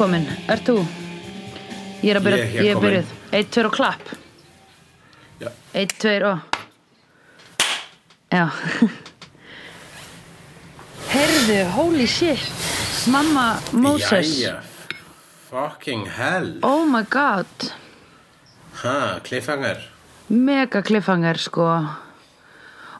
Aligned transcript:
komin. 0.00 0.24
Ert 0.48 0.64
þú? 0.64 0.78
Ég 2.00 2.14
er 2.14 2.18
að 2.20 2.24
byrja, 2.30 2.44
Ég 2.56 2.64
er 2.64 2.68
er 2.72 2.80
byrjuð. 2.84 3.08
Eitt, 3.36 3.50
tveir 3.52 3.66
og 3.68 3.74
klapp. 3.76 4.04
Já. 5.42 5.50
Eitt, 5.76 5.92
tveir 6.00 6.22
og... 6.30 6.38
Já. 8.30 8.46
Herðu, 11.10 11.58
holy 11.74 12.06
shit. 12.08 12.40
Mamma 13.10 13.58
Moses. 13.72 14.28
Jæja, 14.38 14.60
fucking 15.48 16.04
hell 16.16 16.58
Oh 16.62 16.84
my 16.86 17.02
god. 17.08 17.46
Ha, 18.82 19.18
cliffhanger 19.24 19.80
Mega 20.28 20.82
cliffhanger, 20.82 21.34
sko. 21.40 21.64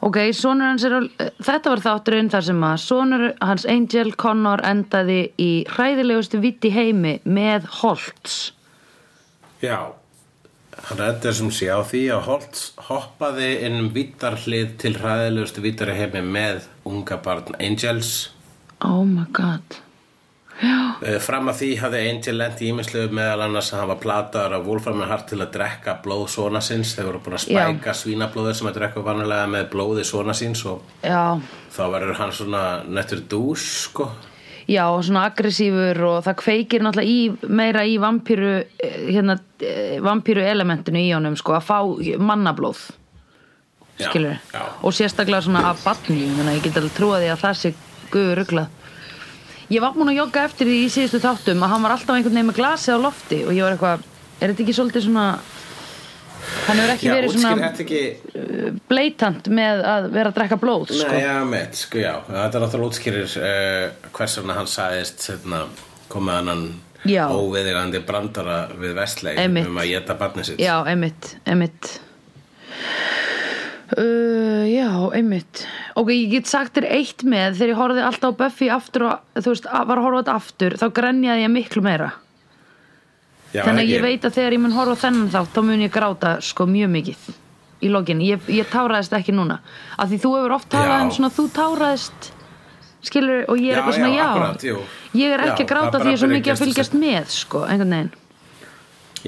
Ok, 0.00 0.16
sonur 0.32 0.70
hans 0.70 0.84
er 0.88 0.96
á... 0.96 1.00
Þetta 1.44 1.74
var 1.74 1.82
þátturinn 1.84 2.32
þar 2.32 2.46
sem 2.46 2.64
að 2.64 2.76
sonur 2.86 3.24
hans 3.44 3.66
Angel 3.68 4.14
Connor 4.20 4.62
endaði 4.64 5.20
í 5.36 5.50
hræðilegustu 5.68 6.40
vitt 6.40 6.64
í 6.64 6.72
heimi 6.72 7.18
með 7.28 7.68
Holtz. 7.82 8.38
Já, 9.60 9.92
hann 10.88 11.04
endur 11.04 11.36
sem 11.36 11.52
sé 11.52 11.68
á 11.68 11.84
því 11.84 12.02
að 12.16 12.26
Holtz 12.30 12.66
hoppaði 12.88 13.52
inn 13.68 13.76
um 13.82 13.92
vittarhlið 13.92 14.76
til 14.80 14.96
hræðilegustu 14.96 15.64
vittari 15.68 15.98
heimi 16.00 16.24
með 16.24 16.64
unga 16.88 17.20
barn 17.20 17.52
Angels 17.60 18.30
Oh 18.80 19.04
my 19.04 19.26
god. 19.32 19.89
Eh, 20.60 21.16
Fram 21.24 21.48
að 21.48 21.60
því 21.62 21.68
hafði 21.80 22.00
Angel 22.10 22.34
lent 22.36 22.58
í 22.60 22.66
ímislegu 22.68 23.14
meðal 23.16 23.46
annars 23.46 23.70
að 23.72 23.80
hann 23.80 23.90
var 23.94 24.00
plataður 24.02 24.56
af 24.58 24.66
Wolfram 24.66 25.00
Hart 25.08 25.30
til 25.30 25.38
að 25.40 25.52
drekka 25.54 25.94
blóð 26.04 26.26
svona 26.34 26.60
síns. 26.64 26.92
Þeir 26.96 27.08
voru 27.08 27.20
búin 27.24 27.38
að 27.38 27.44
spæka 27.46 27.94
svínablóðir 27.96 28.58
sem 28.58 28.68
að 28.68 28.80
drekka 28.80 29.04
vanlega 29.06 29.46
með 29.48 29.70
blóði 29.72 30.04
svona 30.04 30.34
síns 30.36 30.64
og 30.68 30.82
Já, 31.00 31.40
þá 31.72 31.80
verður 31.94 32.18
hann 32.20 32.34
svona 32.36 32.64
nettur 32.84 33.22
dús 33.32 33.64
sko. 33.86 34.10
Já, 34.70 34.84
svona 35.02 35.24
aggressífur 35.30 35.98
og 36.06 36.18
það 36.28 36.36
kveikir 36.44 36.84
náttúrulega 36.84 37.10
í, 37.10 37.48
meira 37.48 37.82
í 37.88 37.96
vampíru, 37.98 38.52
eh, 38.78 38.98
hérna, 39.08 39.38
eh, 39.64 39.96
vampíru 40.04 40.44
elementinu 40.46 41.00
í 41.00 41.08
honum, 41.16 41.34
sko, 41.40 41.56
að 41.56 41.64
fá 41.66 42.18
mannablóð, 42.20 42.90
Já, 43.98 44.10
skilur 44.10 44.36
já. 44.52 44.60
og 44.82 44.92
sérstaklega 44.94 45.42
svona 45.42 45.64
af 45.72 45.82
batni, 45.82 46.28
ég 46.28 46.62
get 46.62 46.76
alveg 46.76 46.92
trúa 46.94 47.18
því 47.18 47.32
að 47.32 47.42
það 47.42 47.56
sé 47.56 47.74
guður 48.12 48.38
ruglað. 48.44 48.68
Ég 49.70 49.78
var 49.84 49.94
múin 49.94 50.10
að 50.10 50.16
jogga 50.18 50.44
eftir 50.48 50.66
því 50.66 50.76
í 50.82 50.90
síðustu 50.90 51.20
þáttum 51.22 51.60
að 51.62 51.72
hann 51.74 51.84
var 51.86 51.92
alltaf 51.94 52.16
einhvern 52.16 52.34
veginn 52.34 52.48
með 52.50 52.56
glasið 52.58 52.96
á 52.98 53.04
lofti 53.04 53.36
og 53.46 53.52
ég 53.54 53.62
var 53.62 53.76
eitthvað, 53.76 54.06
er 54.40 54.50
þetta 54.50 54.64
ekki 54.64 54.74
svolítið 54.80 55.04
svona, 55.06 55.26
hann 56.66 56.80
hefur 56.80 56.92
ekki 56.96 57.06
Já, 57.06 57.12
verið 57.14 57.36
svona 57.36 57.68
ekki 57.70 58.00
uh, 58.40 58.66
bleitant 58.90 59.50
með 59.60 59.84
að 59.92 60.08
vera 60.16 60.32
að 60.32 60.40
drekka 60.40 60.58
blóð, 60.64 60.90
sko. 60.90 61.12
Nei, 61.14 61.22
já, 61.22 61.36
mitt, 61.52 61.78
sko, 61.84 62.02
já 62.02 62.12
Þetta 62.26 62.50
er 62.50 62.64
náttúrulega 62.66 62.90
útskýrir 62.90 63.38
uh, 63.38 64.10
hvers 64.18 64.36
vegna 64.40 64.58
hann 64.58 64.70
sagðist 64.74 65.26
hérna, 65.30 65.62
komið 66.10 66.40
annan 66.42 66.66
Já. 67.06 67.22
óviðigandi 67.32 68.02
brandara 68.04 68.58
við 68.76 68.98
Vestley 68.98 69.38
Einmitt. 69.40 69.70
um 69.70 69.78
að 69.80 69.92
geta 69.94 70.18
barnið 70.20 70.50
sitt 70.50 70.60
Já, 70.66 70.74
einmitt, 70.90 71.36
einmitt 71.48 71.94
uh, 73.98 74.64
Já, 74.70 74.88
einmitt. 75.16 75.64
Ok, 75.98 76.10
ég 76.14 76.30
get 76.36 76.50
sagt 76.50 76.76
þér 76.78 76.88
eitt 76.98 77.24
með 77.26 77.58
þegar 77.58 77.72
ég 77.72 77.80
horfði 77.80 78.06
alltaf 78.06 78.34
á 78.34 78.38
Buffy 78.44 78.70
aftur 78.72 79.06
og 79.10 79.38
þú 79.42 79.54
veist, 79.54 79.68
var 79.70 79.98
að 79.98 80.06
horfa 80.06 80.22
þetta 80.22 80.36
aftur 80.40 80.76
þá 80.80 80.86
grenjaði 81.00 81.44
ég 81.46 81.54
miklu 81.54 81.84
meira. 81.84 82.10
Já, 83.50 83.64
Þannig 83.66 83.80
að 83.80 83.86
ekki? 83.86 83.94
ég 83.96 84.04
veit 84.06 84.26
að 84.28 84.36
þegar 84.38 84.56
ég 84.56 84.62
mun 84.62 84.76
horfa 84.78 84.98
þennan 85.04 85.30
þátt 85.34 85.54
þá 85.56 85.62
mun 85.66 85.86
ég 85.86 85.94
gráta 85.94 86.34
sko 86.44 86.66
mjög 86.70 86.92
mikið 86.94 87.30
í 87.80 87.88
lokin, 87.90 88.20
ég, 88.22 88.44
ég 88.52 88.68
táraðist 88.70 89.14
ekki 89.16 89.32
núna. 89.34 89.56
Af 89.96 90.10
því 90.10 90.18
þú 90.22 90.34
hefur 90.36 90.54
oft 90.58 90.68
tárað 90.70 91.06
en 91.06 91.12
svona 91.16 91.32
þú 91.32 91.46
táraðist 91.56 92.30
skilur 93.00 93.46
og 93.48 93.60
ég 93.60 93.72
er 93.72 93.78
Já, 93.78 93.80
eitthvað 93.80 93.96
svona 93.96 94.10
já, 94.12 94.16
já, 94.20 94.26
akkurat, 94.28 94.64
ég 95.16 95.34
er 95.34 95.44
ekki 95.46 95.64
að 95.64 95.70
gráta 95.72 96.00
því 96.02 96.10
ég 96.10 96.16
er 96.18 96.20
svo 96.20 96.30
mikið 96.30 96.52
að 96.52 96.62
fylgjast 96.64 96.96
með 97.00 97.30
sko, 97.32 97.62
einhvern 97.64 97.94
veginn 97.96 98.10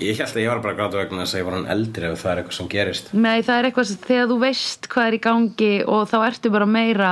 Ég 0.00 0.16
held 0.16 0.32
að 0.32 0.40
ég 0.40 0.48
var 0.48 0.60
bara 0.64 0.72
að 0.72 0.78
gráta 0.78 1.00
vegna 1.02 1.24
þess 1.26 1.34
að 1.36 1.40
ég 1.42 1.46
var 1.48 1.54
hann 1.58 1.70
eldri 1.74 2.06
ef 2.08 2.20
það 2.22 2.32
er 2.32 2.38
eitthvað 2.40 2.56
sem 2.56 2.68
gerist. 2.72 3.10
Nei, 3.12 3.42
það 3.44 3.58
er 3.58 3.66
eitthvað 3.68 3.88
sem 3.90 3.98
þegar 4.06 4.30
þú 4.30 4.36
veist 4.40 4.88
hvað 4.92 5.08
er 5.10 5.16
í 5.16 5.20
gangi 5.26 5.72
og 5.84 6.06
þá 6.08 6.16
ertu 6.30 6.52
bara 6.54 6.68
meira 6.70 7.10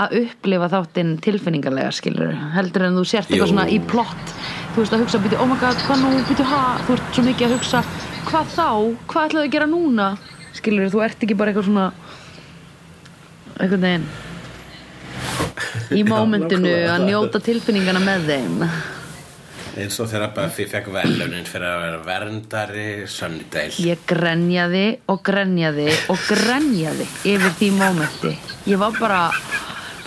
að 0.00 0.16
upplifa 0.20 0.68
þáttinn 0.70 1.14
tilfinningarlega 1.24 1.94
skilur 1.96 2.34
heldur 2.54 2.84
en 2.86 2.98
þú 3.00 3.06
sért 3.08 3.30
eitthvað 3.30 3.46
Jú. 3.48 3.54
svona 3.54 3.66
í 3.72 3.80
plott. 3.90 4.34
Þú 4.74 4.84
veist 4.84 4.94
að 4.94 5.02
hugsa, 5.02 5.22
byrju, 5.24 5.40
oh 5.40 5.48
my 5.50 5.56
god, 5.64 5.80
hvað 5.88 6.04
nú, 6.04 6.12
byrju, 6.28 6.46
ha 6.52 6.62
þú 6.86 6.98
ert 6.98 7.16
svo 7.16 7.24
mikið 7.26 7.48
að 7.48 7.56
hugsa, 7.56 7.82
hvað 8.28 8.52
þá? 8.54 8.68
Hvað 9.10 9.26
ætlaðu 9.30 9.46
að 9.48 9.54
gera 9.56 9.70
núna, 9.72 10.06
skilur 10.60 10.92
þú 10.92 11.02
ert 11.08 11.24
ekki 11.26 11.38
bara 11.40 11.54
eitthvað 11.54 11.70
svona 11.70 11.88
einhvern 13.60 13.88
veginn 13.88 14.08
í 15.98 16.04
mómentinu 16.06 16.72
að 16.88 17.08
njóta 17.08 17.40
tilfinningana 17.44 18.00
með 18.04 18.30
þeim 18.30 18.64
eins 19.78 19.98
og 20.02 20.08
þegar 20.10 20.32
Buffy 20.34 20.66
fekk 20.70 20.88
velunin 20.94 21.46
fyrir 21.48 21.68
að 21.70 21.82
vera 21.84 21.98
verndari 22.06 22.86
Sunnydale 23.10 23.84
Ég 23.84 24.02
grenjaði 24.10 24.84
og 25.10 25.20
grenjaði 25.26 25.88
og 26.10 26.22
grenjaði 26.28 27.06
yfir 27.30 27.54
því 27.60 27.68
mómenti. 27.78 28.32
Ég 28.70 28.80
var 28.80 28.96
bara, 28.98 29.20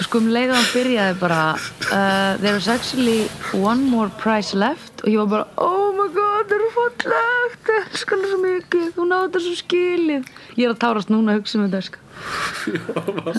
sko 0.04 0.22
um 0.22 0.30
leið 0.34 0.52
og 0.54 0.58
hann 0.60 0.72
byrjaði 0.74 1.18
bara, 1.22 1.42
uh, 1.90 2.34
there 2.44 2.58
is 2.60 2.68
actually 2.72 3.30
one 3.56 3.88
more 3.90 4.12
prize 4.22 4.58
left 4.58 5.04
og 5.06 5.12
ég 5.14 5.22
var 5.24 5.32
bara, 5.38 5.48
oh 5.58 5.94
my 5.98 6.10
god, 6.16 6.50
það 6.50 6.58
eru 6.60 6.72
fallegt, 6.78 7.72
ég 7.72 7.88
elskar 7.88 8.24
það 8.24 8.34
svo 8.34 8.42
mikið, 8.44 8.90
þú 8.98 9.08
náðu 9.10 9.30
þetta 9.30 9.44
svo 9.48 9.56
skilið. 9.62 10.34
Ég 10.58 10.66
er 10.68 10.74
að 10.76 10.82
tárast 10.84 11.14
núna 11.14 11.34
að 11.34 11.42
hugsa 11.42 11.60
um 11.60 11.70
þetta, 11.70 11.86
sko. 11.88 12.00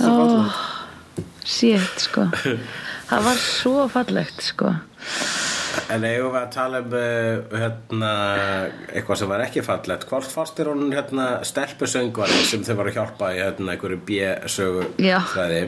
Oh, 0.05 0.57
shit, 1.47 2.03
sko. 2.09 2.27
Það 3.09 3.27
var 3.29 3.41
svo 3.41 3.89
fallegt, 3.93 4.43
sko. 4.45 4.73
En 5.95 6.05
eigum 6.07 6.33
við 6.35 6.41
að 6.41 6.51
tala 6.55 6.81
um 6.85 6.95
uh, 6.99 7.59
hérna, 7.61 8.11
eitthvað 8.95 9.21
sem 9.21 9.31
var 9.35 9.45
ekki 9.47 9.63
fallegt. 9.67 10.07
Hvort 10.11 10.31
fannst 10.33 10.59
þér 10.59 10.71
hún 10.73 10.93
hérna, 10.95 11.27
stelpusöngvari 11.47 12.41
sem 12.49 12.65
þau 12.67 12.75
var 12.81 12.91
að 12.93 12.99
hjálpa 12.99 13.31
í 13.35 13.41
hérna, 13.43 13.75
einhverju 13.75 14.01
fræði 15.35 15.63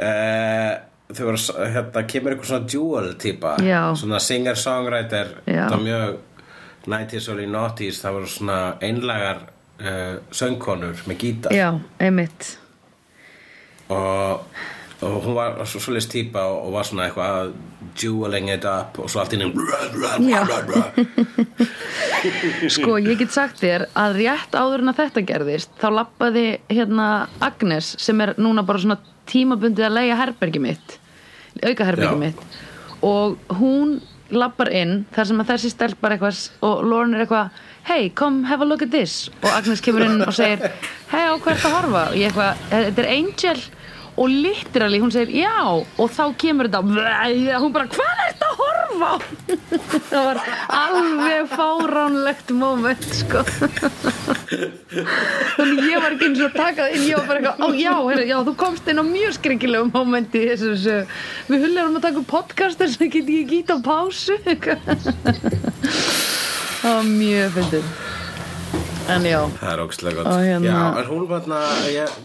uh, 0.00 0.74
Þau 1.06 1.22
voru, 1.28 1.38
s- 1.38 1.54
hérna, 1.54 2.02
kemur 2.10 2.32
einhver 2.34 2.48
svona 2.48 2.66
dual 2.72 3.12
típa. 3.22 3.52
Svona 3.94 4.18
singer-songwriter. 4.20 5.28
Það 5.46 5.76
var 5.76 5.84
mjög 5.84 6.16
90s 6.90 7.28
og 7.30 7.38
90s 7.42 8.00
Það 8.02 8.16
voru 8.16 8.30
svona 8.32 8.56
einlagar 8.82 9.44
uh, 9.78 10.16
söngkonur 10.34 11.04
með 11.06 11.20
gítar. 11.22 11.54
Já, 11.54 11.68
einmitt. 12.02 12.56
og, 13.88 14.42
og 15.04 15.16
hún 15.24 15.34
var 15.36 15.58
svo 15.68 15.80
svolítið 15.82 16.12
típa 16.12 16.44
og, 16.48 16.58
og 16.66 16.76
var 16.76 16.84
svona 16.88 17.06
eitthvað 17.08 17.28
að 17.40 17.50
dueling 18.00 18.48
it 18.52 18.64
up 18.68 18.98
og 19.00 19.10
svo 19.12 19.20
allt 19.22 19.32
inn. 19.36 19.42
Sko, 22.76 22.96
ég 22.98 23.20
get 23.20 23.32
sagt 23.34 23.60
þér 23.62 23.86
að 23.96 24.20
rétt 24.22 24.56
áður 24.56 24.84
en 24.84 24.92
að 24.92 25.00
þetta 25.02 25.26
gerðist 25.28 25.70
þá 25.80 25.88
lappaði 26.00 26.46
hérna 26.72 27.28
Agnes 27.44 27.94
sem 28.02 28.20
er 28.24 28.34
núna 28.40 28.64
bara 28.66 28.82
svona 28.82 28.98
tímabundið 29.30 29.88
að 29.88 29.96
leiga 29.98 30.20
herbergi 30.20 30.62
mitt 30.62 30.98
auka 31.64 31.86
herbergi 31.88 32.12
Já. 32.12 32.18
mitt. 32.18 32.58
Og 33.04 33.36
hún 33.60 34.00
lappar 34.34 34.72
inn 34.74 35.04
þar 35.14 35.28
sem 35.28 35.40
að 35.42 35.50
þessi 35.52 35.70
stelpar 35.72 36.16
eitthvað 36.16 36.40
og 36.66 36.84
Lauren 36.84 37.14
er 37.14 37.24
eitthvað 37.24 37.62
hey, 37.86 38.08
come 38.10 38.48
have 38.48 38.64
a 38.64 38.66
look 38.66 38.82
at 38.82 38.90
this. 38.90 39.28
Og 39.44 39.50
Agnes 39.52 39.82
kemur 39.84 40.02
inn 40.06 40.24
og 40.24 40.34
segir 40.34 40.64
hey, 41.12 41.28
á 41.30 41.34
hvert 41.38 41.62
að 41.62 41.76
horfa? 41.76 42.04
Og 42.10 42.18
ég 42.18 42.32
eitthvað, 42.32 42.64
þetta 42.72 43.04
er 43.04 43.10
Angel 43.14 43.60
og 44.16 44.28
literally 44.32 44.98
hún 45.02 45.10
segir 45.12 45.44
já. 45.44 45.56
Og 46.00 46.08
þá 46.12 46.24
kemur 46.40 46.68
þetta 46.70 46.80
hún 47.60 47.72
bara, 47.74 47.86
hvað 47.92 48.12
er 48.12 48.18
þetta 48.32 48.46
að 48.50 48.56
horfa 48.62 49.06
á? 49.06 49.08
Það 50.06 50.22
var 50.26 50.38
alveg 50.72 51.42
fáránlegt 51.52 52.48
moment 52.56 53.06
sko. 53.18 53.40
Þannig 55.56 55.80
ég 55.90 55.98
var 56.00 56.10
ekki 56.14 56.26
eins 56.30 56.40
og 56.40 56.46
að 56.48 56.56
taka 56.56 56.80
það 56.86 56.94
inn 56.96 57.06
ég 57.10 57.16
var 57.18 57.26
bara 57.28 57.38
eitthvað, 57.42 57.74
já, 57.80 57.94
heyrðu, 57.96 58.26
já 58.30 58.38
þú 58.46 58.52
komst 58.62 58.84
inn 58.90 59.02
á 59.02 59.04
mjög 59.06 59.32
skringilegu 59.36 59.86
momenti 59.92 60.38
þessu 60.46 60.66
þessu. 60.72 60.96
við 61.50 61.58
hullir 61.66 61.84
um 61.90 61.98
að 61.98 62.06
taka 62.08 62.20
upp 62.22 62.30
podcast 62.30 62.78
þess 62.80 63.00
að 63.00 63.12
get 63.16 63.28
ég 63.34 63.44
gít 63.50 63.68
á 63.74 63.76
pásu 63.84 64.34
það 66.82 66.86
var 66.86 67.06
mjög 67.10 67.48
fyndir 67.58 67.84
en 69.08 69.22
já. 69.28 69.40
Það 69.60 69.72
er 69.72 69.82
ógstlega 69.84 70.16
gott. 70.22 70.32
Hérna- 70.42 70.66
Já, 70.72 70.98
en 71.00 71.06
hún 71.10 71.26
var 71.28 71.40
þarna, 71.40 71.60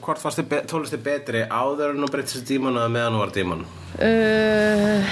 hvort 0.02 0.22
fannst 0.22 0.40
þið 0.40 0.48
be- 0.50 0.62
tónlisti 0.72 0.98
betri 1.04 1.44
áður 1.48 1.90
en 1.94 2.02
hún 2.04 2.12
breytti 2.14 2.38
sér 2.38 2.46
dímon 2.48 2.78
eða 2.80 2.90
meðan 2.96 3.14
hún 3.18 3.24
var 3.26 3.34
dímon? 3.36 3.66
Uh, 4.02 5.04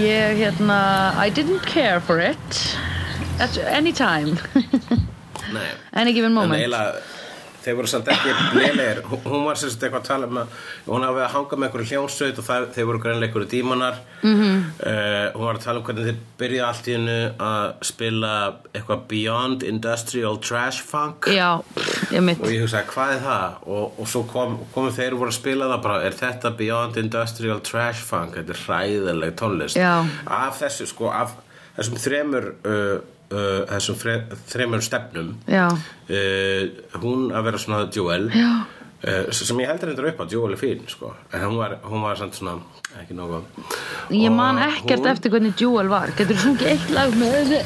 ég 0.00 0.36
hérna 0.42 0.78
I 1.26 1.30
didn't 1.30 1.64
care 1.66 2.00
for 2.00 2.18
it 2.20 2.76
at 3.40 3.56
any 3.58 3.92
time. 3.92 4.36
Nei. 5.52 5.68
Any 5.92 6.12
given 6.12 6.32
En 6.32 6.34
moment. 6.34 6.60
eiginlega 6.60 6.94
þeir 7.64 7.76
voru 7.78 7.86
samt 7.90 8.08
ekki 8.12 8.32
lélegir 8.58 9.02
Hún- 9.24 9.44
var 9.46 9.56
sérst 9.60 9.82
eitthvað 9.82 10.00
að 10.02 10.08
tala 10.10 10.26
um 10.26 10.36
að 10.42 10.46
hún 10.86 11.04
hafði 11.06 11.22
að 11.24 11.32
hanga 11.34 11.56
með 11.56 11.68
einhverju 11.68 11.88
hljónsveit 11.92 12.38
og 12.38 12.44
það, 12.48 12.66
þeir 12.74 12.86
voru 12.90 12.98
greinlega 13.04 13.28
einhverju 13.30 13.50
dímonar 13.54 13.94
Mhm. 14.24 14.34
-hmm. 14.40 15.32
hún 15.34 15.44
var 15.46 15.54
að 15.58 15.64
tala 15.64 15.78
um 15.78 15.84
hvernig 15.84 16.04
þeir 16.08 16.18
byrjaði 16.38 16.68
allt 16.68 16.88
í 16.88 16.92
hennu 16.92 17.34
að 17.38 17.72
spila 17.82 18.54
eitthvað 18.74 19.00
Beyond 19.08 19.62
Industrial 19.62 20.36
Trash 20.38 20.82
Funk 20.82 21.26
já, 21.28 21.62
ég 22.10 22.40
og 22.40 22.48
ég 22.50 22.62
hugsaði 22.64 22.86
hvað 22.94 23.14
er 23.16 23.20
það 23.20 23.50
og, 23.66 23.92
og 24.00 24.06
svo 24.08 24.22
kom, 24.32 24.58
komu 24.74 24.90
þeir 24.90 25.12
og 25.12 25.18
voru 25.18 25.30
að 25.30 25.34
spila 25.40 25.64
það 25.72 25.82
bara 25.82 26.02
er 26.04 26.12
þetta 26.12 26.50
Beyond 26.56 26.96
Industrial 26.96 27.60
Trash 27.60 28.00
Funk 28.04 28.34
þetta 28.34 28.50
er 28.50 28.62
hræðileg 28.66 29.34
tónlist 29.36 29.76
Já. 29.76 30.04
af 30.26 30.60
þessu 30.60 30.86
sko 30.86 31.10
af 31.10 31.30
þessum 31.76 31.96
þremur 31.98 32.52
uh, 32.64 33.00
uh, 33.30 33.64
þessum 33.72 33.96
þre, 34.00 34.14
þremur 34.52 34.82
stefnum 34.84 35.34
uh, 35.48 36.62
hún 37.02 37.30
að 37.32 37.44
vera 37.48 37.58
svona 37.62 37.84
Já. 38.34 38.50
uh, 39.08 39.24
sem 39.48 39.60
ég 39.64 39.68
heldur 39.72 39.92
endur 39.94 40.10
upp 40.12 40.20
á 40.20 40.26
Jewel 40.30 40.52
er 40.56 40.60
fín 40.60 40.84
sko. 40.88 41.14
En 41.32 41.40
hún 41.48 41.56
var, 41.60 41.78
hún 41.84 42.02
var 42.04 42.16
svona 42.20 42.58
ekki 43.00 43.14
nógu 43.18 43.40
Ég 44.14 44.30
man 44.34 44.56
Og 44.60 44.68
ekkert 44.68 45.00
hún- 45.04 45.10
eftir 45.14 45.30
hvernig 45.34 45.54
Jewel 45.60 45.88
var. 45.88 46.08
Getur 46.16 46.36
þú 46.36 46.42
sungið 46.50 46.68
eitt 46.74 46.90
lag 46.94 47.10
með 47.18 47.30
þessi 47.40 47.60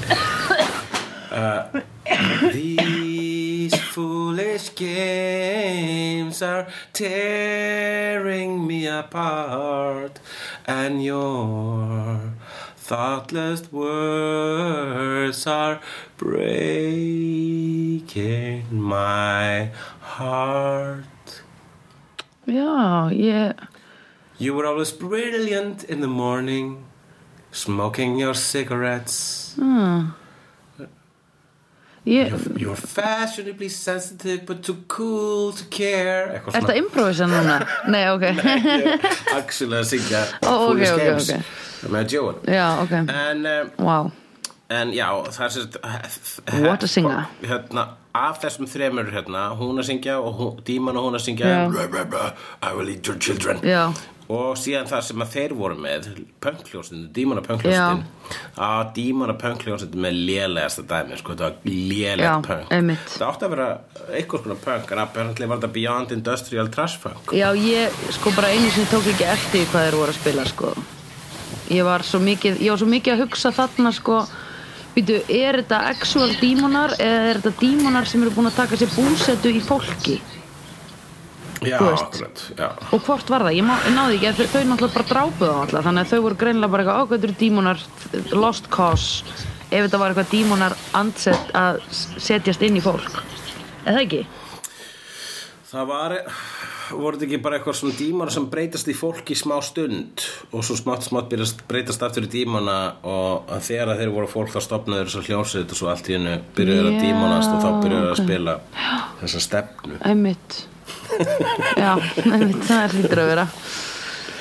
These 2.52 3.76
foolish 3.92 4.74
games 4.74 6.40
are 6.40 6.66
tearing 6.94 8.66
me 8.66 8.86
apart, 8.86 10.18
and 10.66 11.02
your 11.04 12.32
thoughtless 12.88 13.70
words 13.70 15.46
are 15.46 15.78
breaking 16.16 17.04
my 18.70 19.70
heart. 20.00 21.04
Já, 22.46 23.10
ég 23.12 23.54
You 24.38 24.54
were 24.54 24.66
always 24.66 24.92
brilliant 24.92 25.84
in 25.84 26.00
the 26.00 26.06
morning, 26.06 26.84
smoking 27.52 28.16
your 28.18 28.34
cigarettes. 28.34 29.54
Ég, 32.06 32.28
You're, 32.30 32.58
you're 32.58 32.76
fashionably 32.76 33.68
sensitive 33.68 34.46
but 34.46 34.62
too 34.62 34.78
cool 34.88 35.52
to 35.52 35.64
care 35.68 36.30
Eitthvað 36.38 36.54
er 36.54 36.62
þetta 36.62 36.76
improvisa 36.80 37.26
núna? 37.28 37.58
Nei, 37.92 38.06
ok 38.14 38.24
Actually 39.36 39.76
að 39.82 39.88
syngja 39.90 40.22
Ó, 40.48 40.70
ok, 40.70 40.78
Foolish 40.78 40.92
ok, 40.94 41.02
Games 41.02 41.28
ok. 41.28 41.67
Með 41.86 42.08
Joel 42.16 42.34
Já, 42.48 42.66
ok. 42.82 42.92
En, 43.08 43.46
um, 43.46 43.70
Wow, 43.86 44.10
en 44.70 44.92
já, 44.96 45.06
það 45.30 45.46
er 45.46 45.54
sérst 45.56 45.80
What 46.66 46.82
a 46.82 46.86
singer. 46.90 47.24
hérna, 47.46 47.86
Af 48.18 48.40
þessum 48.42 48.66
þremur 48.66 49.12
hérna, 49.14 49.46
hún 49.54 49.78
að 49.78 49.86
syngja 49.92 50.16
og 50.18 50.62
Díman 50.66 50.96
og 50.98 51.04
hún 51.06 51.14
að 51.14 51.22
syngja. 51.28 51.46
Já. 51.46 51.58
blah, 51.70 51.86
blah, 51.92 52.04
blah, 52.10 52.30
I 52.62 52.72
will 52.74 52.88
eat 52.90 53.06
your 53.06 53.14
children. 53.20 53.60
Já, 53.62 53.92
og 54.28 54.56
síðan 54.58 54.88
það 54.90 55.04
sem 55.06 55.22
að 55.22 55.30
þeir 55.36 55.52
voru 55.56 55.76
með 55.78 56.08
pönkljósin, 56.42 57.04
dímana 57.14 57.40
pönkljósin 57.46 58.02
að 58.58 58.90
dímana 58.96 59.36
pönkljósin 59.40 59.94
með 60.02 60.18
lélegasta 60.26 60.82
dæmi, 60.90 61.16
sko, 61.20 61.36
þetta 61.36 61.46
var 61.46 62.42
pönk 62.44 62.74
einmitt. 62.74 63.06
það 63.14 63.26
átti 63.30 63.46
að 63.46 63.54
vera 63.54 63.68
eitthvað 64.18 64.42
svona 64.44 64.58
pönk 64.66 64.92
en 64.92 64.98
apparently 65.04 65.46
var 65.48 65.62
þetta 65.62 65.72
Beyond 65.78 66.12
Industrial 66.18 66.68
Trash 66.74 66.98
Punk 67.06 67.32
já, 67.38 67.48
ég 67.56 67.96
sko 68.18 68.34
bara 68.36 68.50
einu 68.52 68.68
sinni 68.74 68.90
tók 68.92 69.08
ekki 69.14 69.30
eftir 69.32 69.64
hvað 69.72 69.86
þeir 69.88 69.98
voru 70.02 70.12
að 70.12 70.20
spila 70.20 70.44
sko 70.50 70.74
Ég 71.68 71.84
var 71.84 72.04
svo 72.06 72.20
mikið, 72.24 72.60
ég 72.64 72.72
var 72.72 72.80
svo 72.80 72.88
mikið 72.88 73.14
að 73.14 73.24
hugsa 73.26 73.52
þarna 73.54 73.92
sko 73.96 74.22
Býtu, 74.96 75.20
er 75.30 75.60
þetta 75.60 75.78
actual 75.92 76.30
dímonar 76.40 76.94
eða 76.98 77.26
er 77.30 77.38
þetta 77.38 77.60
dímonar 77.60 78.08
sem 78.08 78.22
eru 78.24 78.32
búin 78.34 78.48
að 78.50 78.56
taka 78.56 78.78
sér 78.80 78.90
búsetu 78.96 79.52
í 79.52 79.60
fólki? 79.62 80.16
já, 81.62 81.78
akkurat, 81.78 82.42
já 82.58 82.68
Og 82.92 83.02
hvort 83.04 83.30
var 83.30 83.44
það? 83.46 83.56
Ég, 83.58 83.66
má, 83.66 83.76
ég 83.86 83.94
náði 83.94 84.18
ekki 84.18 84.32
þau, 84.38 84.48
þau 84.52 84.64
náttúrulega 84.70 84.96
bara 84.96 85.08
drápuðu 85.12 85.52
á 85.52 85.58
alla 85.64 85.84
þannig 85.86 86.02
að 86.02 86.12
þau 86.12 86.24
voru 86.26 86.40
greinilega 86.42 86.72
bara 86.72 86.84
eitthvað 86.84 87.02
ákvæður 87.04 87.34
dímonar 87.42 87.84
lost 88.32 88.68
cause 88.74 89.38
ef 89.68 89.84
þetta 89.84 90.00
var 90.00 90.14
eitthvað 90.14 90.32
dímonar 90.32 90.76
ansett 90.98 91.54
að 91.58 91.80
setjast 92.18 92.64
inn 92.66 92.78
í 92.78 92.84
fólk 92.84 93.22
eða 93.84 94.04
ekki? 94.04 94.22
það 95.68 95.90
var 95.92 96.16
voru 96.92 97.16
þetta 97.16 97.26
ekki 97.26 97.38
bara 97.42 97.58
eitthvað 97.58 97.76
svona 97.78 97.96
dímana 97.98 98.32
sem 98.32 98.46
breytast 98.50 98.88
í 98.90 98.94
fólk 98.96 99.32
í 99.32 99.36
smá 99.38 99.56
stund? 99.64 100.24
Og 100.52 100.64
svo 100.66 100.76
smátt 100.78 101.06
smátt 101.06 101.32
breytast 101.68 102.02
aftur 102.04 102.26
í 102.26 102.30
dímana 102.32 102.78
og 103.06 103.50
þegar 103.64 103.92
að 103.92 104.02
þeir 104.02 104.12
voru 104.14 104.30
fólk 104.30 104.52
þá 104.54 104.58
stopnaður 104.64 105.10
þess 105.10 105.20
að 105.20 105.28
hljónsið 105.30 105.74
og 105.74 105.80
svo 105.80 105.90
allt 105.92 106.08
í 106.10 106.16
hennu 106.16 106.34
byrjuður 106.56 106.90
að 106.90 106.98
dímanast 107.04 107.54
og 107.54 107.62
þá 107.64 107.68
byrjuður 107.84 108.08
ok. 108.08 108.14
að 108.14 108.22
spila 108.22 108.56
þessa 109.20 109.44
stefnu. 109.46 110.00
Einmitt. 110.08 110.58
Já, 111.82 111.92
einmitt, 112.24 112.64
það 112.68 112.82
er 112.82 112.96
hlýtur 112.96 113.22
að 113.24 113.32
vera. 113.34 113.46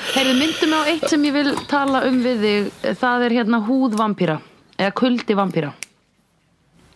Heyrðu, 0.08 0.34
myndum 0.40 0.76
á 0.76 0.80
eitt 0.88 1.08
sem 1.12 1.28
ég 1.28 1.36
vil 1.36 1.54
tala 1.68 2.02
um 2.08 2.20
við 2.24 2.44
þig. 2.46 2.74
Það 3.02 3.28
er 3.28 3.38
hérna 3.40 3.62
húðvampíra 3.68 4.40
eða 4.78 4.96
kuldi 4.96 5.36
vampíra. 5.36 5.72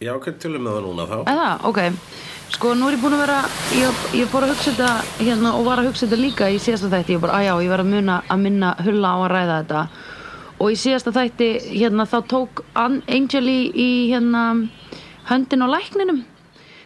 Já, 0.03 0.17
ok, 0.17 0.33
tölum 0.43 0.65
með 0.67 0.79
það 0.79 0.87
núna 0.89 1.11
þá. 1.11 1.19
Eða, 1.31 1.51
ok 1.69 1.83
Sko, 2.53 2.75
nú 2.77 2.89
er 2.91 2.97
ég 2.97 3.01
búin 3.03 3.15
að 3.17 3.23
vera 3.25 3.37
ég, 3.75 4.01
ég 4.21 4.29
fór 4.31 4.45
að 4.45 4.53
hugsa 4.53 4.73
þetta 4.75 5.25
hérna, 5.25 5.53
og 5.57 5.65
var 5.67 5.81
að 5.81 5.89
hugsa 5.89 6.07
þetta 6.07 6.19
líka 6.21 6.49
í 6.53 6.59
síðasta 6.63 6.91
þætti. 6.93 7.17
Ég 7.17 7.23
bara, 7.23 7.39
að 7.39 7.47
já, 7.47 7.53
ég 7.65 7.73
var 7.73 7.83
að 7.83 7.91
muna 7.95 8.17
að 8.31 8.43
minna 8.45 8.73
hulla 8.85 9.13
á 9.13 9.17
að 9.25 9.31
ræða 9.33 9.57
þetta. 9.63 9.85
Og 10.63 10.69
í 10.75 10.77
síðasta 10.79 11.15
þætti 11.17 11.49
hérna, 11.73 12.07
þá 12.13 12.19
tók 12.31 12.63
An- 12.79 13.01
Angel 13.09 13.43
í, 13.51 13.89
hérna, 14.13 14.43
höndin 15.31 15.65
á 15.65 15.69
lækninum 15.73 16.21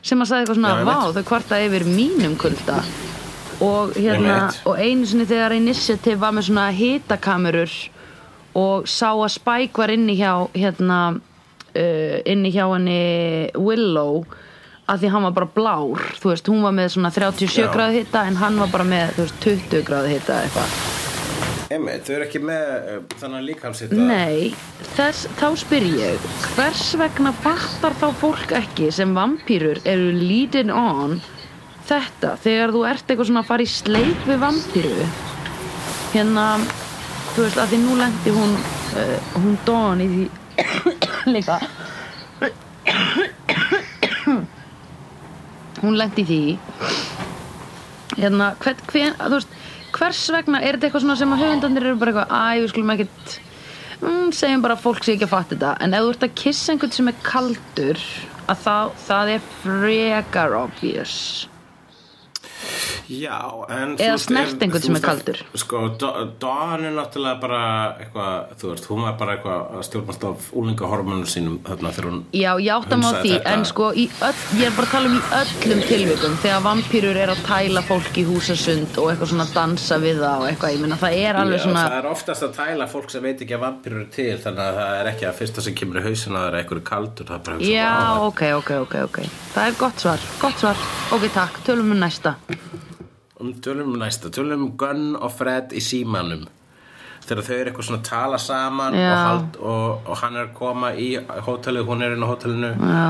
sem 0.07 0.23
að 0.23 0.31
sagði 0.31 0.45
eitthvað 0.45 0.61
svona, 0.61 0.73
Já, 0.79 0.87
vá, 0.87 0.97
þau 1.17 1.27
kvarta 1.33 1.61
yfir 1.67 1.85
mínum 1.91 2.39
kulda. 2.41 2.79
Og 3.67 3.97
hérna, 3.99 4.39
og 4.69 4.79
einu 4.79 5.07
sinni 5.09 5.27
þegar 5.27 5.57
Initiative 5.57 6.21
var 6.23 6.35
með 6.37 6.49
svona 6.51 6.69
hitakamerur 6.77 7.73
og 8.57 8.87
sá 8.89 9.11
að 9.17 9.33
Spike 9.35 9.81
var 9.83 9.93
inni 9.93 10.15
hjá 10.21 10.33
hérna 10.55 10.99
uh, 11.17 12.17
inni 12.29 12.53
hjá 12.55 12.65
henni 12.71 13.01
Willow 13.57 14.23
að 14.87 15.03
því 15.03 15.15
hann 15.15 15.27
var 15.27 15.35
bara 15.41 15.51
blár 15.57 16.05
þú 16.21 16.31
veist, 16.33 16.51
hún 16.53 16.63
var 16.67 16.77
með 16.77 16.93
svona 16.95 17.11
37 17.15 17.65
Já. 17.65 17.71
gráð 17.75 17.99
hitta 18.01 18.27
en 18.29 18.39
hann 18.41 18.61
var 18.63 18.71
bara 18.73 18.87
með, 18.87 19.17
þú 19.17 19.27
veist, 19.27 19.43
20 19.47 19.85
gráð 19.89 20.09
hitta 20.15 20.39
eitthvað. 20.45 20.79
Einmitt, 21.67 22.05
þau 22.07 22.13
eru 22.15 22.27
ekki 22.29 22.41
með 22.47 22.67
uh, 22.71 22.99
þannig 23.19 23.47
líkamsitt 23.49 23.95
Nei, 23.99 24.53
þess, 24.95 25.27
þá 25.41 25.47
spyr 25.59 25.87
ég 25.99 26.27
hvers 26.55 26.85
vegna 27.01 27.33
fattar 27.43 27.97
þá 27.99 28.07
fólk 28.21 28.55
ekki 28.55 28.93
sem 28.95 29.15
vampýrur 29.17 29.81
eru 29.83 30.13
leading 30.15 30.71
on 30.71 31.19
þetta 31.89 32.37
þegar 32.45 32.75
þú 32.75 32.85
ert 32.93 33.11
eitthvað 33.11 33.31
svona 33.33 33.43
að 33.43 33.51
fara 33.51 33.67
í 33.67 33.73
sleik 33.73 34.23
við 34.29 34.41
vampýru 34.45 35.09
hérna 36.15 36.47
þú 37.35 37.43
veist 37.43 37.59
að 37.65 37.75
því 37.75 37.83
nú 37.83 37.99
lendi 37.99 38.37
hún 38.39 38.55
uh, 39.03 39.17
hún 39.35 39.59
Dawn 39.67 40.07
í 40.07 40.09
því 40.13 40.29
líka 41.35 41.59
hún 45.83 45.99
lendi 45.99 46.25
því. 46.27 46.43
Hérna 48.17 48.53
hver, 48.63 48.79
hver, 48.93 49.17
veist, 49.33 49.57
hvers 49.97 50.23
vegna 50.33 50.63
er 50.63 50.77
þetta 50.77 50.91
eitthvað 50.91 51.19
sem 51.21 51.35
að 51.35 51.43
höfundandir 51.45 51.89
eru 51.89 51.99
bara 52.01 52.15
eitthvað 52.15 52.37
æ, 52.37 52.63
við 52.63 52.71
skulum 52.73 52.95
ekkit 52.95 53.35
mm, 54.01 54.31
segjum 54.37 54.65
bara 54.65 54.79
að 54.79 54.87
fólk 54.87 55.05
sé 55.05 55.17
ekki 55.17 55.29
að 55.29 55.35
fatta 55.35 55.55
þetta. 55.57 55.75
En 55.85 55.97
ef 55.97 56.07
þú 56.07 56.15
ert 56.15 56.27
að 56.29 56.39
kissa 56.45 56.73
einhvern 56.73 56.97
sem 56.97 57.13
er 57.13 57.21
kaldur 57.27 58.07
að 58.47 58.65
það, 58.65 58.97
það 59.09 59.35
er 59.35 59.47
frekar 59.65 60.59
obvious 60.63 61.19
Já, 63.09 63.39
en 63.71 63.97
Eða 63.97 64.19
snert 64.19 64.53
er- 64.57 64.67
einhvern 64.67 64.83
sem 64.83 64.97
er 64.97 65.01
kaldur. 65.05 65.39
Sko, 65.55 65.83
Dawn 66.41 66.85
er 66.85 66.93
náttúrulega 66.97 67.41
bara 67.41 67.61
eitthvað, 68.01 68.57
þú 68.59 68.71
veist, 68.73 68.89
hún 68.91 69.03
var 69.03 69.13
bara 69.21 69.37
eitthvað 69.37 69.77
að 69.79 69.85
stjórnast 69.87 70.25
af 70.27 70.49
úlingahormonum 70.53 71.27
sínum 71.27 71.59
þarna 71.67 71.93
þegar 71.95 72.11
hún 72.11 72.23
Já, 72.33 72.51
ég 72.59 72.73
áttam 72.75 73.05
á 73.05 73.11
hunsaði 73.11 73.23
því, 73.23 73.33
þetta. 73.37 73.53
en 73.53 73.65
sko 73.65 73.91
öll, 73.93 74.41
ég 74.59 74.67
er 74.67 74.75
bara 74.77 74.87
að 74.87 74.91
tala 74.91 75.07
um 75.07 75.17
í 75.17 75.23
öllum 75.41 75.83
tilvikum 75.87 76.37
þegar 76.43 76.63
vampýrur 76.67 77.17
er 77.17 77.29
að 77.35 77.45
tæla 77.47 77.83
fólk 77.87 78.19
í 78.19 78.25
húsasund 78.27 78.99
og 78.99 79.11
eitthvað 79.13 79.33
svona 79.33 79.49
dansa 79.55 79.99
við 80.03 80.21
það 80.25 80.43
og 80.43 80.49
eitthvað, 80.51 80.75
ég 80.75 80.81
meina 80.81 80.97
það 80.97 81.19
er 81.23 81.41
alveg 81.43 81.59
Já, 81.61 81.65
svona 81.67 81.87
það 81.87 81.99
er 82.01 82.11
oftast 82.11 82.43
að 82.43 82.57
tæla 82.57 82.89
fólk 82.91 83.11
sem 83.11 83.23
veit 83.23 83.41
ekki 83.47 83.57
að 83.57 83.65
vampýrur 83.67 83.97
eru 83.97 84.11
til 84.11 84.39
þannig 84.43 84.63
að 84.67 84.79
það 84.81 85.01
er 85.01 85.11
ekki 85.13 85.29
að 85.31 85.39
fyrsta 85.41 85.63
sem 85.67 85.75
kemur 85.75 86.01
í 86.01 86.07
hausina 86.07 86.39
það 86.43 86.49
er 86.51 86.59
eitthvað 86.61 86.85
kaldur 86.91 87.31
er 87.37 87.61
Já, 87.63 87.91
"Vá, 87.97 88.27
ok, 88.27 88.43
ok, 88.61 88.71
ok, 88.85 88.95
ok 89.07 89.19
Það 89.55 89.67
er 89.67 89.79
gott 89.79 90.01
svar, 90.01 90.19
gott 90.41 90.59
svar 90.59 90.77
Ok, 91.13 91.29
takk, 91.33 91.63
tölum 91.65 91.91
um 91.93 92.01
næsta 92.01 92.35
Um, 93.41 93.55
tölum 93.61 93.93
um 93.93 93.99
næsta, 94.01 94.31
tölum 94.33 94.63
um 94.65 94.77
Gunn 94.81 95.17
og 95.17 95.33
Fred 95.37 95.75
í 95.77 95.81
símanum. 95.85 96.47
Þegar 97.27 97.43
þau 97.45 97.57
eru 97.57 97.71
eitthvað 97.71 97.89
svona 97.89 98.01
að 98.01 98.07
tala 98.09 98.39
saman 98.39 98.95
Já. 98.97 99.09
og, 99.11 99.19
hald, 99.27 99.59
og, 99.61 100.07
og 100.07 100.21
hann 100.23 100.39
er 100.39 100.47
að 100.47 100.55
koma 100.57 100.93
í 100.95 101.09
hótelið, 101.45 101.89
hún 101.89 102.05
er 102.07 102.15
inn 102.15 102.25
á 102.25 102.29
hótelinu. 102.31 102.71
Já, 102.79 103.05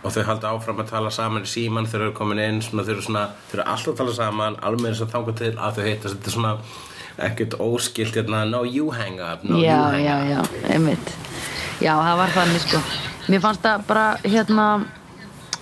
og 0.00 0.14
þau 0.14 0.22
halda 0.26 0.52
áfram 0.54 0.82
að 0.82 0.92
tala 0.94 1.10
saman 1.14 1.44
í 1.46 1.50
síman 1.50 1.88
þegar 1.88 2.00
þau 2.00 2.08
eru 2.08 2.16
komin 2.18 2.42
inn 2.44 2.60
svona, 2.64 2.84
þau 2.86 2.94
eru 2.94 3.06
svona, 3.06 3.24
þau 3.48 3.56
eru 3.58 3.66
alltaf 3.72 3.92
að 3.92 3.98
tala 4.00 4.14
saman 4.16 4.60
alveg 4.68 4.90
eins 4.90 5.02
og 5.04 5.10
þangað 5.12 5.40
til 5.40 5.50
að 5.56 5.76
þau 5.76 5.82
heitast 5.86 6.16
þetta 6.16 6.30
er 6.30 6.36
svona 6.36 6.52
ekkert 7.20 7.56
óskilt 7.60 8.16
hérna, 8.16 8.44
no 8.48 8.62
you 8.64 8.90
hang 8.96 9.20
up, 9.20 9.44
no 9.44 9.60
já, 9.60 9.76
you 9.76 9.90
hang 9.92 10.06
já, 10.06 10.40
up. 10.40 10.54
já, 10.56 10.70
einmitt. 10.74 11.12
Já, 11.80 11.92
það 11.96 12.16
var 12.20 12.32
þannig 12.36 12.64
sko. 12.64 12.80
Mér 13.30 13.44
fannst 13.44 13.64
það 13.64 13.84
bara, 13.88 14.06
hérna 14.24 14.66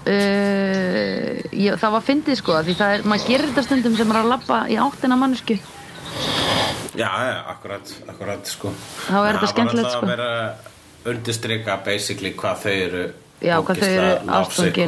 uh, 0.08 1.40
ég, 1.52 1.76
það 1.80 1.92
var 1.96 2.04
fyndið 2.06 2.38
sko 2.40 2.58
því 2.66 2.74
það 2.78 2.94
er, 2.96 3.04
maður 3.10 3.28
gerir 3.32 3.50
þetta 3.50 3.64
stundum 3.68 3.96
sem 3.98 4.12
er 4.14 4.20
að 4.22 4.30
labba 4.32 4.58
í 4.72 4.78
áttina 4.80 5.18
mannesku 5.20 5.58
Já, 6.98 7.10
já, 7.28 7.34
akkurat, 7.52 7.90
akkurat 8.10 8.48
sko 8.50 8.72
Þá 9.06 9.18
er 9.28 9.36
þetta 9.36 9.50
skemmtilegt, 9.52 9.86
Það 9.86 9.98
sko. 9.98 10.06
var 10.08 10.08
alltaf 10.08 10.08
að 10.08 10.12
vera 10.14 10.30
að 11.04 11.12
undirstrika 11.12 11.76
basically 11.86 12.32
hvað 12.38 12.62
þau 12.64 12.72
eru 12.86 13.02
Já, 13.44 13.54
hvað 13.62 13.82
þau 13.82 13.90
eru 13.90 14.08
lafsik 14.26 14.80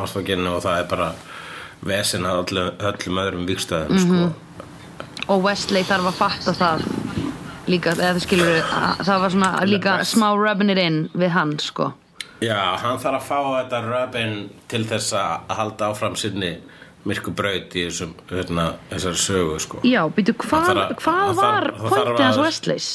ástfangin. 0.00 0.46
og, 0.48 0.62
það 0.64 0.78
er 0.78 0.86
bara 0.88 1.10
vesen 1.90 2.24
að 2.28 2.38
öllum, 2.44 2.70
öllum 2.90 3.20
öðrum 3.24 3.44
vikstöðum 3.50 3.98
Mhm. 3.98 4.06
sko 4.06 4.46
og 5.30 5.42
Wesley 5.44 5.84
þarf 5.86 6.06
að 6.10 6.16
fatta 6.16 6.52
það 6.56 6.80
líka, 7.70 7.92
eða 7.92 8.20
skilur 8.24 8.62
það 9.04 9.20
var 9.20 9.30
svona 9.30 9.50
líka 9.68 9.98
smá 10.08 10.32
rubbing 10.34 10.70
it 10.72 10.78
in 10.78 11.10
við 11.14 11.28
hann 11.36 11.58
sko 11.58 11.92
Já, 12.40 12.56
hann 12.80 12.98
þarf 13.02 13.18
að 13.20 13.26
fá 13.28 13.38
þetta 13.60 13.80
röpinn 13.84 14.36
til 14.70 14.84
þess 14.88 15.12
að 15.20 15.50
halda 15.58 15.90
áfram 15.92 16.14
sinni 16.16 16.54
myrku 17.04 17.32
braut 17.36 17.72
í 17.76 17.86
þessum, 17.88 18.14
hérna, 18.30 18.64
þessari 18.90 19.20
sögu 19.20 19.58
sko. 19.60 19.80
Já, 19.88 20.02
býtu, 20.12 20.34
hvað, 20.40 20.70
að- 20.76 20.94
hvað 21.00 21.34
var 21.38 21.68
pointið 21.80 22.24
hans 22.24 22.40
Wesleys? 22.40 22.88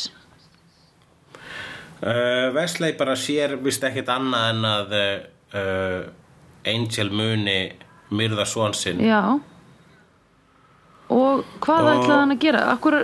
Uh, 2.06 2.52
Wesley 2.54 2.94
bara 3.00 3.16
sér 3.18 3.56
vist 3.64 3.84
ekkit 3.88 4.10
annað 4.12 4.50
en 4.52 4.66
að 4.70 4.96
uh, 5.00 6.02
Angel 6.70 7.10
muni 7.14 7.60
myrða 8.14 8.46
svon 8.50 8.74
sinn. 8.78 9.00
Já 9.02 9.22
og 11.10 11.44
hvað 11.62 11.82
Og- 11.86 11.92
ætlaði 11.96 12.20
hann 12.20 12.32
að 12.36 12.40
gera? 12.40 12.62
Akkur, 12.74 12.96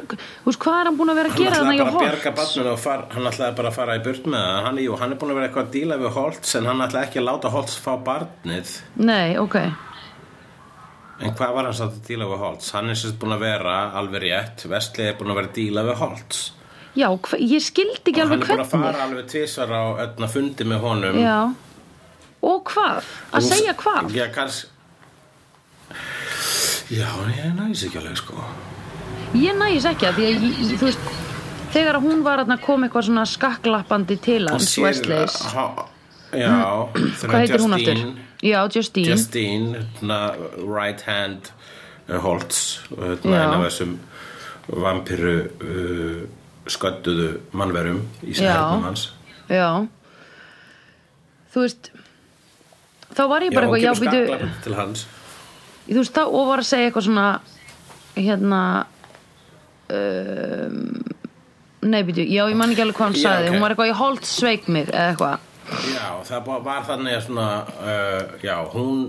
veist, 0.46 0.60
hvað 0.60 0.80
er 0.82 0.86
hann 0.90 0.98
búin 0.98 1.10
að 1.12 1.16
vera 1.22 1.30
að 1.30 1.36
Hann 1.36 1.44
gera 1.44 1.52
ætlaði 1.52 1.66
þannig 1.68 1.78
bara 1.78 1.92
að 1.92 2.00
bjarga 2.02 2.72
og 2.72 2.80
far, 2.80 3.06
hann 3.12 3.24
ætlaði 3.32 3.56
bara 3.56 3.70
að 3.70 3.74
fara 3.76 3.96
í 4.00 4.04
burt 4.04 4.26
með 4.26 4.42
það. 4.42 4.64
Hann, 4.66 4.80
hann 5.02 5.12
er 5.12 5.18
búin 5.22 5.32
að 5.32 5.36
vera 5.36 5.48
eitthvað 5.50 5.66
að 5.68 5.72
díla 5.76 5.98
við 6.02 6.12
Holtz 6.18 6.56
en 6.56 6.66
hann 6.66 6.82
ætlaði 6.88 7.08
ekki 7.08 7.20
að 7.22 7.28
láta 7.30 7.50
Holtz 7.54 7.76
fá 7.78 7.92
barnið. 8.04 8.82
Nei, 8.96 9.38
ok. 9.38 9.56
En 11.22 11.36
hvað 11.38 11.54
var 11.54 11.68
hann 11.70 11.74
satt 11.78 11.94
að 12.00 12.08
díla 12.08 12.26
við 12.32 12.40
Holtz? 12.42 12.72
Hann 12.74 12.90
er 12.90 12.98
sérst 12.98 13.20
búin 13.22 13.36
að 13.36 13.44
vera 13.46 13.76
alveg 14.00 14.24
rétt. 14.26 14.66
Wesley 14.72 15.06
er 15.12 15.14
búin 15.20 15.30
að 15.30 15.38
vera 15.42 15.48
að 15.52 15.58
díla 15.60 15.84
við 15.86 16.00
Holtz. 16.02 16.40
Já, 16.98 17.08
ég 17.38 17.62
skildi 17.64 18.02
ekki 18.12 18.24
og 18.24 18.32
hann 18.32 18.42
alveg 18.42 18.50
er 18.50 18.58
búin 18.58 18.64
að 18.66 18.72
hvernig. 18.72 18.88
fara 18.90 19.04
alveg 19.06 19.28
tvisvar 19.30 19.70
á 19.78 19.84
öllna 20.08 20.28
fundi 20.34 20.64
með 20.66 20.80
honum. 20.82 21.20
Já. 21.22 21.54
Og 22.42 22.64
hvað? 22.66 23.04
Að 23.32 23.38
Þú- 23.46 23.52
segja 23.54 23.74
hvað? 23.78 24.10
Já, 24.18 24.26
kanns 24.34 24.66
Já, 26.92 27.08
ég 27.38 27.54
næs 27.56 27.86
ekki 27.88 28.02
alveg 28.02 28.18
sko 28.20 28.44
Ég 29.38 29.56
nægis 29.56 29.86
ekki 29.88 30.10
að 30.10 30.18
því 30.18 30.24
að 30.28 30.32
ég, 30.44 30.72
þú 30.76 30.88
veist 30.90 31.12
þegar 31.72 32.00
hún 32.04 32.24
var 32.26 32.42
að 32.44 32.50
koma 32.66 32.88
eitthvað 32.88 33.06
svona 33.08 33.24
skakklappandi 33.32 34.18
til 34.20 34.42
hans 34.50 34.74
ha- 35.56 35.88
Já, 36.32 36.52
Hvað 37.22 37.38
heitir 37.40 37.64
hún 37.64 37.76
aftur? 37.76 38.02
Já, 38.42 38.60
Justine, 38.76 39.08
Justine, 39.14 39.82
hérna, 40.02 40.20
right 40.64 41.02
hand 41.06 41.52
uh, 42.10 42.18
Holtz, 42.24 42.80
hérna, 42.90 43.36
Já. 43.36 43.42
einn 43.44 43.56
af 43.58 43.66
þessum 43.68 43.98
vampiru 44.82 45.34
uh, 45.62 46.22
sködduðu 46.72 47.32
mannverum 47.56 48.04
í 48.24 48.32
Já. 48.36 48.40
sérnum 48.44 48.86
hans. 48.88 49.08
Já 49.52 49.88
Þú 51.52 51.66
veist 51.66 51.92
þá 53.12 53.24
var 53.28 53.44
ég 53.44 53.52
bara 53.56 53.68
hún 53.68 53.76
eitthvað 53.76 53.84
já, 53.84 53.94
býtu, 54.00 54.24
skaklar 54.28 54.64
til 54.64 54.78
hans. 54.80 55.08
Þú 55.96 56.02
veist 56.04 56.16
þá 56.18 56.24
og 56.28 56.48
var 56.52 56.62
að 56.64 56.70
segja 56.72 56.90
eitthvað 56.90 57.08
svona 57.08 57.28
hérna 58.16 58.62
um, 59.92 61.04
nei 61.92 62.02
býtu, 62.08 62.26
já 62.30 62.44
ég 62.50 62.58
man 62.60 62.72
ekki 62.74 62.84
alveg 62.86 62.98
hvað 63.00 63.08
hann 63.10 63.18
Já, 63.18 63.24
sagði 63.26 63.48
ok. 63.50 63.56
hún 63.56 63.64
var 63.66 63.74
eitthvað 63.76 63.92
í 63.92 63.98
Holt 64.02 64.28
sveik 64.30 64.68
mig 64.72 64.90
eða 64.92 65.08
eitthvað 65.14 65.48
Já, 65.96 66.08
það 66.28 66.42
bara- 66.48 66.64
var 66.66 66.82
þannig 66.90 67.16
að 67.16 67.22
svona, 67.26 67.48
uh, 67.80 68.34
já, 68.44 68.56
hún, 68.74 69.04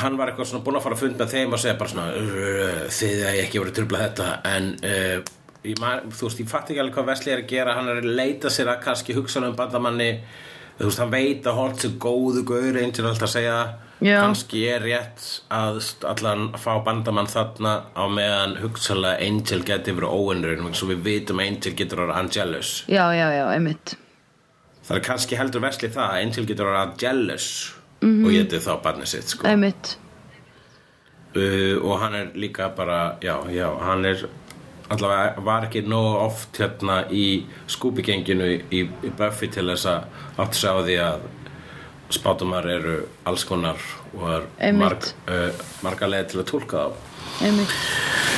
hann 0.00 0.16
var 0.16 0.30
eitthvað 0.32 0.48
svona 0.50 0.64
búinn 0.64 0.78
að 0.78 0.84
fara 0.86 0.96
að 0.96 1.02
fund 1.02 1.18
með 1.20 1.32
þeim 1.34 1.52
og 1.52 1.60
segja 1.60 1.76
bara 1.82 1.92
svona, 1.92 2.06
uh, 2.16 2.78
þið 2.96 3.24
að 3.28 3.36
ég 3.36 3.42
ekki 3.44 3.60
verið 3.60 3.76
trubla 3.76 4.00
þetta, 4.06 4.28
en 4.54 4.70
uh, 4.80 5.18
ég, 5.68 5.80
man, 5.82 6.06
þú 6.16 6.30
veist, 6.30 6.40
ég 6.40 6.48
fatt 6.48 6.70
ekki 6.72 6.80
alveg 6.80 6.96
hvað 6.96 7.10
Vesli 7.10 7.34
er 7.34 7.42
að 7.44 7.50
gera, 7.52 7.74
hann 7.76 7.90
er 7.92 8.00
að 8.00 8.08
leita 8.22 8.52
sér 8.56 8.72
að 8.72 8.80
kannski 8.86 9.16
hugsanum 9.18 9.56
bandamanni, 9.58 10.08
þú 10.78 10.88
veist, 10.88 11.02
hann 11.04 11.12
veit 11.12 11.50
að 11.52 11.60
Holt 11.60 11.84
sér 11.84 11.94
góðu 12.06 12.46
gaur, 12.48 12.80
einn 12.80 12.96
til 12.96 13.04
alltaf 13.04 13.28
að 13.28 13.34
segja, 13.36 13.58
Já. 13.66 13.85
Kannski 14.00 14.62
er 14.68 14.82
rétt 14.84 15.26
að 15.52 15.78
allan 16.04 16.50
fá 16.60 16.74
bandamann 16.84 17.30
þarna 17.30 17.76
á 17.96 18.04
meðan 18.12 18.58
hugsanlega 18.60 19.24
Angel 19.24 19.62
geti 19.64 19.94
verið 19.96 20.12
óvinnurinn, 20.12 20.74
svo 20.76 20.90
við 20.92 21.04
vitum 21.06 21.40
að 21.40 21.52
Angel 21.52 21.72
getur 21.78 22.02
að 22.02 22.10
vera 22.10 22.18
Angelus. 22.20 22.72
já, 22.88 23.04
já, 23.16 23.28
já, 23.32 23.44
einmitt 23.54 23.96
Það 24.86 24.96
er 24.96 25.02
kannski 25.02 25.36
heldur 25.36 25.62
versli 25.64 25.88
það 25.90 26.10
að 26.12 26.20
Angel 26.22 26.44
getur 26.46 26.68
að 26.68 26.74
vera 26.76 26.98
jealous 27.02 27.46
og 28.04 28.28
getið 28.30 28.66
þá 28.66 28.72
barnið 28.84 29.08
sitt 29.10 29.32
sko. 29.32 29.46
einmitt, 29.48 29.96
uh, 31.34 31.76
og 31.80 32.00
hann 32.02 32.14
er 32.14 32.34
líka 32.36 32.68
bara 32.76 33.16
já, 33.24 33.40
já, 33.50 33.70
hann 33.80 34.04
er 34.04 34.26
allavega 34.92 35.42
var 35.42 35.66
ekki 35.66 35.82
nógu 35.88 36.12
oft 36.22 36.60
hérna 36.60 37.00
í 37.10 37.46
skúpigenginu 37.66 38.52
í, 38.70 38.84
í 38.86 39.10
Buffy 39.18 39.48
til 39.50 39.66
þess 39.72 39.88
að 39.90 40.44
átt 40.44 40.54
sig 40.54 40.70
á 40.70 40.78
því 40.78 40.98
að 41.02 41.26
spátumar 42.14 42.66
eru 42.70 42.96
alls 43.26 43.44
konar 43.44 43.80
og 44.14 44.46
er 44.58 44.76
marg, 44.76 45.08
uh, 45.28 45.50
marga 45.84 46.08
leið 46.10 46.32
til 46.32 46.42
að 46.42 46.48
túlka 46.50 46.84
þá. 46.84 47.14
Einmitt. 47.46 47.72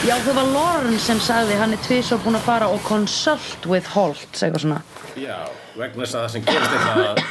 Já 0.06 0.14
það 0.24 0.38
var 0.38 0.48
Lauren 0.54 0.98
sem 1.02 1.20
sagði 1.22 1.58
hann 1.58 1.74
er 1.74 1.82
tvís 1.84 2.12
og 2.14 2.22
búin 2.24 2.38
að 2.38 2.46
fara 2.46 2.70
og 2.70 2.80
consult 2.86 3.66
with 3.66 3.90
Holt 3.94 4.30
eitthvað 4.32 4.64
svona. 4.64 4.80
Já, 5.18 5.38
vegna 5.74 6.04
þess 6.04 6.14
að 6.14 6.24
það 6.24 6.32
sem 6.34 6.48
gerist 6.48 6.76
er 6.78 6.84
það 6.86 7.04
að 7.08 7.22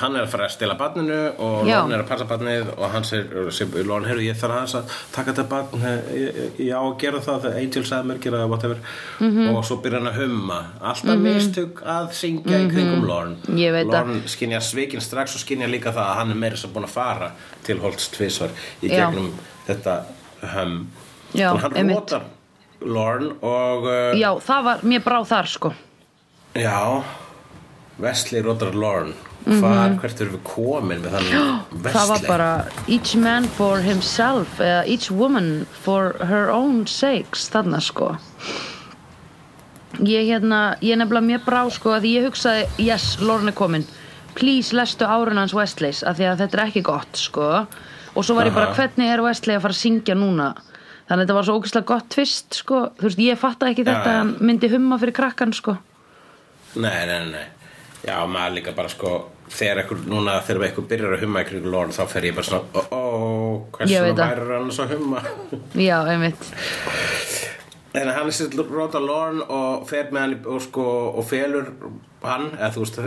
hann 0.00 0.16
er 0.16 0.22
að 0.26 0.30
fara 0.32 0.46
að 0.48 0.52
stela 0.54 0.74
barninu 0.80 1.18
og 1.38 1.66
Já. 1.68 1.76
Lorne 1.82 1.94
er 1.98 2.02
að 2.04 2.08
passa 2.08 2.24
barnið 2.30 2.70
og 2.78 2.90
hann 2.92 3.04
segir 3.04 3.84
Lorne, 3.88 4.08
heyrðu, 4.08 4.24
ég 4.26 4.36
þarf 4.40 4.56
aðeins 4.56 4.74
að 4.78 4.96
taka 5.14 5.32
þetta 5.32 5.44
barn 5.48 5.86
ég, 6.16 6.40
ég, 6.58 6.72
á 6.74 6.80
að 6.82 6.96
gera 7.02 7.20
það 7.26 7.46
Angel 7.52 7.84
sagði 7.84 8.08
mér 8.12 8.20
gera 8.24 8.40
það, 8.42 8.48
whatever 8.54 8.78
Mhm. 9.20 9.48
og 9.56 9.64
svo 9.64 9.76
byrja 9.84 9.98
hann 10.00 10.10
að 10.12 10.18
humma 10.22 10.58
alltaf 10.80 11.18
mistug 11.18 11.82
að 11.84 12.10
syngja 12.12 12.58
í 12.58 12.68
kringum 12.72 13.02
Mhm. 13.02 13.06
Það. 13.06 13.92
Lorne 13.92 14.28
skinja 14.28 14.60
svikin 14.60 15.00
strax 15.00 15.34
og 15.34 15.40
skinja 15.44 15.66
líka 15.68 15.92
það 15.92 16.06
að 16.10 16.14
hann 16.16 16.30
er 16.30 16.34
meira 16.34 16.56
sem 16.56 16.70
búin 16.70 16.84
að 16.84 16.94
fara 16.96 17.32
til 17.64 17.78
Holtz 17.78 18.08
tvisvar 18.10 18.50
í 18.82 18.88
Já. 18.90 19.10
gegnum 19.10 19.32
þetta 19.66 20.02
hum 20.54 20.88
Já, 21.34 21.54
hann 21.56 21.90
rótar 21.90 22.22
Lorne 22.84 23.32
og 23.42 23.84
uh, 23.86 24.12
já, 24.18 24.34
það 24.42 24.64
var, 24.64 24.78
mér 24.82 25.00
brá 25.04 25.20
þar 25.24 25.46
sko 25.46 25.72
Já, 26.54 27.02
Wesley 27.98 28.42
Rodder 28.42 28.72
Lorne 28.74 29.14
Hvar, 29.42 29.96
hvert 29.98 30.20
erum 30.22 30.36
við 30.36 30.42
komin 30.46 31.00
með 31.02 31.16
þannig? 31.16 31.32
Mhm. 31.72 31.86
það 31.88 32.10
var 32.12 32.26
bara 32.28 32.50
each 32.86 33.14
man 33.18 33.48
for 33.56 33.80
himself 33.82 34.60
eða 34.62 34.82
each 34.86 35.10
woman 35.10 35.66
for 35.72 36.14
her 36.28 36.50
own 36.52 36.84
sakes 36.86 37.48
þarna 37.50 37.80
sko. 37.82 38.12
Ég 39.98 40.28
hérna 40.30 40.76
ég 40.80 40.96
nefnilega 40.96 41.26
mér 41.26 41.42
brá 41.44 41.62
sko 41.70 41.96
að 41.96 42.06
ég 42.08 42.28
hugsaði 42.28 42.66
yes, 42.80 43.16
Lorne 43.20 43.50
er 43.52 43.56
komin. 43.56 43.86
Please 44.38 44.72
lestu 44.76 45.04
árun 45.04 45.40
hans 45.40 45.54
Westleys 45.54 46.02
af 46.06 46.16
því 46.16 46.28
að 46.30 46.44
þetta 46.44 46.58
er 46.58 46.64
ekki 46.68 46.84
gott 46.86 47.18
sko. 47.20 47.48
Og 48.14 48.24
svo 48.24 48.36
var 48.36 48.48
ég 48.48 48.54
bara 48.54 48.72
hvernig 48.76 49.10
er 49.10 49.24
Westley 49.24 49.56
að 49.56 49.64
fara 49.66 49.76
að 49.76 49.82
syngja 49.82 50.16
núna? 50.16 50.52
Þannig 51.08 51.16
að 51.16 51.24
þetta 51.24 51.36
var 51.38 51.48
svo 51.48 51.56
ógeðslega 51.58 51.90
gott 51.90 52.08
tvist 52.14 52.60
sko. 52.62 52.84
Þú 53.00 53.08
veist 53.08 53.24
ég 53.24 53.40
fatta 53.40 53.72
ekki 53.72 53.84
þetta 53.88 54.06
að 54.06 54.14
já. 54.14 54.20
hann 54.22 54.36
myndi 54.40 54.70
humma 54.72 55.00
fyrir 55.02 55.16
krakkan 55.18 55.52
sko. 55.56 55.76
Nei, 56.76 57.02
nei, 57.10 57.18
nei 57.32 57.48
Já, 58.02 58.16
maður 58.26 58.56
líka 58.58 58.72
bara 58.76 58.88
sko 58.90 59.12
Þegar 59.52 59.82
ekkur, 59.82 59.98
núna 60.08 60.38
þegar 60.46 60.64
ekkur 60.70 60.86
byrjar 60.90 61.12
að 61.16 61.22
humma 61.26 61.42
ykkur 61.44 61.66
Lorne 61.70 61.92
þá 61.94 62.06
fer 62.08 62.24
ég 62.30 62.34
bara 62.38 62.46
svona 62.48 62.62
Ó, 62.72 62.80
ó, 62.96 63.00
hversu 63.76 64.00
veit 64.06 64.16
það. 64.16 64.30
væri 64.32 64.54
hann 64.56 64.70
svo 64.72 64.86
humma 64.90 65.20
já, 65.88 65.98
einmitt 66.14 66.48
En 67.92 68.08
hann 68.08 68.30
er 68.30 68.32
sér 68.32 68.54
Rodder 68.72 69.02
Lorne 69.04 69.44
og 69.52 69.82
fer 69.90 70.08
með 70.14 70.22
hann 70.24 70.34
í- 70.38 70.46
og 70.48 70.62
sko 70.64 70.86
og 71.20 71.26
felur 71.28 71.66
hann 72.24 72.46
eða 72.56 72.70
þú 72.72 72.84
veist, 72.86 73.00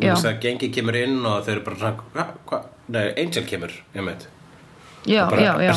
veist 0.00 0.26
að 0.26 0.40
gengi 0.42 0.70
kemur 0.74 0.96
inn 0.98 1.20
og 1.22 1.44
þau 1.46 1.52
eru 1.54 1.62
bara 1.68 1.78
svona 1.78 2.08
hva, 2.16 2.24
hva? 2.50 2.60
Nei, 2.96 3.04
Angel 3.22 3.44
kemur, 3.46 3.72
ég 3.94 4.06
veit 4.08 4.26
já, 5.06 5.22
bara, 5.30 5.44
já, 5.44 5.52
já, 5.68 5.74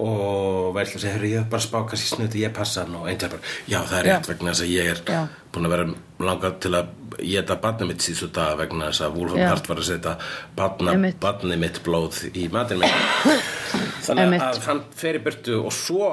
og 0.00 1.00
segja, 1.02 1.14
"Heyrðu, 1.16 1.30
ég 1.32 1.38
er 1.40 1.50
bara 1.50 1.62
að 1.62 1.66
spá 1.68 1.78
kannski 1.88 2.08
snuti, 2.16 2.42
ég 2.44 2.52
passa 2.54 2.84
hann 2.84 2.94
og 2.94 3.08
Angel 3.08 3.28
bara, 3.28 3.40
já 3.68 3.80
það 3.82 3.98
er 3.98 4.04
rétt 4.04 4.28
vegna 4.28 4.50
þess 4.50 4.62
að 4.62 4.72
ég 4.74 4.90
er 4.90 5.00
Já. 5.06 5.28
búin 5.52 5.66
að 5.66 5.70
vera 5.70 5.94
langað 6.20 6.60
til 6.60 6.70
að 6.74 6.86
geta 7.18 7.56
barnið 7.56 7.86
mitt 7.86 7.98
síðustu 7.98 8.32
dag 8.32 8.58
vegna 8.58 8.90
þess 8.90 9.00
að. 9.00 9.48
Hart 9.48 9.68
var 9.68 9.76
að 9.76 9.88
setja 9.88 10.16
barnið 10.56 11.58
mitt 11.58 11.82
blóð 11.84 12.36
í 12.36 12.48
matinn 12.52 12.78
minn 12.78 12.90
þannig 14.06 14.24
Einmitt. 14.24 14.42
að 14.42 14.64
hann 14.66 14.82
fer 14.94 15.14
í 15.14 15.22
burtu 15.24 15.64
og 15.64 15.72
svo 15.72 16.10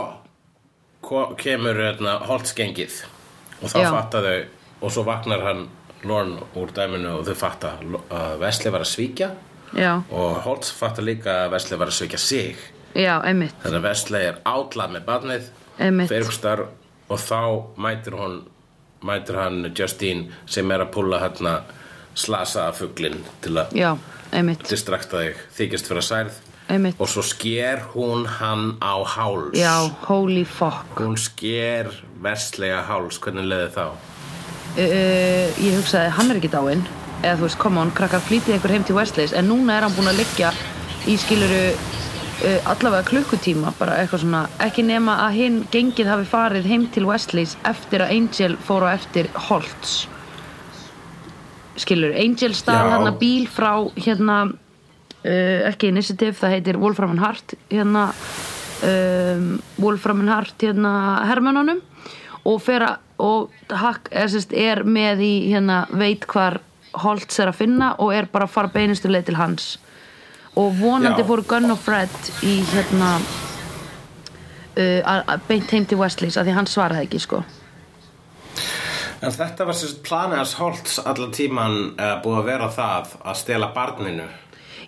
kemur 1.37 1.75
hérna, 1.77 2.19
holtskengið 2.25 3.03
og 3.61 3.69
þá 3.69 3.79
Já. 3.79 3.89
fatta 3.91 4.21
þau 4.25 4.45
og 4.81 4.91
svo 4.91 5.03
vaknar 5.07 5.43
hann 5.45 5.67
Lorne 6.05 6.41
úr 6.55 6.71
dæminu 6.75 7.19
og 7.19 7.25
þau 7.25 7.35
fatta 7.35 7.71
að 8.13 8.39
Vesli 8.41 8.71
var 8.73 8.81
að 8.85 8.91
svíkja 8.91 9.29
já, 9.73 10.03
og 10.11 10.41
Holtz 10.45 10.71
fatta 10.71 11.01
líka 11.01 11.45
að 11.45 11.51
Vesli 11.55 11.77
var 11.77 11.87
að 11.89 11.97
svíkja 11.99 12.19
sig 12.21 12.55
já, 12.95 13.13
einmitt. 13.21 13.55
Þannig 13.63 13.79
að 13.81 13.87
Vestley 13.89 14.27
er 14.31 14.41
átlað 14.47 14.95
með 14.95 15.05
barnið 15.09 15.51
starf 16.31 17.11
og 17.11 17.21
þá 17.21 17.41
mætir 17.77 18.17
hún 18.17 18.41
mætir 19.05 19.37
hann 19.37 19.71
Justine 19.75 20.31
sem 20.49 20.71
er 20.71 20.85
að 20.85 20.93
púla 20.95 21.19
hérna 21.21 21.59
slasaða 22.15 22.73
fuglinn 22.79 23.21
til 23.43 23.57
að 23.59 23.75
já, 23.75 23.91
distrakta 24.65 25.21
þig, 25.21 25.45
þykist 25.59 25.89
fyrir 25.91 26.01
að 26.01 26.09
særð. 26.09 26.41
Einmitt. 26.65 26.97
Og 26.97 27.09
svo 27.11 27.21
sker 27.21 27.83
hún 27.93 28.23
hann 28.39 28.79
á 28.81 28.97
háls. 29.05 29.53
Já, 29.53 29.85
holy 30.07 30.41
fuck. 30.49 30.97
Hún 30.97 31.13
sker 31.21 31.91
verslega 32.23 32.79
háls. 32.87 33.19
Hvernig 33.21 33.45
leði 33.45 33.69
þá? 33.75 33.85
uh, 34.75 35.61
ég 35.61 35.75
hugsaði, 35.77 36.13
hann 36.17 36.31
er 36.31 36.39
ekki 36.39 36.51
dáinn. 36.53 36.81
Eða 37.21 37.37
þú 37.39 37.47
veist, 37.47 37.59
come 37.61 37.81
on, 37.81 37.93
krakkar 37.95 38.23
flýtið 38.25 38.57
ykkur 38.57 38.73
heim 38.75 38.87
til 38.87 38.97
Westleys 38.97 39.33
en 39.33 39.47
núna 39.49 39.77
er 39.77 39.85
hann 39.85 39.93
búinn 39.95 40.11
að 40.11 40.19
liggja 40.19 40.51
í 41.09 41.15
skiluru 41.21 41.61
allavega 42.43 43.05
klukkutíma 43.07 43.71
bara 43.79 43.99
eitthvað 44.01 44.25
svona, 44.25 44.41
ekki 44.63 44.83
nema 44.85 45.15
að 45.23 45.37
hinn 45.39 45.61
gengið 45.71 46.09
hafi 46.11 46.27
farið 46.29 46.67
heim 46.67 46.89
til 46.93 47.05
Westleys 47.07 47.55
eftir 47.65 48.03
að 48.03 48.11
Angel 48.17 48.57
fór 48.67 48.85
á 48.85 48.89
eftir 48.91 49.29
Holtz. 49.47 49.95
Skilur, 51.79 52.13
Angel 52.15 52.53
stað 52.55 52.91
hann 52.91 53.09
bíl 53.19 53.47
frá 53.51 53.71
hérna 53.95 54.37
uh, 54.49 55.61
ekki 55.71 55.89
Initiative, 55.91 56.35
það 56.39 56.57
heitir 56.57 56.79
Wolfram 56.81 57.15
and 57.15 57.23
Hart 57.23 57.55
hérna 57.71 58.09
um, 58.83 59.49
Wolfram 59.79 60.23
and 60.25 60.31
Hart 60.35 60.67
hérna 60.67 60.93
hermönunum 61.31 61.81
og 62.45 62.61
fer 62.61 62.85
að 62.89 63.01
og 63.15 63.51
Hack 63.71 64.09
sérst, 64.11 64.51
er 64.51 64.83
með 64.83 65.23
í 65.23 65.33
hérna 65.53 65.85
veit 65.95 66.25
hvar 66.27 66.59
Holtz 66.95 67.39
er 67.39 67.51
að 67.51 67.59
finna 67.61 67.93
og 68.03 68.13
er 68.15 68.27
bara 68.31 68.47
að 68.47 68.55
fara 68.55 68.71
beinustu 68.71 69.11
leið 69.11 69.29
til 69.29 69.37
hans 69.39 69.67
og 70.55 70.79
vonandi 70.79 71.25
fóru 71.27 71.43
Gunn 71.47 71.71
og 71.73 71.79
Fred 71.83 72.15
í 72.47 72.57
hérna 72.71 73.15
uh, 74.79 75.35
beint 75.47 75.71
heim 75.71 75.85
til 75.89 75.99
Westleys 75.99 76.37
af 76.37 76.47
því 76.47 76.55
hann 76.57 76.69
svaraði 76.69 77.07
ekki 77.07 77.21
sko. 77.23 77.43
En 79.23 79.31
þetta 79.33 79.65
var 79.67 79.77
sérst 79.77 80.01
planið 80.05 80.41
hans 80.41 80.57
Holtz 80.59 80.99
allan 81.01 81.31
tíman 81.35 81.77
uh, 81.95 82.17
búið 82.23 82.41
að 82.41 82.49
vera 82.51 82.69
það 82.73 83.15
að 83.23 83.39
stela 83.41 83.71
barninu. 83.75 84.27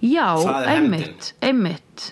Já, 0.04 0.28
einmitt, 0.70 1.32
einmitt. 1.42 2.12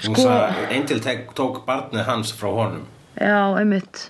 Sko... 0.00 0.24
Angel 0.70 1.02
tek, 1.04 1.28
tók 1.36 1.64
barnið 1.66 2.06
hans 2.08 2.32
frá 2.32 2.48
honum. 2.56 2.86
Já, 3.20 3.52
einmitt. 3.60 4.06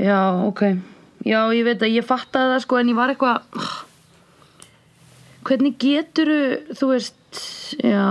Já, 0.00 0.32
ok. 0.46 0.62
Já, 1.22 1.38
ég 1.52 1.66
veit 1.66 1.82
að 1.84 1.98
ég 1.98 2.06
fattaði 2.06 2.54
það 2.54 2.62
sko 2.64 2.78
en 2.80 2.90
ég 2.90 2.96
var 2.96 3.12
eitthvað 3.12 3.66
Hvernig 5.42 5.78
geturðu, 5.82 6.76
þú 6.78 6.92
veist 6.92 7.18
Já, 7.80 8.04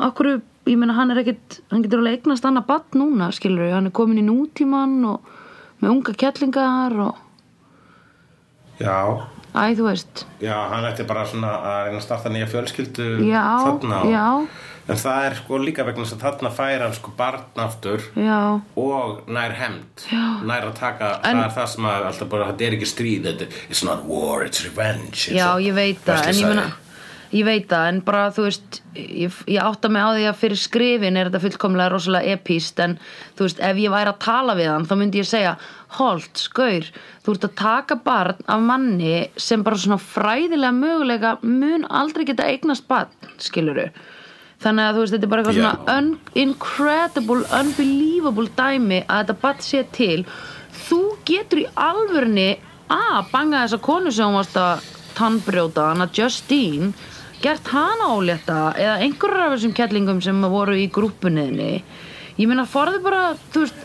akkur 0.00 0.30
ég 0.64 0.78
meina 0.80 0.96
hann 0.96 1.12
er 1.12 1.20
ekkit, 1.20 1.60
hann 1.68 1.84
getur 1.84 2.00
alveg 2.00 2.22
eignast 2.22 2.46
annað 2.48 2.68
batt 2.70 2.96
núna, 2.96 3.28
skilur 3.36 3.74
hann 3.74 3.90
er 3.90 3.94
komin 3.94 4.22
í 4.22 4.24
nútíman 4.24 4.96
og 5.10 5.28
með 5.82 5.90
unga 5.92 6.14
kettlingar 6.24 6.96
og, 7.04 7.20
Já 8.80 8.96
æ, 9.54 9.74
þú 9.78 9.86
veist 9.88 10.24
Já, 10.42 10.56
hann 10.72 10.84
ætti 10.90 11.06
bara 11.06 11.24
svona 11.30 11.50
að 11.62 11.80
reyna 11.88 11.98
að 12.00 12.06
starta 12.08 12.28
nýja 12.34 12.48
fjölskyldu 12.52 13.08
Já, 13.30 13.44
þarna 13.64 14.02
og- 14.02 14.12
já. 14.12 14.28
En 14.86 14.96
það 15.00 15.26
er 15.30 15.34
sko 15.38 15.56
líka 15.64 15.84
vegna 15.86 16.04
þess 16.04 16.12
að 16.18 16.24
þarna 16.26 16.50
fær 16.52 16.82
hann 16.84 16.92
sko 16.92 17.12
barn 17.16 17.40
aftur 17.56 18.02
Já, 18.20 18.60
og 18.76 19.22
nær 19.32 19.54
hemd 19.56 20.02
Já. 20.12 20.24
nær 20.44 20.66
að 20.68 20.74
taka, 20.76 21.20
En- 21.24 21.38
það 21.38 21.44
er 21.46 21.54
það 21.56 21.68
sem 21.72 21.84
að 21.88 22.06
alltaf 22.10 22.28
bara, 22.28 22.48
þetta 22.52 22.66
er 22.66 22.76
ekki 22.76 22.90
stríð 22.92 23.22
þetta, 23.30 23.48
it's 23.70 23.84
not 23.84 24.04
war, 24.04 24.44
it's 24.44 24.60
revenge 24.66 25.30
Já, 25.32 25.54
og 25.54 25.60
ég 25.64 25.72
veit 25.74 26.04
það, 26.04 26.26
en 26.28 26.34
ég 26.34 26.44
sagði. 26.44 26.72
ég 27.32 27.44
veit 27.48 27.66
það, 27.68 27.88
en 27.88 28.00
bara 28.00 28.26
þú 28.30 28.44
veist 28.44 28.80
ég, 28.94 29.32
ég 29.48 29.62
átta 29.64 29.88
mig 29.90 30.02
á 30.04 30.10
því 30.12 30.26
að 30.28 30.36
fyrir 30.42 30.60
skrifin 30.60 31.16
er 31.16 31.30
þetta 31.30 31.40
fullkomlega 31.48 31.90
rosalega 31.90 32.36
epíst 32.36 32.78
en 32.84 32.98
þú 33.38 33.48
veist, 33.48 33.60
ef 33.64 33.76
ég 33.80 33.90
væri 33.90 34.12
að 34.12 34.18
tala 34.20 34.54
við 34.54 34.68
hann 34.70 34.84
þá 34.86 34.94
myndi 35.00 35.18
ég 35.24 35.26
segja, 35.32 35.56
Holt, 35.98 36.40
Skaur 36.40 36.88
þú 37.24 37.34
ert 37.34 37.46
að 37.48 37.54
taka 37.60 37.96
barn 38.04 38.40
af 38.50 38.60
manni 38.64 39.28
sem 39.36 39.62
bara 39.66 39.78
svona 39.80 40.00
fræðilega 40.02 40.74
mögulega 40.74 41.36
mun 41.42 41.86
aldrei 41.90 42.26
geta 42.28 42.48
eignast 42.50 42.88
barn 42.90 43.32
skiluru 43.42 43.88
þannig 44.64 44.88
að 44.88 44.96
þú 44.96 45.02
veist, 45.04 45.14
þetta 45.14 45.26
er 45.26 45.32
bara 45.32 45.42
eitthvað 45.42 45.58
Já. 45.58 45.62
svona 45.62 45.96
un 45.98 46.10
incredible, 46.44 47.42
unbelievable 47.60 48.50
dæmi 48.56 49.00
að 49.04 49.18
þetta 49.20 49.40
barn 49.42 49.64
sé 49.64 49.82
til. 49.92 50.20
Þú 50.84 51.00
getur 51.28 51.64
í 51.64 51.66
alvörni 51.76 52.48
að 52.92 53.32
banga 53.32 53.64
þessa 53.64 53.80
konu 53.84 54.12
sem 54.12 54.28
hún 54.28 54.38
varst 54.38 54.56
að 54.60 54.86
tannbrjóta, 55.18 55.90
hana 55.92 56.08
Justine 56.16 56.92
gert 57.44 57.68
hana 57.74 58.08
ólétta 58.14 58.72
eða 58.80 59.00
einhverjar 59.04 59.48
af 59.48 59.56
þessum 59.56 59.74
kettlingum 59.76 60.20
sem 60.24 60.38
voru 60.48 60.76
í 60.80 60.88
grúppuniðni 60.92 61.70
ég 62.38 62.48
meina 62.48 62.64
farðu 62.68 63.02
bara, 63.04 63.34
þú 63.52 63.66
veist 63.66 63.82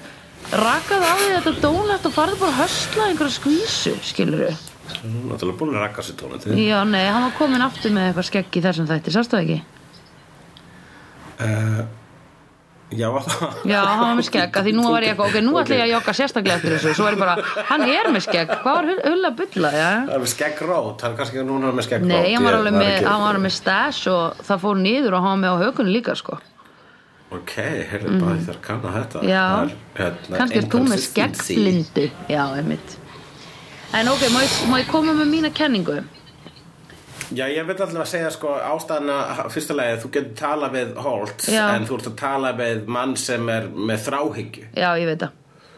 rakaði 0.56 1.06
á 1.06 1.14
því 1.20 1.30
þetta 1.36 1.54
dónlegt 1.64 2.08
og 2.10 2.16
farðu 2.16 2.40
bara 2.42 2.52
að 2.56 2.62
hösla 2.64 3.08
einhverja 3.12 3.36
skvísu, 3.38 3.94
skilur 4.10 4.46
er 4.50 4.58
náttúrulega 5.30 5.58
búin 5.60 5.76
að 5.78 5.84
rakka 5.86 6.02
sér 6.04 6.18
til 6.18 6.58
já, 6.66 6.80
nei, 6.90 7.06
hann 7.06 7.28
var 7.28 7.36
komin 7.38 7.62
aftur 7.62 7.94
með 7.94 8.08
eitthvað 8.10 8.30
skegg 8.32 8.58
í 8.58 8.64
þessum 8.66 8.88
þætti, 8.90 9.14
sástu 9.14 9.38
það 9.38 9.44
ekki? 9.46 9.60
uh, 11.46 11.82
Já, 12.90 13.06
var 13.14 13.22
það 13.22 13.68
Já, 13.70 13.78
hann 13.86 14.00
var 14.02 14.16
með 14.18 14.26
skegg, 14.32 14.56
því 14.66 14.72
nú 14.74 14.84
var 14.90 15.06
ég 15.06 15.12
eitthvað, 15.14 15.30
ok, 15.30 15.44
nú 15.46 15.58
ætla 15.62 15.76
ég 15.78 15.84
að 15.86 15.92
jogga 15.94 16.14
sérstaklega 16.18 16.56
eftir 16.58 16.74
þessu, 16.74 16.94
svo 16.98 17.06
var 17.06 17.14
ég 17.14 17.22
bara, 17.22 17.36
hann 17.70 17.84
er 17.86 18.10
með 18.16 18.24
skegg, 18.26 18.54
hvað 18.64 18.78
var 18.80 18.88
hull- 18.90 19.04
hull 19.06 19.28
að 19.30 19.36
bulla, 19.44 19.72
já? 19.78 19.90
Það 20.10 20.16
er 20.18 20.24
með 20.24 20.32
skeggrót, 20.34 21.04
hann 21.06 21.14
er 21.14 21.20
kannski 21.22 21.44
núna 21.46 21.74
með 21.78 21.86
skeggrót 21.86 22.10
Nei, 22.10 22.34
hann 22.34 22.48
var 22.50 22.58
alveg 22.58 22.78
með, 22.80 22.96
hann 23.06 23.22
var 23.28 23.40
með 23.46 23.54
stash 23.60 24.10
og 24.10 24.42
það 24.50 24.64
fór 24.66 24.82
niður 24.82 25.20
og 25.20 25.28
hann 25.28 25.36
var 25.38 25.44
með 25.46 25.54
á 25.54 25.58
hökunni 25.68 25.94
líka, 26.00 26.18
sko. 26.18 26.40
Ok, 27.30 27.52
heyrðu 27.92 28.16
bara 28.18 28.38
þér 28.42 28.62
kanna 28.66 28.92
þetta 28.96 29.20
Já, 29.22 29.42
Það 29.50 29.66
er, 29.66 29.74
hérna, 30.00 30.38
kannski 30.40 30.58
er 30.58 30.70
þú 30.74 30.80
með 30.88 31.04
skeggblindu, 31.04 32.06
já, 32.32 32.44
einmitt. 32.58 32.96
En 34.00 34.10
ok, 34.10 34.24
má 34.34 34.40
ég, 34.42 34.56
má 34.70 34.80
ég 34.82 34.90
koma 34.90 35.14
með 35.18 35.30
mína 35.36 35.52
kenningu? 35.54 36.00
Já, 37.30 37.46
ég 37.46 37.62
vil 37.68 37.76
alltaf 37.76 37.94
að 38.02 38.08
segja 38.10 38.30
sko 38.34 38.56
ástæðana 38.58 39.46
fyrsta 39.54 39.76
lagi, 39.78 40.00
þú 40.02 40.10
getur 40.16 40.34
tala 40.40 40.70
við 40.74 40.96
Holt 41.06 41.46
Já. 41.46 41.68
en 41.76 41.86
þú 41.86 42.00
ert 42.00 42.10
að 42.10 42.16
tala 42.18 42.54
við 42.58 42.88
mann 42.90 43.14
sem 43.22 43.50
er 43.54 43.68
með 43.70 44.08
þráhyggju 44.08 44.66
Já, 44.74 44.90
ég 44.98 45.06
veit 45.12 45.22
það. 45.22 45.36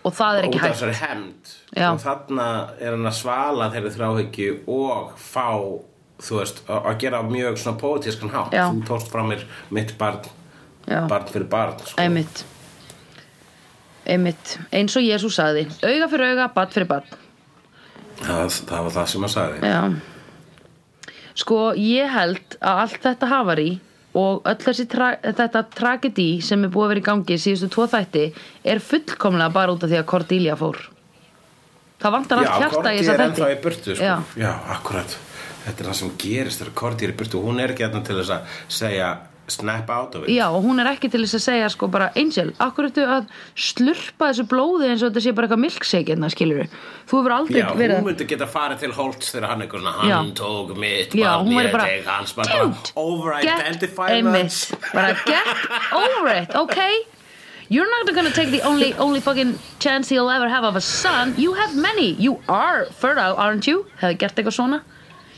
Og 0.07 0.15
það 0.17 0.37
er 0.39 0.47
ekki 0.47 0.61
hægt. 0.63 1.01
hemd 1.01 1.51
Já. 1.75 1.87
og 1.91 1.99
þarna 2.05 2.47
er 2.79 2.95
hann 2.95 3.09
að 3.11 3.17
svala 3.19 3.67
þeirri 3.75 3.91
þráhyggju 3.97 4.53
og 4.71 5.11
fá 5.19 5.49
þú 6.21 6.39
veist, 6.39 6.63
að 6.71 6.87
að 6.93 6.99
gera 7.03 7.21
mjög 7.27 7.59
svona 7.59 7.81
pólitískan 7.83 8.31
hátt 8.31 8.55
Já. 8.55 8.65
þú 8.71 8.85
tókst 8.87 9.11
frá 9.11 9.23
mér 9.27 9.43
mitt 9.75 9.97
barn 9.99 10.23
Já. 10.87 11.05
barn 11.07 11.27
fyrir 11.29 11.49
barn 11.51 11.77
sko. 11.85 11.97
Einmitt. 12.01 12.45
Einmitt. 14.05 14.55
Eins 14.73 14.95
og 14.97 15.05
Jésús 15.05 15.37
sagði, 15.37 15.67
auga 15.85 16.07
fyrir 16.11 16.33
auga, 16.33 16.47
bad 16.55 16.73
fyrir 16.73 16.89
bad. 16.89 17.11
það, 18.21 18.57
það 18.69 18.87
var 18.87 18.95
það 18.97 19.11
sem 19.11 19.25
hann 19.25 19.33
sagði 19.35 19.71
Já 19.71 19.81
Sko 21.41 21.59
ég 21.79 22.11
held 22.11 22.57
að 22.59 22.81
allt 22.83 23.05
þetta 23.05 23.29
hafari 23.31 23.69
og 24.19 24.41
öll 24.49 24.59
þessi 24.59 24.85
tra 24.91 25.13
þetta 25.23 25.61
tragedy 25.71 26.29
sem 26.43 26.65
er 26.67 26.71
búið 26.73 26.85
að 26.85 26.91
vera 26.91 27.01
í 27.01 27.05
gangi 27.05 27.37
síðustu 27.39 27.69
tvo 27.71 27.85
þætti 27.93 28.25
er 28.73 28.81
fullkomlega 28.83 29.53
bara 29.55 29.71
út 29.75 29.85
af 29.85 29.91
því 29.93 30.01
að 30.01 30.09
Cordelia 30.11 30.57
fór 30.59 30.81
Það 32.01 32.15
vantar 32.17 32.41
allt 32.41 32.57
hjarta 32.57 32.91
í 32.91 33.01
er 33.05 33.23
ennþá 33.27 33.47
í 33.47 33.55
þætti 33.55 33.63
burtu 33.63 33.95
sko. 33.95 34.15
Já. 34.41 34.51
Akkurat 34.75 35.17
Þetta 35.61 35.83
er 35.83 35.87
það 35.91 35.97
sem 35.99 36.13
gerist 36.17 36.61
þegar 36.61 36.73
Korti 36.81 37.05
er 37.07 37.13
í 37.13 37.17
burtu 37.21 37.41
Hún 37.45 37.61
er 37.61 37.73
ekki 37.73 37.85
þarna 37.85 38.03
til 38.07 38.17
þess 38.19 38.33
að 38.35 38.55
segja 38.81 39.09
snap 39.51 39.89
out 39.91 40.15
of 40.15 40.23
it. 40.25 40.31
Já, 40.33 40.47
og 40.49 40.63
hún 40.65 40.81
er 40.81 40.89
ekki 40.93 41.09
til 41.11 41.21
þess 41.25 41.37
að 41.37 41.43
segja 41.45 41.69
sko 41.73 41.89
bara 41.91 42.09
Angel, 42.19 42.51
akkur 42.63 42.87
ertu 42.89 43.05
að 43.05 43.29
slurpa 43.55 44.31
þessu 44.31 44.45
blóði 44.51 44.89
eins 44.91 45.03
og 45.03 45.11
þetta 45.11 45.23
sé 45.25 45.33
bara 45.37 45.47
eitthvað 45.49 45.63
milkshake 45.65 46.13
hérna, 46.13 46.29
skilur 46.33 46.67
Þú 47.11 47.21
hefur 47.21 47.35
aldrei 47.37 47.59
Já, 47.61 47.69
verið 47.77 47.99
hún 47.99 48.09
myndi 48.09 48.27
geta 48.31 48.47
farið 48.49 48.83
til 48.85 48.91
Holtz 48.97 49.31
þegar 49.35 49.53
hann 49.53 49.65
eitthvað 49.65 49.83
svona, 49.85 50.09
Já. 50.09 50.15
hann 50.17 50.33
tók 50.39 50.75
mitt 50.79 51.15
Já, 51.17 51.29
barn, 51.37 51.53
ég 51.55 51.71
bara, 51.75 51.87
tek 51.91 52.11
hans 52.11 52.35
bara, 52.37 52.59
over-identify 53.05 54.11
einmitt, 54.17 54.61
much 54.71 54.93
bara 54.93 55.15
get 55.25 55.65
over 56.01 56.31
it, 56.35 56.55
okay 56.55 57.01
You're 57.71 57.87
not 57.89 58.13
gonna 58.13 58.31
take 58.35 58.51
the 58.51 58.61
only 58.67 58.93
only 58.95 59.21
fucking 59.21 59.57
chance 59.79 60.09
he'll 60.09 60.29
ever 60.29 60.49
have 60.49 60.65
of 60.65 60.75
a 60.75 60.81
son. 60.81 61.33
You 61.37 61.53
have 61.53 61.73
many, 61.73 62.11
you 62.19 62.41
are 62.49 62.83
fertile, 62.99 63.33
aren't 63.39 63.65
you? 63.65 63.85
Hefði 64.01 64.17
gert 64.19 64.35
eitthvað 64.35 64.57
svona. 64.57 64.81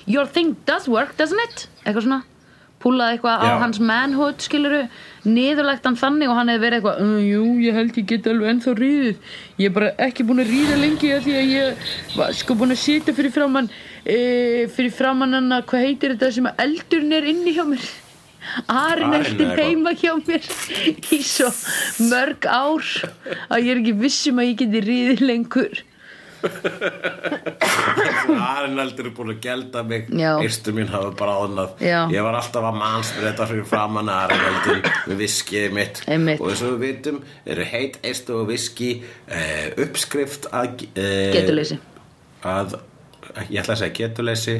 Your 0.07 0.25
thing 0.25 0.55
does 0.65 0.87
work, 0.89 1.15
doesn't 1.15 1.37
it? 1.45 1.67
Eitthvað 1.85 2.07
svona 2.07 2.23
Púlaði 2.83 3.15
eitthvað 3.15 3.43
á 3.47 3.49
hans 3.61 3.79
manhood, 3.79 4.41
skiluru 4.43 4.81
Niðurlegt 5.23 5.85
hann 5.87 5.95
þannig 5.95 6.27
og 6.27 6.35
hann 6.35 6.51
hefði 6.51 6.63
verið 6.65 6.77
eitthvað 6.81 7.01
uh, 7.05 7.19
Jú, 7.23 7.43
ég 7.63 7.77
held 7.79 7.99
ég 8.01 8.07
get 8.09 8.27
alveg 8.27 8.49
ennþá 8.51 8.73
ríðið. 8.79 9.29
Ég 9.61 9.69
er 9.69 9.75
bara 9.77 9.91
ekki 10.03 10.25
búin 10.27 10.43
að 10.43 10.51
ríða 10.51 10.79
lengi 10.81 11.11
af 11.15 11.23
Því 11.23 11.35
að 11.39 11.53
ég 11.53 11.85
var 12.19 12.35
sko 12.35 12.57
búin 12.59 12.75
að 12.75 12.81
sitja 12.83 13.15
fyrir 13.15 13.35
framann 13.35 13.69
e, 14.03 14.17
Fyrir 14.75 14.95
framann 14.95 15.37
hann 15.37 15.55
að 15.55 15.67
Hvað 15.71 15.85
heitir 15.87 16.15
þetta 16.17 16.31
sem 16.35 16.49
að 16.51 16.65
eldurinn 16.67 17.17
er 17.21 17.29
inni 17.31 17.55
hjá 17.55 17.63
mér? 17.71 17.87
Arinn 18.67 19.15
eitthvað. 19.15 19.55
heima 19.63 19.95
hjá 19.95 20.11
mér 20.27 20.51
Í 21.15 21.21
svo 21.23 21.47
mörg 22.11 22.49
ár 22.51 22.83
Að 23.47 23.63
ég 23.63 23.71
er 23.71 23.79
ekki 23.85 23.95
vissum 24.03 24.43
að 24.43 24.49
ég 24.51 24.61
geti 24.65 24.83
ríðið 24.89 25.27
lengur 25.29 25.83
Arnaldur 28.43 29.09
er 29.09 29.15
búin 29.15 29.33
að 29.33 29.41
gelda 29.43 29.83
mig 29.87 30.07
Já. 30.11 30.31
Eirstur 30.43 30.75
mín 30.75 30.89
hafa 30.91 31.11
bara 31.19 31.67
Já. 31.81 31.99
Ég 32.11 32.23
var 32.25 32.37
alltaf 32.39 32.63
að 32.69 32.79
mannsbreyta 32.79 33.47
fyrir 33.49 33.67
framann 33.69 34.11
Arnaldur 34.11 34.81
með 35.07 35.17
viskið 35.23 35.75
mitt 35.75 36.01
Einmitt. 36.07 36.41
Og 36.41 36.51
eins 36.53 36.63
og 36.65 36.75
við 36.75 36.79
vitum 36.87 37.21
eru 37.45 37.67
heit 37.73 37.99
eistu 38.03 38.39
og 38.41 38.47
viski 38.51 38.91
eh, 39.27 39.73
uppskrift 39.83 40.49
að 40.51 40.87
eh, 40.95 41.31
Getuleysi. 41.35 41.79
að 42.43 42.79
ég 43.49 43.61
ætla 43.61 43.75
að 43.75 43.81
segja 43.83 43.95
getuleysi 44.01 44.57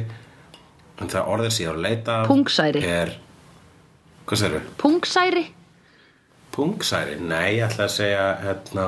en 1.00 1.10
það 1.10 1.30
orðið 1.34 1.52
sem 1.54 1.64
ég 1.64 1.70
var 1.70 1.78
að 1.78 1.86
leita 1.88 2.16
Pungsæri. 2.28 2.82
er, 2.86 3.12
hvað 4.24 4.40
segirðu? 4.40 4.60
Pungsæri? 4.80 5.44
Pungsæri? 6.54 7.16
Nei, 7.20 7.56
ég 7.58 7.66
ætla 7.68 7.88
að 7.88 7.94
segja 7.96 8.26
hérna, 8.44 8.86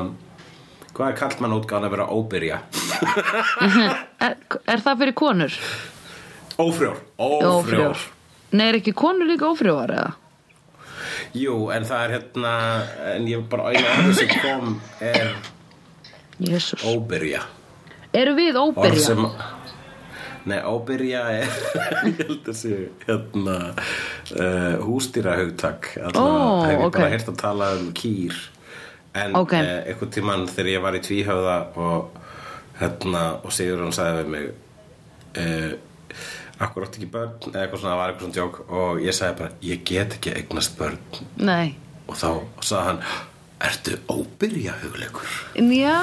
hvað 0.96 1.10
er 1.12 1.16
kallt 1.20 1.40
mann 1.44 1.54
útgáðan 1.56 1.88
að 1.88 1.94
vera 1.96 2.06
óbyrja? 2.16 2.58
Er, 4.26 4.36
er 4.64 4.82
það 4.84 5.02
fyrir 5.02 5.16
konur? 5.18 5.56
Ófrjór, 6.56 7.00
ófrjór. 7.20 8.04
Nei, 8.56 8.68
er 8.70 8.78
ekki 8.78 8.94
konur 8.96 9.28
líka 9.28 9.50
ófrjóar 9.52 9.92
eða? 9.92 10.14
Jú, 11.36 11.56
en 11.74 11.84
það 11.84 12.04
er 12.06 12.14
hérna 12.16 12.52
en 13.12 13.26
ég 13.28 13.44
bara 13.50 13.72
einu 13.74 13.84
orðið 13.92 14.16
sem 14.22 14.32
kom 14.40 14.72
er 15.04 15.34
Jésús. 16.40 16.84
óbyrja 16.88 17.42
Eru 18.16 18.32
við 18.38 18.56
óbyrja? 18.60 19.02
sem 19.10 19.22
Nei, 20.46 20.60
óbyrja 20.62 21.24
er 21.34 21.48
ég 22.06 22.20
held 22.22 22.46
að 22.52 22.56
sé 22.56 22.76
hérna 23.04 23.56
uh, 23.74 24.76
hústýra 24.86 25.34
hugtak 25.40 25.90
Ó, 26.14 26.24
ég 26.70 26.84
ok. 26.86 26.94
bara 27.00 27.10
heyrt 27.12 27.32
að 27.32 27.40
tala 27.42 27.72
um 27.80 27.88
kýr 27.98 28.36
en 29.22 29.36
Ok. 29.36 29.42
okay. 29.46 29.64
uh, 29.64 29.88
einhvern 29.90 30.12
tímann 30.16 30.46
þegar 30.50 30.70
ég 30.72 30.84
var 30.86 30.96
í 30.98 31.02
tvíhöfða 31.06 31.56
og 31.76 32.22
hérna 32.80 33.24
og 33.42 33.52
Sigurðun 33.56 33.94
sagði 33.96 34.22
við 34.22 34.32
mig 34.34 34.48
uh, 35.40 35.72
akkur 36.66 36.86
átti 36.86 37.00
ekki 37.02 37.10
börn 37.12 37.32
eða 37.52 37.62
eitthvað 37.64 37.80
svona, 37.82 37.92
það 37.94 38.00
var 38.00 38.12
eitthvað 38.12 38.26
svona 38.26 38.36
djók 38.38 38.60
og 38.80 39.00
ég 39.04 39.16
sagði 39.16 39.38
bara, 39.40 39.50
ég 39.70 39.82
get 39.88 40.16
ekki 40.18 40.34
eignast 40.40 40.76
börn 40.78 41.00
Nei. 41.36 41.74
og 42.06 42.16
þá 42.16 42.28
sagði 42.64 42.84
hann 42.90 43.02
ertu 43.66 43.98
óbyrja 44.12 44.74
hugleikur 44.82 45.36
Já, 45.56 45.98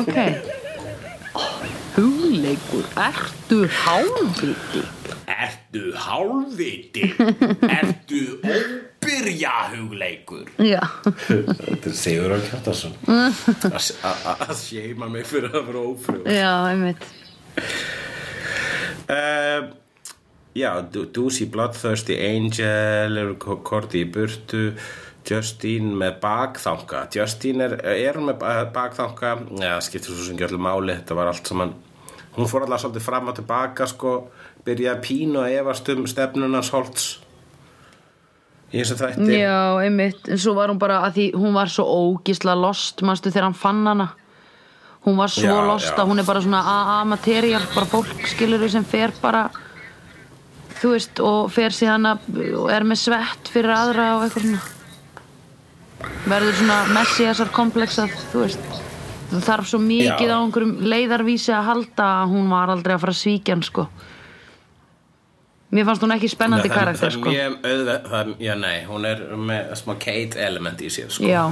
ok. 0.00 0.18
Hugleikur, 1.94 2.86
ertu 2.98 3.60
hálfviti? 3.70 4.82
Ertu 5.30 5.92
hálfviti? 5.96 7.06
Ertu 7.80 8.18
óbyrja 8.44 9.52
hugleikur? 9.74 10.50
Já. 10.60 10.82
Þetta 11.04 11.90
er 11.90 11.96
Sigur 11.96 12.34
Örn 12.36 12.44
Kjartarsson 12.48 12.94
að 13.08 14.54
séma 14.60 15.08
mig 15.12 15.24
fyrir 15.28 15.52
að 15.54 15.70
vera 15.70 15.84
ófrjóð 15.92 16.28
Já, 16.34 16.50
einmitt. 16.72 17.06
uh, 19.08 19.72
Já, 20.54 20.70
Doozy 21.12 21.48
Bloodthirsty 21.50 22.14
Angel 22.22 23.16
eru 23.24 23.34
korti 23.40 24.04
í 24.04 24.10
burtu 24.14 24.68
Justine 25.24 25.94
með 25.98 26.18
bakþanga 26.22 27.06
Justine 27.16 27.64
er, 27.70 27.74
er 27.96 28.18
með 28.22 28.36
ba- 28.42 28.68
bakþanga 28.74 29.32
Já, 29.64 29.78
skiptir 29.82 30.12
svo 30.14 30.28
sem 30.28 30.38
öllu 30.46 30.60
máli 30.62 30.94
Þetta 31.00 31.16
var 31.18 31.32
allt 31.32 31.48
saman 31.50 31.72
Hún 32.36 32.48
fór 32.50 32.64
alltaf 32.66 32.82
svolítið 32.84 33.04
fram 33.06 33.28
og 33.30 33.36
tilbaka 33.38 33.86
sko 33.90 34.12
Byrjaði 34.64 35.04
pínu 35.04 35.42
að 35.42 35.58
efast 35.60 35.88
um 35.92 36.06
stefnunars 36.08 36.70
holts 36.72 37.10
Í 38.74 38.80
þessu 38.80 38.96
þætti 38.98 39.38
Já, 39.38 39.58
einmitt. 39.84 40.26
En 40.26 40.40
svo 40.40 40.56
var 40.56 40.72
hún 40.72 40.80
bara 40.82 40.98
að 41.06 41.18
því 41.18 41.24
hún 41.38 41.54
var 41.54 41.70
svo 41.70 41.84
ógisla 41.86 42.56
lost, 42.58 43.04
manstu 43.06 43.30
þegar 43.30 43.46
hann 43.46 43.58
fann 43.58 43.82
hana. 43.86 44.08
Hún 45.04 45.18
var 45.20 45.30
svo 45.30 45.46
Já, 45.46 45.66
lost 45.68 45.92
já. 45.92 45.98
að 46.00 46.08
hún 46.10 46.22
er 46.22 46.26
bara 46.26 46.42
svona 46.42 46.62
A-material, 46.98 47.62
bara 47.74 47.86
fólk 47.86 48.24
skilur 48.26 48.64
sem 48.72 48.86
fer 48.88 49.12
bara, 49.20 49.44
þú 50.80 50.94
veist, 50.94 51.20
og 51.22 51.52
fer 51.54 51.76
síðan 51.76 52.08
að, 52.14 52.24
og 52.58 52.70
er 52.72 52.86
með 52.88 53.02
svett 53.04 53.52
fyrir 53.52 53.74
aðra 53.76 54.08
og 54.16 54.24
eitthvað 54.26 54.48
svona. 54.48 54.62
Verður 56.24 56.58
svona 56.58 56.80
messiasar 56.96 57.52
komplexað, 57.54 58.16
þú 58.32 58.42
veist. 58.42 58.80
Það 59.30 59.46
þarf 59.46 59.70
svo 59.70 59.80
mikið 59.84 60.28
Já. 60.30 60.34
á 60.34 60.38
einhverjum 60.40 60.74
leiðarvísi 60.82 61.54
að 61.54 61.68
halda 61.70 62.08
að 62.24 62.34
hún 62.34 62.50
var 62.50 62.74
aldrei 62.74 62.96
að 62.96 63.04
fara 63.04 63.14
að 63.14 63.22
svíkja 63.22 63.54
hann, 63.54 63.64
sko. 63.70 63.86
Mér 65.74 65.86
fannst 65.88 66.02
hún 66.06 66.14
ekki 66.14 66.28
spennandi 66.30 66.68
það, 66.70 66.74
karakter, 66.78 67.00
það 67.00 67.08
er 67.08 67.16
sko. 67.18 67.30
mjög 67.30 67.54
auðveg 67.70 68.10
það, 68.10 68.20
er- 68.20 68.42
Já, 68.46 68.54
nei, 68.60 68.76
hún 68.88 69.06
er 69.10 69.22
með 69.50 69.72
smá 69.80 69.94
Kate 70.04 70.44
element 70.46 70.84
í 70.86 70.90
sér 70.94 71.10
sko. 71.10 71.26
Já, 71.26 71.46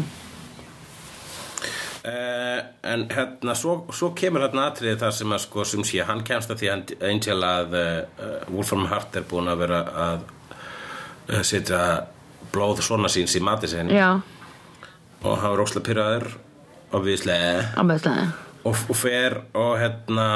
Uh, 2.02 2.58
en 2.82 3.04
hérna, 3.14 3.54
svo, 3.54 3.76
svo 3.94 4.08
kemur 4.18 4.42
hérna 4.42 4.64
atriði 4.72 4.96
það 4.98 5.12
sem 5.14 5.34
að 5.36 5.40
sko 5.44 5.64
sem 5.70 5.84
sé, 5.86 6.00
hann 6.02 6.24
kemst 6.26 6.50
að 6.50 6.58
því 6.58 6.70
að 6.72 6.94
Angel 7.06 7.44
að 7.46 7.76
uh, 7.78 8.32
Wolfram 8.50 8.88
Hart 8.90 9.14
er 9.20 9.26
búin 9.30 9.46
að 9.52 9.60
vera 9.62 9.78
að 10.08 10.24
uh, 10.26 11.44
setja 11.46 11.78
blóð 12.50 12.82
svona 12.82 13.06
síns 13.12 13.36
í 13.38 13.42
mati 13.46 13.70
sinn 13.70 13.92
já, 13.94 14.08
og 15.22 15.36
hann 15.44 15.54
var 15.54 15.62
óslega 15.62 15.86
pyrraður 15.92 16.26
og 16.90 17.06
viðslega 17.06 17.86
það. 18.02 18.34
og, 18.66 18.82
og 18.90 18.98
fer 18.98 19.38
og 19.54 19.72
hérna 19.78 20.26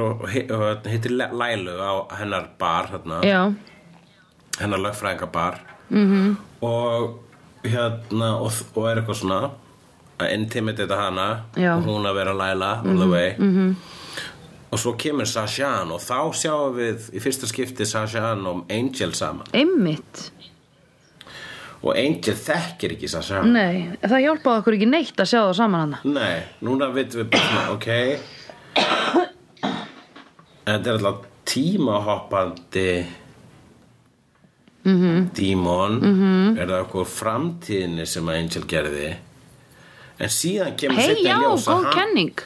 og, 0.00 0.20
og, 0.22 0.28
hi- 0.28 0.46
og 0.50 0.60
hérna, 0.60 0.90
hittir 0.90 1.10
Le- 1.10 1.32
Lælu 1.32 1.72
á 1.80 1.92
hennar 2.18 2.48
bar 2.58 2.86
hérna, 2.92 3.20
hennar 4.60 4.78
lögfræðingabar 4.78 5.54
-hmm. 5.90 6.34
og 6.62 7.18
hérna 7.64 8.34
og, 8.40 8.52
og 8.74 8.90
er 8.90 8.96
eitthvað 9.00 9.14
svona 9.16 9.50
að 10.20 10.32
intimidata 10.34 10.96
hana 10.96 11.40
Já. 11.56 11.76
og 11.76 11.82
hún 11.84 12.06
að 12.06 12.14
vera 12.14 12.32
Laila 12.32 12.80
all 12.84 12.96
the 12.98 13.08
way 13.08 13.34
-hmm. 13.38 13.74
og 14.70 14.78
svo 14.78 14.92
kemur 14.92 15.24
Sashan 15.24 15.90
og 15.90 16.00
þá 16.00 16.32
sjáum 16.32 16.74
við 16.76 17.10
í 17.14 17.20
fyrsta 17.20 17.46
skipti 17.46 17.84
Sashan 17.86 18.46
og 18.46 18.64
Angel 18.70 19.14
saman 19.14 19.46
einmitt. 19.52 20.30
og 21.82 21.96
Angel 21.96 22.34
þekkir 22.34 22.92
ekki 22.92 23.08
Sashan 23.08 23.52
Nei, 23.52 23.88
það 24.02 24.20
hjálpaði 24.20 24.58
okkur 24.58 24.74
ekki 24.74 24.86
neitt 24.86 25.16
að 25.20 25.24
sjá 25.26 25.40
það 25.48 25.54
saman 25.56 25.80
hana. 25.80 25.98
Nei, 26.04 26.42
núna 26.62 26.90
veitum 26.94 27.20
við 27.20 27.30
bara 27.30 27.70
ok 27.72 27.88
En 28.76 29.29
þetta 30.66 30.90
er 30.90 30.98
alltaf 30.98 31.26
tímahoppandi 31.50 33.06
-hmm. 34.84 35.28
dímon 35.34 36.00
-hmm. 36.00 36.58
er 36.58 36.68
það 36.68 36.80
okkur 36.80 37.06
framtíðinni 37.06 38.06
sem 38.06 38.28
að 38.28 38.38
Angel 38.38 38.64
gerði 38.66 39.16
en 40.20 40.28
síðan 40.28 40.76
kemur 40.76 40.96
Hei, 40.96 41.06
seinna 41.06 41.20
í 41.20 41.32
já, 41.32 41.38
ljós 41.40 41.66
góð 41.66 41.92
kenning. 41.94 42.40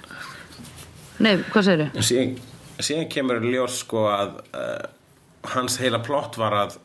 Nei, 1.18 1.36
hvað 1.36 1.64
segirðu? 1.64 1.90
en 1.94 2.02
síðan, 2.02 2.34
síðan 2.78 3.08
kemur 3.08 3.40
ljós 3.42 3.78
sko 3.78 4.06
að 4.10 4.34
uh, 4.54 4.84
hans 5.54 5.78
heila 5.78 5.98
plott 5.98 6.38
var 6.38 6.52
að 6.52 6.78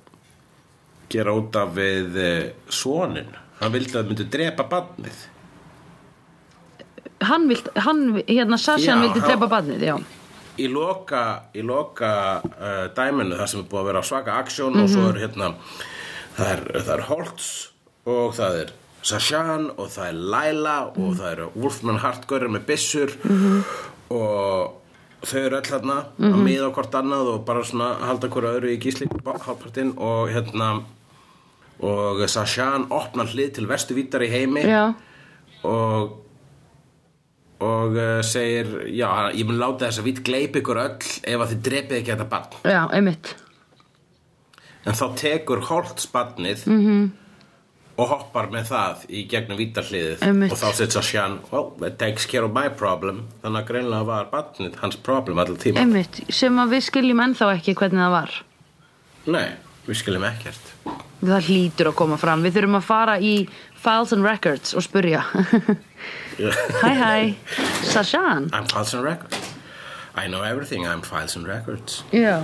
gera 1.10 1.34
út 1.34 1.56
af 1.56 1.76
við 1.76 2.18
uh, 2.18 2.50
sonin 2.70 3.30
hann 3.60 3.72
vildi 3.74 3.94
að 3.94 4.02
það 4.04 4.08
myndi 4.08 4.30
drepa 4.30 4.63
badnið 4.70 5.28
Hann, 7.20 7.50
vilt, 7.50 7.65
hann 7.76 8.24
hérna, 8.28 8.56
Sassan 8.58 9.02
Já, 9.02 9.02
vildi 9.04 9.20
drepa 9.20 9.48
badnið, 9.52 9.82
já. 9.84 9.98
Í 10.60 10.67
loka, 10.72 11.24
í 11.56 11.63
loka 11.65 12.12
uh, 12.43 12.86
dæminu 12.95 13.38
þar 13.39 13.52
sem 13.52 13.63
er 13.63 13.69
búið 13.72 13.82
að 13.82 13.89
vera 13.91 14.04
svaka 14.10 14.38
aksjón 14.43 14.82
og 14.82 14.91
svo 14.91 15.08
er 15.10 15.22
hérna 15.24 15.54
það 16.38 16.52
er, 16.54 16.63
það 16.80 16.93
er 16.95 17.06
Holtz 17.10 17.50
og 18.10 18.36
það 18.38 18.60
er 18.63 18.76
Sashan 19.10 19.69
og 19.80 19.88
það 19.93 20.10
er 20.10 20.19
Laila 20.34 20.76
og 20.89 21.15
það 21.19 21.32
eru 21.32 21.48
Wolfman 21.56 22.02
Hartgörður 22.04 22.54
með 22.56 22.65
byssur 22.67 23.15
og 24.12 24.76
þau 25.24 25.39
eru 25.39 25.60
öll 25.60 25.69
hérna 25.72 25.98
að 26.19 26.39
miða 26.43 26.69
á 26.72 26.76
hvort 26.76 26.98
annað 27.00 27.34
og 27.34 27.43
bara 27.48 27.65
svona 27.67 27.91
halda 28.04 28.30
hverju 28.32 28.56
öðru 28.58 28.74
í 28.74 28.80
gísli 28.84 29.08
hálfpartinn 29.26 29.93
og 29.95 30.32
hérna 30.34 30.72
og 31.80 32.24
Sashan 32.28 32.89
opnar 32.91 33.30
hlið 33.32 33.54
til 33.56 33.69
vestu 33.69 33.95
vítar 33.95 34.26
í 34.26 34.32
heimi 34.32 34.65
Já, 34.67 34.91
og 35.63 36.17
og 37.60 37.95
uh, 38.00 38.19
segir 38.24 38.69
já, 38.88 39.10
ég 39.36 39.48
mun 39.48 39.60
láta 39.60 39.88
þess 39.88 40.02
að 40.02 40.10
vít 40.10 40.24
gleip 40.28 40.60
ykkur 40.62 40.80
öll 40.80 40.98
ef 41.00 41.43
að 41.43 41.54
þið 41.54 41.63
drepið 41.67 41.98
ekki 42.00 42.13
þetta 42.13 42.28
barn 42.32 42.74
já, 42.74 42.82
einmitt. 42.95 43.34
en 44.88 45.00
þá 45.00 45.06
tekur 45.19 45.63
Holtz 45.67 46.08
barnið 46.13 46.63
-hmm. 46.69 47.10
og 48.00 48.12
hoppar 48.13 48.48
með 48.54 48.72
það 48.72 49.06
í 49.12 49.26
gegnum 49.32 49.60
vítarhliðið 49.60 50.24
og 50.48 50.58
þá 50.62 50.67
sett 50.80 50.95
Sashan 50.95 51.39
well, 51.52 51.74
that 51.84 52.00
takes 52.00 52.26
care 52.26 52.48
of 52.48 52.56
my 52.56 52.69
problem 52.69 53.26
þannig 53.43 53.62
að 53.62 53.72
greinlega 53.74 54.08
var 54.08 54.32
barnið 54.32 54.80
hans 54.80 54.95
problem 54.95 55.43
allir 55.43 55.60
tíma 55.60 55.84
Einmitt, 55.84 56.24
sem 56.30 56.56
að 56.63 56.78
við 56.78 56.88
skiljum 56.88 57.26
ennþá 57.28 57.54
ekki 57.58 57.76
hvernig 57.76 58.06
það 58.06 58.15
var. 58.15 58.41
nei, 59.28 59.50
við 59.86 60.04
skiljum 60.04 60.32
ekkert 60.32 60.76
Það 61.19 61.50
hlýtur 61.50 61.89
að 61.89 61.98
koma 62.00 62.17
fram. 62.19 62.43
Við 62.45 62.56
þurfum 62.56 62.78
að 62.80 62.86
fara 62.88 63.15
í 63.19 63.34
Files 63.80 64.13
and 64.13 64.24
Records 64.24 64.74
og 64.74 64.84
spurja. 64.84 65.22
hæ, 66.84 66.94
hæ, 67.04 67.34
Sashan. 67.84 68.50
I'm 68.54 68.68
files 68.68 68.94
and 68.94 69.04
records. 69.04 69.56
I 70.15 70.28
know 70.28 70.44
everything, 70.44 70.86
I'm 70.88 71.02
files 71.02 71.36
and 71.36 71.48
records. 71.48 72.04
Já, 72.13 72.42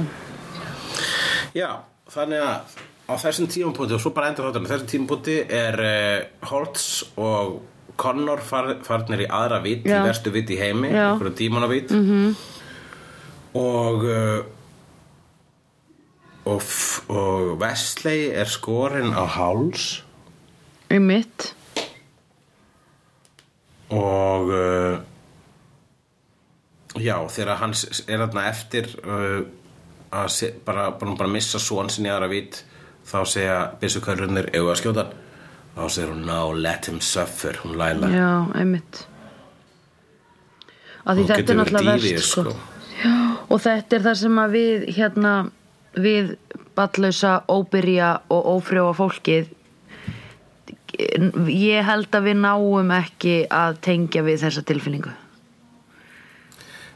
Já, 1.56 1.70
þannig 2.12 2.42
að 2.44 2.82
á 3.06 3.14
þessum 3.22 3.48
tímapunkti 3.48 3.96
og 3.96 4.02
svo 4.04 4.12
bara 4.16 4.32
endur 4.32 4.50
þáttunum 4.50 4.68
þessum 4.70 4.90
tímapunkti 4.92 5.36
er 5.56 5.78
uh, 5.80 6.48
Holtz 6.50 7.06
og 7.22 7.62
Connor 7.96 8.42
far, 8.44 8.74
farnir 8.84 9.24
í 9.24 9.28
aðra 9.32 9.62
vitt, 9.64 9.86
í 9.88 9.94
verstu 10.04 10.34
vitt 10.36 10.52
í 10.52 10.58
heimi 10.60 10.90
einhverju 10.92 11.36
dímonavitt 11.38 11.94
mm 11.96 12.04
-hmm. 12.10 12.34
og 13.62 14.04
uh, 14.04 14.42
og, 16.46 16.62
og 17.08 17.56
Wesley 17.62 18.30
er 18.36 18.52
skorinn 18.52 19.16
á 19.16 19.24
háls 19.38 20.04
einmitt. 20.92 21.54
og 23.90 24.50
uh, 24.50 24.98
Já, 26.96 27.18
þegar 27.28 27.58
hann 27.60 27.74
s- 27.76 28.06
er 28.08 28.22
þarna 28.24 28.46
eftir 28.50 28.88
uh, 29.04 29.42
að 30.16 30.30
se, 30.32 30.50
bara, 30.66 30.88
bara, 30.96 31.16
bara 31.20 31.28
missa 31.32 31.60
svon 31.60 31.90
sinni 31.92 32.10
aðra 32.10 32.30
vít 32.32 32.62
þá 33.06 33.18
segja 33.28 33.58
byssukörlunir 33.82 34.48
egu 34.56 34.70
að 34.72 34.80
skjóta 34.80 35.04
hann 35.10 35.20
þá 35.76 35.90
segir 35.92 36.14
hún 36.14 36.24
now 36.30 36.54
let 36.56 36.88
him 36.90 37.02
suffer 37.04 37.60
hún 37.66 37.76
læla 37.78 38.10
já, 38.14 38.30
einmitt 38.62 39.02
að 41.06 41.20
því 41.20 41.26
Hún 41.26 41.30
þetta 41.34 41.52
er 41.54 41.60
náttúrulega 41.60 41.98
verst 42.00 42.32
sko. 42.32 42.46
sko. 42.48 42.56
Og 43.54 43.60
þetta 43.62 43.98
er 44.00 44.06
það 44.08 44.16
sem 44.24 44.40
að 44.42 44.56
við 44.56 44.86
hérna, 44.96 45.34
við 46.02 46.32
ballausa, 46.80 47.34
óbyrja 47.52 48.08
og 48.34 48.48
ófrjóa 48.56 48.96
fólkið 48.98 49.52
ég 51.52 51.86
held 51.86 52.16
að 52.16 52.30
við 52.30 52.42
náum 52.42 52.92
ekki 52.96 53.38
að 53.52 53.80
tengja 53.86 54.26
við 54.26 54.42
þessa 54.46 54.66
tilfinningu 54.68 55.14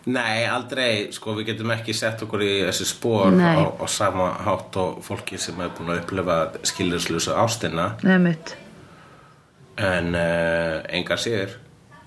Nei, 0.09 0.45
aldrei, 0.47 1.11
sko, 1.13 1.35
við 1.37 1.51
getum 1.51 1.73
ekki 1.75 1.93
sett 1.93 2.21
okkur 2.23 2.41
í 2.41 2.53
þessi 2.63 2.87
spór 2.87 3.33
Nei. 3.35 3.59
á, 3.61 3.67
á 3.67 3.85
sama 3.91 4.29
hátt 4.45 4.77
og 4.79 5.03
fólki 5.05 5.37
sem 5.37 5.59
er 5.61 5.73
búin 5.75 5.91
að 5.91 6.01
upplifa 6.01 6.37
skiljurslusa 6.65 7.35
ástina 7.43 7.91
Nefnitt. 8.01 8.55
en 9.77 10.15
uh, 10.15 10.79
engar 10.95 11.21
sér 11.21 11.59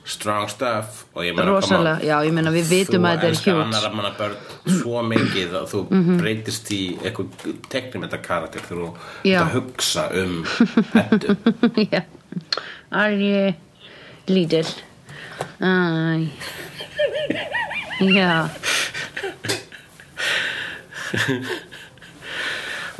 strong 0.04 0.48
stuff. 0.50 1.04
Og 1.14 1.22
ég 1.24 1.34
meina 1.36 1.50
rosalega, 1.52 2.00
já, 2.02 2.16
ég 2.26 2.32
meina 2.34 2.50
við 2.50 2.66
vitum 2.72 3.04
að 3.06 3.12
þetta 3.14 3.26
er 3.26 3.28
Þú 3.28 3.36
elskar 3.36 3.54
hjút 3.54 3.64
annar 3.66 3.94
manna 3.94 4.10
börn 4.18 4.36
svo 4.80 5.02
mikið 5.06 5.52
að 5.60 5.66
þú 5.72 5.82
Mhm. 5.90 6.16
breytist 6.18 6.70
í 6.74 6.80
eitthvað 7.02 7.28
teknum 7.70 8.02
þetta 8.06 8.22
karakter 8.22 8.60
þegar 8.60 8.78
þú 8.82 8.90
ert 9.24 9.42
að 9.42 9.52
hugsa 9.56 10.04
um 10.22 10.44
hættu 10.94 11.36
já. 11.92 12.02
Er 12.92 13.10
ég 13.18 13.54
lítil 14.28 14.66
æ. 15.60 16.28
Já, 18.02 18.48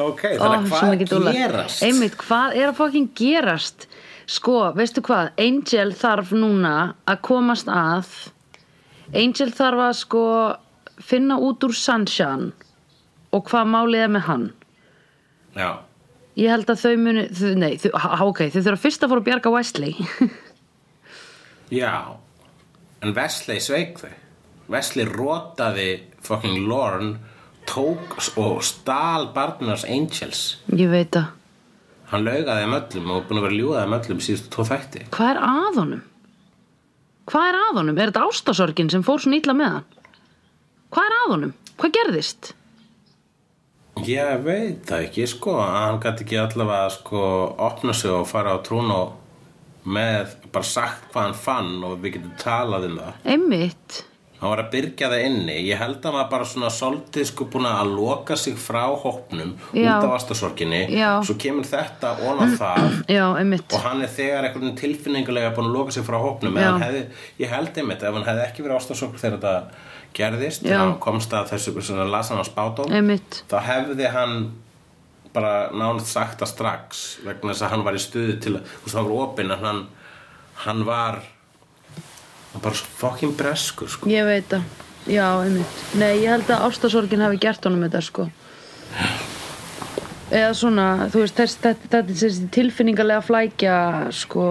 Ok, 0.03 0.23
þannig 0.41 0.73
að 0.73 0.91
mikið 0.93 1.11
hvað 1.13 1.35
gerast? 1.37 1.83
einmitt, 1.87 2.15
hvað 2.19 2.55
er 2.59 2.71
að 2.71 2.77
fokkin 2.79 3.09
gerast 3.19 3.85
sko, 4.33 4.57
veistu 4.77 5.03
hvað? 5.05 5.33
Angel 5.41 5.93
þarf 5.97 6.33
núna 6.37 6.75
að 7.09 7.23
komast 7.29 7.71
að. 7.71 8.11
Angel 9.13 9.51
þarf 9.53 9.87
að 9.87 9.95
sko 10.01 10.27
finna 11.03 11.39
út 11.43 11.65
úr 11.67 11.75
Sunshine 11.77 12.53
og 13.33 13.47
hvað 13.49 13.73
málið 13.73 14.05
er 14.07 14.13
með 14.13 14.27
hann. 14.29 14.47
Já, 15.57 15.71
ég 16.41 16.53
held 16.53 16.71
að 16.73 16.83
þau 16.85 16.95
muni 17.01 17.27
þau, 17.29 17.51
nei, 17.61 17.73
þau, 17.81 17.91
ok, 18.31 18.47
þau 18.55 18.61
þurfa 18.61 18.83
fyrst 18.87 19.05
að 19.05 19.13
fóra 19.13 19.25
að 19.25 19.29
bjarga 19.29 19.53
Wesley. 19.53 19.95
Já. 21.83 21.93
En 23.03 23.15
Wesley 23.17 23.61
sveik 23.61 24.01
þau. 24.01 24.13
Wesley 24.73 25.09
rótaði 25.09 25.91
fucking 26.25 26.65
Lorne 26.69 27.19
tók 27.69 28.19
og 28.41 28.63
stál 28.65 29.29
barnars 29.35 29.85
Angels. 29.85 30.63
Ég 30.73 30.91
veit 30.93 31.17
að 31.19 31.31
Hann 32.13 32.27
laugaði 32.27 32.65
þeim 32.67 32.75
öllum 32.77 33.13
og 33.15 33.23
búin 33.29 33.41
að 33.41 33.47
vera 33.47 33.57
ljúgaði 33.59 33.85
þeim 33.87 33.95
öllum 33.99 34.19
síðustu 34.27 34.51
tvo 34.53 34.67
þætti 34.69 35.05
Hvað 35.15 35.31
er 35.33 35.39
að 35.49 35.79
honum? 35.81 36.03
Hvað 37.33 37.47
er 37.49 37.59
að 37.61 37.79
honum? 37.81 37.99
Er 38.03 38.11
þetta 38.11 38.25
ástasorgin 38.29 38.91
sem 38.93 39.05
fór 39.07 39.23
svona 39.23 39.39
illa 39.41 39.55
með 39.57 39.71
hann? 39.77 39.87
Hvað 40.93 41.09
er 41.09 41.17
að 41.19 41.31
honum? 41.33 41.55
Hvað 41.81 41.95
gerðist? 41.97 42.53
Ég 44.09 44.45
veit 44.45 44.85
það 44.89 45.07
ekki 45.07 45.27
sko 45.29 45.57
hann 45.61 46.01
gæti 46.03 46.25
ekki 46.27 46.39
allavega 46.41 46.93
sko 46.95 47.25
opna 47.69 47.95
sig 47.97 48.13
og 48.13 48.25
fara 48.29 48.57
á 48.57 48.59
trún 48.65 48.93
og 48.93 49.19
með 49.85 50.33
bara 50.53 50.69
sagt 50.69 51.09
hvað 51.13 51.27
hann 51.29 51.37
fann 51.47 51.73
og 51.85 51.99
við 52.05 52.17
getum 52.19 52.33
talað 52.41 52.89
um 52.89 52.97
það 53.01 53.29
Einmitt. 53.35 54.03
Hann 54.43 54.51
var 54.51 54.61
að 54.65 54.71
byrgja 54.73 55.09
það 55.13 55.25
inni. 55.29 55.57
Ég 55.69 55.79
held 55.79 56.01
að 56.01 56.09
hann 56.09 56.17
var 56.19 56.29
bara 56.33 56.47
svona 56.51 56.71
svolítið 56.75 57.29
sko 57.31 57.47
búin 57.53 57.69
að 57.71 57.93
loka 57.95 58.37
sig 58.37 58.57
frá 58.59 58.83
hópnum 58.91 59.55
Já. 59.71 59.87
út 59.95 60.09
af 60.09 60.17
astasorginni 60.19 60.83
Já. 60.91 61.11
svo 61.23 61.37
kemur 61.39 61.69
þetta 61.69 62.17
on 62.27 62.43
á 62.43 62.47
það 62.59 62.89
Já, 63.07 63.25
og 63.31 63.79
hann 63.87 64.03
er 64.03 64.11
þegar 64.11 64.49
einhvern 64.51 64.75
tilfinningulega 64.83 65.55
búin 65.55 65.71
að 65.71 65.79
loka 65.79 65.95
sig 65.95 66.07
frá 66.07 66.19
hópnum. 66.19 66.59
Hefði, 66.59 67.07
ég 67.39 67.55
held 67.55 67.79
einmitt 67.79 68.03
ef 68.03 68.19
hann 68.19 68.27
hefði 68.27 68.47
ekki 68.49 68.67
verið 68.67 68.81
ástasorg 68.81 69.17
þegar 69.23 69.39
þetta 69.39 69.91
gerðist 70.17 70.67
hann 70.69 70.99
komst 71.03 71.33
að 71.37 71.55
þessu 71.55 71.75
svona 71.81 72.05
las 72.11 72.31
hann 72.33 72.43
á 72.43 72.47
spátum 72.47 72.91
þá 73.49 73.59
hefði 73.69 74.11
hann 74.13 74.37
bara 75.33 75.71
nánast 75.73 76.13
sagt 76.13 76.43
það 76.43 76.51
strax 76.51 77.03
vegna 77.25 77.55
þess 77.55 77.65
að 77.65 77.73
hann 77.73 77.85
var 77.87 77.97
í 77.97 78.03
stuði 78.03 78.35
til 78.45 78.57
að 78.59 78.67
þú 78.69 78.87
veist 78.87 78.99
hann 78.99 79.09
var 79.09 79.23
opinn 79.25 79.55
en 79.55 79.65
hann 79.65 79.81
hann 80.67 80.85
var 80.89 81.23
hann 82.53 82.63
bara 82.65 82.79
svo 82.79 82.87
fucking 83.01 83.35
breskur 83.39 83.91
sko. 83.91 84.11
Ég 84.13 84.25
veit 84.29 84.49
það. 84.53 84.63
Já, 85.11 85.27
einmitt. 85.43 85.83
Nei, 85.99 86.13
ég 86.23 86.31
held 86.31 86.51
að 86.55 86.67
ástasorgin 86.69 87.25
hafi 87.25 87.41
gert 87.43 87.65
honum 87.67 87.83
þetta, 87.89 88.03
sko. 88.07 88.29
Eða 90.33 90.53
svona, 90.57 90.87
þú 91.13 91.25
veist, 91.25 91.41
þetta, 91.61 91.99
er 91.99 92.09
þessi 92.13 92.47
tilfinningalega 92.55 93.25
flækja, 93.27 93.77
sko. 94.17 94.47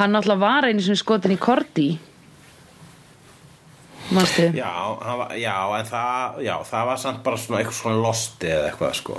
Hann 0.00 0.16
alltaf 0.18 0.40
var 0.42 0.66
einu 0.68 0.82
sinni 0.84 0.98
skotin 1.00 1.36
í 1.36 1.38
Korti. 1.40 1.88
Manstu? 4.10 4.42
já, 4.58 4.70
var, 4.98 5.36
já, 5.38 5.54
en 5.78 5.86
það 5.86 6.40
já, 6.42 6.54
það 6.66 6.86
var 6.88 6.98
samt 6.98 7.20
bara 7.22 7.38
svona 7.38 7.60
eitthvað 7.60 7.76
svona 7.78 8.00
losti 8.02 8.48
eða 8.50 8.64
eitthvað 8.72 8.96
sko 8.98 9.18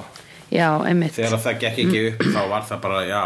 Já, 0.52 0.68
einmitt. 0.84 1.14
þegar 1.16 1.40
það 1.46 1.60
gekk 1.62 1.80
ekki 1.86 2.02
upp 2.10 2.26
þá 2.34 2.42
var 2.52 2.66
það 2.68 2.82
bara, 2.84 3.04
já, 3.08 3.22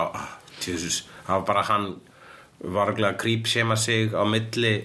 Jesus 0.62 1.00
það 1.26 1.32
var 1.40 1.46
bara 1.48 1.64
hann 1.72 1.88
var 2.64 2.94
ekki 2.94 3.06
að 3.06 3.20
krýpsema 3.22 3.78
sig 3.80 4.14
á 4.16 4.24
milli 4.28 4.76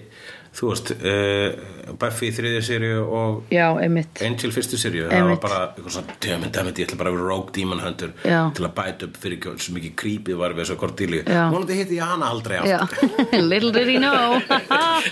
þú 0.51 0.67
veist 0.67 0.89
uh, 0.91 1.93
Buffy 1.99 2.27
í 2.27 2.33
þriðju 2.35 2.61
serju 2.67 3.03
og 3.07 3.53
Já. 3.53 3.69
Angel 3.79 4.51
fyrstu 4.51 4.79
serju 4.79 5.07
það 5.07 5.29
var 5.29 5.39
bara 5.45 5.59
eitthvað 5.69 5.93
svona 5.95 6.15
döminn, 6.25 6.51
döminn, 6.51 6.75
ég 6.75 6.89
ætla 6.89 6.99
bara 6.99 7.13
að 7.13 7.17
vera 7.17 7.27
rogue 7.29 7.55
demon 7.55 7.83
hunter 7.83 8.11
Já. 8.27 8.41
til 8.57 8.65
að 8.67 8.73
bæta 8.75 9.07
upp 9.07 9.19
fyrir 9.23 9.37
ekki 9.39 9.53
svo 9.63 9.75
mikið 9.77 9.95
creepy 10.01 10.35
var 10.41 10.55
við 10.57 10.73
þessu 10.73 11.21
Já. 11.23 11.45
vonandi 11.53 11.79
hitti 11.79 11.99
ég 12.01 12.11
hana 12.11 12.31
aldrei 12.33 12.59
little 13.51 13.71
did 13.71 13.87
he 13.87 13.97
know 13.97 14.41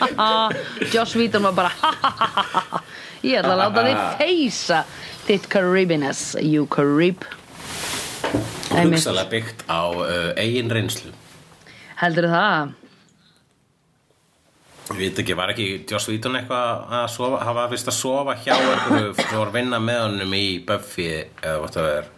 Joss 0.93 1.15
Whedon 1.15 1.47
var 1.47 1.55
bara 1.55 1.71
Ég 3.19 3.35
ætla 3.41 3.51
að 3.51 3.59
láta 3.59 3.81
þig 3.83 4.03
feysa 4.19 4.83
þitt 5.27 5.49
Caribiness, 5.51 6.35
you 6.39 6.67
Carib 6.71 7.23
Einmitt. 8.69 8.99
hugsalega 8.99 9.31
byggt 9.31 9.65
á 9.67 9.81
uh, 9.91 10.29
eigin 10.39 10.71
reynslu 10.71 11.15
Heldur 11.99 12.29
það? 12.31 12.75
Ég 14.89 14.97
veit 14.97 15.19
ekki, 15.21 15.35
var 15.37 15.51
ekki 15.53 15.65
Joss 15.89 16.07
Whedon 16.09 16.39
eitthvað 16.39 16.93
að 16.97 17.09
sofa, 17.13 17.41
hafa 17.45 17.65
vist 17.73 17.89
að 17.91 17.97
sofa 17.97 18.33
hjá 18.39 18.55
einhverju 18.55 19.11
sem 19.19 19.35
var 19.35 19.51
að 19.51 19.57
vinna 19.59 19.79
með 19.83 19.99
honum 20.05 20.33
í 20.33 20.45
Buffy 20.65 21.09
eða 21.11 21.59
hvað 21.59 21.75
það 21.75 21.89
er 21.97 22.09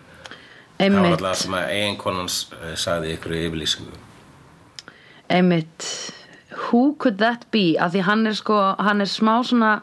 það 0.78 0.96
var 0.96 1.10
alltaf 1.10 1.42
sem 1.42 1.58
að 1.58 1.74
uh, 2.22 2.72
sagði 2.80 3.12
einhverju 3.16 3.50
yfirlýsingu. 3.50 4.00
Einmitt. 5.32 5.88
Who 6.70 6.96
could 7.00 7.18
that 7.20 7.46
be? 7.52 7.78
Af 7.80 7.94
því 7.94 8.06
hann 8.08 8.28
er 8.28 8.36
sko, 8.38 8.58
hann 8.80 9.02
er 9.04 9.10
smá 9.10 9.34
svona 9.48 9.74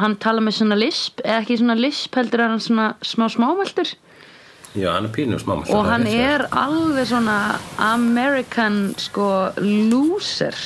hann 0.00 0.16
tala 0.22 0.42
með 0.44 0.58
svona 0.60 0.78
lisp 0.78 1.22
eða 1.24 1.40
ekki 1.42 1.60
svona 1.60 1.76
lisp 1.78 2.16
heldur 2.18 2.44
er 2.44 2.54
hann 2.54 2.62
svona 2.62 2.92
smá 3.04 3.26
smáveldur 3.32 3.94
Já, 4.74 4.88
hann 4.90 5.06
er 5.06 5.12
pínu 5.14 5.38
smámælt 5.38 5.70
og 5.70 5.84
hann 5.86 6.06
er 6.10 6.48
alveg 6.50 7.06
svona 7.06 7.36
American 7.78 8.94
sko 8.98 9.28
loser. 9.62 10.56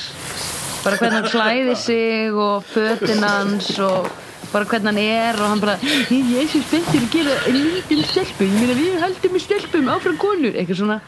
Bara 0.85 0.97
hvernig 0.97 1.19
hann 1.19 1.29
klæði 1.29 1.75
sig 1.89 2.33
og 2.33 2.65
fötin 2.73 3.21
hans 3.27 3.69
og 3.85 4.09
bara 4.53 4.65
hvernig 4.65 4.89
hann 4.95 5.03
er 5.03 5.37
og 5.43 5.51
hann 5.53 5.61
bara 5.61 5.75
ég 6.09 6.31
er 6.41 6.49
svo 6.49 6.63
spenntur 6.65 7.05
að 7.05 7.13
gera 7.13 7.37
lítil 7.53 8.01
stelpu. 8.09 8.49
Ég 8.49 8.57
meina 8.63 8.79
við 8.79 8.97
heldum 9.03 9.37
með 9.37 9.45
stelpum 9.45 9.93
áfram 9.93 10.17
konur. 10.23 10.57
Eitthvað 10.57 10.81
svona. 10.81 10.99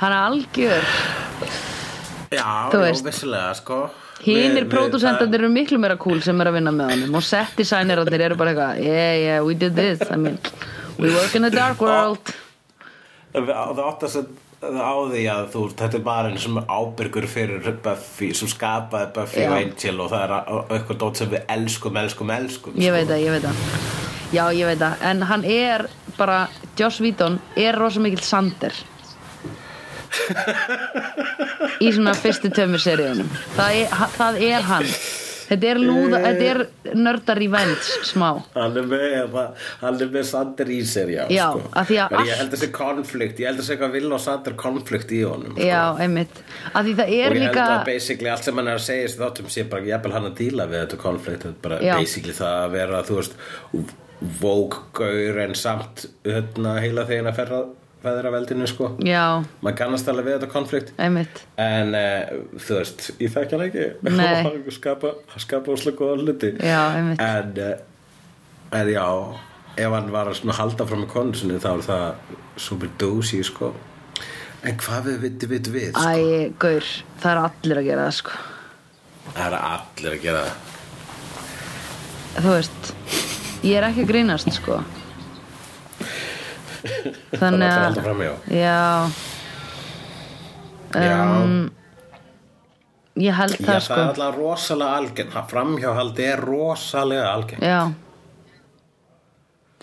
Hann 0.00 0.16
er 0.16 0.24
algjör. 0.30 0.88
Já, 2.32 2.48
já, 2.72 3.02
vissilega, 3.04 3.52
sko. 3.60 3.82
Hinnir 4.24 4.64
pródúsentarnir 4.72 5.44
eru 5.44 5.52
miklu 5.52 5.76
meira 5.78 5.98
cool 6.00 6.22
sem 6.24 6.40
er 6.40 6.48
að 6.48 6.56
vinna 6.56 6.72
með 6.72 6.94
honum 6.94 7.20
og 7.20 7.22
set 7.24 7.52
designirarnir 7.60 8.24
eru 8.30 8.36
bara 8.40 8.54
eitthvað 8.54 8.80
yeah 8.80 9.12
yeah 9.20 9.44
we 9.44 9.52
did 9.54 9.76
this. 9.76 10.00
I 10.10 10.16
mean 10.16 10.38
we 10.98 11.12
work 11.12 11.36
in 11.36 11.44
a 11.44 11.50
dark 11.52 11.80
world 11.84 12.32
Það 13.36 13.80
átt 13.84 14.04
að 14.06 14.16
á 14.64 14.96
því 15.12 15.22
að 15.28 15.42
þú, 15.52 15.62
þetta 15.76 15.98
er 15.98 16.04
bara 16.06 16.30
sem 16.40 16.56
er 16.56 16.70
ábyrgur 16.72 17.26
fyrir 17.28 17.66
Buffy, 17.84 18.30
sem 18.34 18.48
skapaði 18.48 19.10
Buffy 19.18 19.42
Já. 19.44 19.50
og 19.50 19.56
Angel 19.58 20.00
og 20.00 20.10
það 20.14 20.24
er 20.24 20.34
eitthvað 20.78 21.00
dót 21.02 21.20
sem 21.20 21.30
við 21.34 21.52
elskum, 21.52 21.98
elskum, 22.00 22.32
elskum 22.32 22.78
Ég 22.80 22.88
sko. 22.88 22.96
veit 22.96 23.10
það, 23.10 23.20
ég 23.26 23.36
veit 23.36 23.44
það. 23.44 23.56
Já, 24.32 24.42
ég 24.56 24.70
veit 24.70 24.80
það, 24.80 25.04
en 25.10 25.22
hann 25.30 25.44
er 25.44 25.86
bara, 26.16 26.38
Joss 26.80 27.02
Whedon 27.04 27.36
er 27.60 27.76
rosa 27.78 28.00
mikill 28.00 28.24
Sander 28.24 28.72
í 31.84 31.92
svona 31.92 32.16
fyrstu 32.16 32.48
tömur 32.56 32.80
seríunum. 32.80 33.28
Það 33.58 33.84
það 34.16 34.42
er 34.48 34.64
hann 34.70 34.88
Þetta 35.46 35.68
er 35.70 35.78
lúða, 35.78 36.18
þetta 36.24 36.46
er 36.50 36.94
nördar 36.98 37.38
revenge 37.38 37.98
smá 38.08 38.28
Hann 38.56 38.76
er 38.80 38.86
með, 38.90 39.36
með 40.16 40.24
Sander 40.26 40.70
í 40.74 40.78
sér, 40.82 41.12
já, 41.14 41.22
Já, 41.30 41.44
sko. 41.52 41.70
að 41.70 41.92
En 42.10 42.16
allt- 42.18 42.28
Ég 42.30 42.40
held 42.40 42.50
þessi 42.56 42.70
konflikt, 42.74 43.38
ég 43.38 43.46
held 43.50 43.60
þessi 43.62 43.76
eitthvað 43.76 43.92
Vil 43.98 44.12
og 44.12 44.20
Sander 44.24 44.56
konflikt 44.58 45.12
í 45.14 45.20
honum 45.26 45.52
sko. 45.54 45.62
Já, 45.68 45.82
einmitt 46.02 46.42
það 46.96 47.04
er 47.06 47.30
Og 47.30 47.36
ég 47.36 47.44
líka 47.44 47.66
held 47.66 47.76
að 47.80 47.84
basically 47.92 48.28
allt 48.34 48.44
sem 48.44 48.56
hann 48.56 48.68
er 48.68 48.80
að 48.80 48.86
segja 48.88 49.12
þáttum 49.20 49.50
sé 49.54 49.66
bara 49.70 49.82
jafnvel 49.92 50.12
hann 50.18 50.30
að 50.32 50.36
díla 50.42 50.66
við 50.66 50.82
þetta 50.86 51.00
konflikt 51.06 51.62
bara 51.62 51.78
Já. 51.80 51.94
basically 52.00 52.32
það 52.34 52.58
að 52.66 52.70
vera, 52.80 53.02
þú 53.06 53.20
veist 53.20 53.38
Vókgaur 54.40 55.38
en 55.44 55.54
samt 55.54 56.06
hérna 56.24 56.78
heila 56.80 57.04
þegar 57.08 57.28
að 57.30 57.36
ferra 57.36 57.58
feðra 58.06 58.32
veldinu, 58.34 58.68
sko. 58.70 58.92
Já, 59.06 59.24
Maður 59.64 59.78
kannast 59.82 60.08
alveg 60.12 60.28
við 60.28 60.38
þetta 60.38 60.52
konflikt. 60.52 60.94
Einmitt. 61.02 61.42
En 61.60 61.92
uh, 61.98 62.38
þú 62.62 62.78
veist, 62.78 63.10
ég 63.22 63.34
þekki 63.34 63.58
hann 63.58 63.66
ekki. 63.66 63.88
Nei. 64.22 64.72
Skapa, 64.76 65.12
skapa 65.42 65.74
úslega 65.74 66.00
góða 66.00 66.22
hluti. 66.24 66.54
Já, 66.62 66.80
einmitt. 66.96 67.20
En, 67.26 67.52
uh, 67.60 68.80
en 68.80 68.94
já 68.94 69.06
ef 69.76 69.92
hann 69.92 70.08
var 70.12 70.30
að 70.30 70.38
svona 70.40 70.56
halda 70.56 70.86
fram 70.88 71.04
í 71.04 71.08
konu 71.10 71.36
sinni 71.36 71.60
þá 71.60 71.68
er 71.74 71.82
það 71.84 72.36
super 72.60 72.92
dósi 73.00 73.42
sko. 73.44 73.74
en 74.66 74.78
hvað 74.80 75.10
við 75.10 75.18
viti 75.26 75.48
við 75.50 75.68
við 75.74 75.90
sko? 75.92 76.04
Æ, 76.08 76.52
gaur, 76.58 76.92
það 77.20 77.32
er 77.32 77.40
allir 77.42 77.80
að 77.82 77.88
gera 77.90 78.06
það 78.06 78.16
sko. 78.20 78.38
Það 79.26 79.44
er 79.46 79.58
allir 79.60 80.16
að 80.16 80.22
gera 80.24 80.44
það. 80.46 80.62
Þú 82.36 82.52
veist 82.52 82.92
Ég 83.64 83.78
er 83.78 83.86
ekki 83.88 84.04
að 84.04 84.10
grínast 84.10 84.50
sko 84.52 84.80
Þannig 87.40 87.70
að 87.70 88.22
já. 88.24 88.34
Já. 88.50 89.10
Já, 90.96 91.16
um, 91.42 91.70
Ég 93.16 93.32
held 93.32 93.54
já 93.56 93.64
það 93.64 93.70
það 93.72 93.84
sko. 93.86 93.94
er 93.96 94.02
alltaf 94.10 94.36
rosalega 94.36 94.96
algengt. 95.00 95.36
Framhjáhaldi 95.50 96.24
er 96.28 96.42
rosalega 96.44 97.30
algengt. 97.32 97.64
Já. 97.64 97.80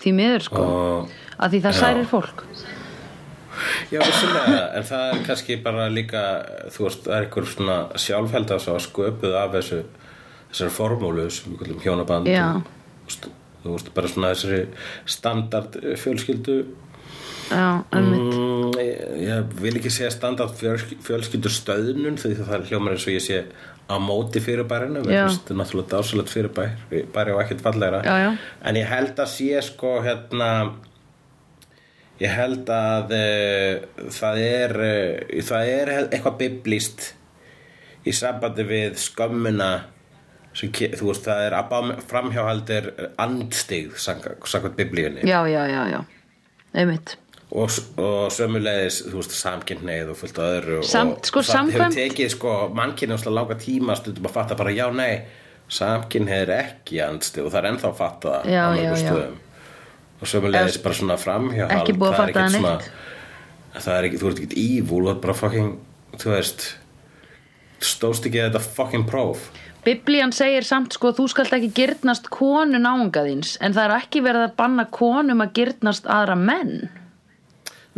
Því 0.04 0.12
miður 0.14 0.44
sko. 0.46 0.62
Og 0.62 1.12
Af 1.38 1.50
því 1.50 1.60
það 1.64 1.74
Já. 1.74 1.80
særir 1.80 2.06
fólk. 2.10 2.44
Já, 3.90 4.00
vissulega, 4.02 4.62
en 4.78 4.86
það 4.86 5.02
er 5.12 5.20
kannski 5.26 5.56
bara 5.62 5.88
líka, 5.90 6.22
þú 6.74 6.86
veist, 6.88 7.04
það 7.06 7.14
er 7.16 7.26
einhver 7.26 7.46
svona 7.46 7.76
sjálfhælda 8.02 8.58
svo 8.62 8.74
sköpuð 8.82 9.36
af 9.38 9.52
þessu, 9.54 9.78
þessari 10.50 10.74
formúlu 10.74 11.26
sem 11.30 11.52
við 11.52 11.60
kallum 11.62 11.82
hjónaband. 11.84 12.30
Já. 12.30 12.48
og, 12.58 13.28
þú 13.62 13.76
veist, 13.76 13.92
bara 13.94 14.10
svona 14.10 14.32
þessari 14.34 14.64
standard 15.06 15.78
fjölskyldu 16.02 16.56
Já, 16.58 16.64
einmitt 16.64 16.83
mm, 17.54 18.72
ég, 18.80 19.04
ég 19.24 19.54
vil 19.62 19.76
ekki 19.78 19.92
segja 19.92 20.10
standard 20.14 20.54
fjölsk- 20.58 20.96
fjölskyldu 21.04 21.52
stöðnun 21.52 22.18
því 22.20 22.34
það 22.40 22.54
er 22.58 22.66
hljómar 22.70 22.96
eins 22.96 23.06
og 23.06 23.14
ég 23.14 23.24
sé 23.24 23.44
á 23.84 23.96
móti 24.00 24.40
fyrirbærinu, 24.40 25.02
þetta 25.04 25.52
er 25.52 25.58
náttúrulega 25.60 25.90
dásalegt 25.92 26.32
fyrirbæri 26.32 27.02
bæri 27.12 27.34
og 27.34 27.42
ekkert 27.42 27.60
fallegra. 27.66 28.00
Já, 28.06 28.14
já. 28.24 28.30
en 28.64 28.78
ég 28.80 28.88
held 28.88 29.18
að 29.20 29.32
sé 29.34 29.60
sko 29.66 29.98
hérna 30.04 30.50
ég 32.22 32.32
held 32.32 32.70
að 32.72 33.12
uh, 33.18 34.06
það 34.14 34.40
er 34.44 34.76
uh, 34.80 35.42
það 35.44 35.72
er 35.74 35.92
eitthvað 36.06 36.38
biblíst 36.40 37.10
í 38.04 38.12
sambandi 38.12 38.64
við 38.68 38.96
skömmina 39.00 39.72
sem, 40.54 40.70
þú 40.70 41.10
veist, 41.10 41.26
það 41.26 41.44
er 41.48 42.00
framhjáhaldir 42.08 42.90
andstig 43.18 43.96
samkvæmt 43.98 44.76
biblíunni. 44.78 45.26
Já, 45.26 45.40
já, 45.50 45.64
já, 45.66 45.82
já. 45.90 46.00
Einmitt 46.74 47.16
og, 47.54 47.70
og 48.02 48.32
sömulegis, 48.34 49.00
samkynneið 49.38 50.10
og 50.10 50.18
fullt 50.18 50.38
af 50.42 50.56
öðru 50.58 50.80
Samt- 50.88 51.20
og 51.22 51.30
sko, 51.30 51.42
það 51.46 51.70
hefur 51.74 51.94
tekið 51.94 52.30
sko 52.34 52.54
mannkynni 52.74 53.14
áslega 53.14 53.36
langa 53.38 53.56
tíma 53.62 53.96
stundum 53.98 54.26
að 54.26 54.34
fatta 54.34 54.58
bara 54.58 54.74
já, 54.74 54.86
nei, 54.94 55.22
samkynneið 55.70 56.42
er 56.48 56.54
ekki 56.58 57.00
andstig 57.04 57.44
og 57.46 57.52
það 57.54 57.60
er 57.62 57.70
ennþá 57.72 57.90
að 57.92 57.98
fatta 58.00 58.36
Já, 58.50 58.64
á 58.66 58.72
já, 58.74 58.92
já. 58.98 59.18
og 60.20 60.30
sömulegis 60.30 60.80
bara 60.82 60.98
svona 60.98 61.18
framhjáhald 61.20 61.82
Ekki 61.82 61.98
búið 61.98 62.10
að 62.14 62.22
fatta 62.22 62.40
það 62.40 62.56
svona- 62.58 63.82
það 63.84 63.98
er 63.98 64.08
ekki, 64.08 64.22
þú 64.22 64.30
ert 64.32 64.42
ekki 64.44 64.64
ívúl 64.64 65.04
þú 65.04 65.12
ert 65.14 65.22
bara 65.22 65.36
fucking, 65.38 65.70
þú 66.18 66.34
veist 66.34 66.66
stóðst 67.84 68.26
ekki 68.28 68.40
þetta 68.40 68.60
fucking 68.64 69.06
próf. 69.08 69.48
Biblían 69.84 70.32
segir 70.32 70.64
samt 70.64 70.94
sko 70.96 71.10
þú 71.12 71.26
skalt 71.28 71.52
ekki 71.52 71.68
gyrnast 71.76 72.30
konu 72.32 72.78
náunga 72.80 73.24
þíns 73.26 73.58
en 73.60 73.74
það 73.76 73.84
er 73.90 73.96
ekki 73.98 74.22
verið 74.24 74.46
að 74.46 74.54
banna 74.56 74.86
konum 74.90 75.42
að 75.44 75.52
gyrnast 75.58 76.06
aðra 76.08 76.36
menn 76.40 76.88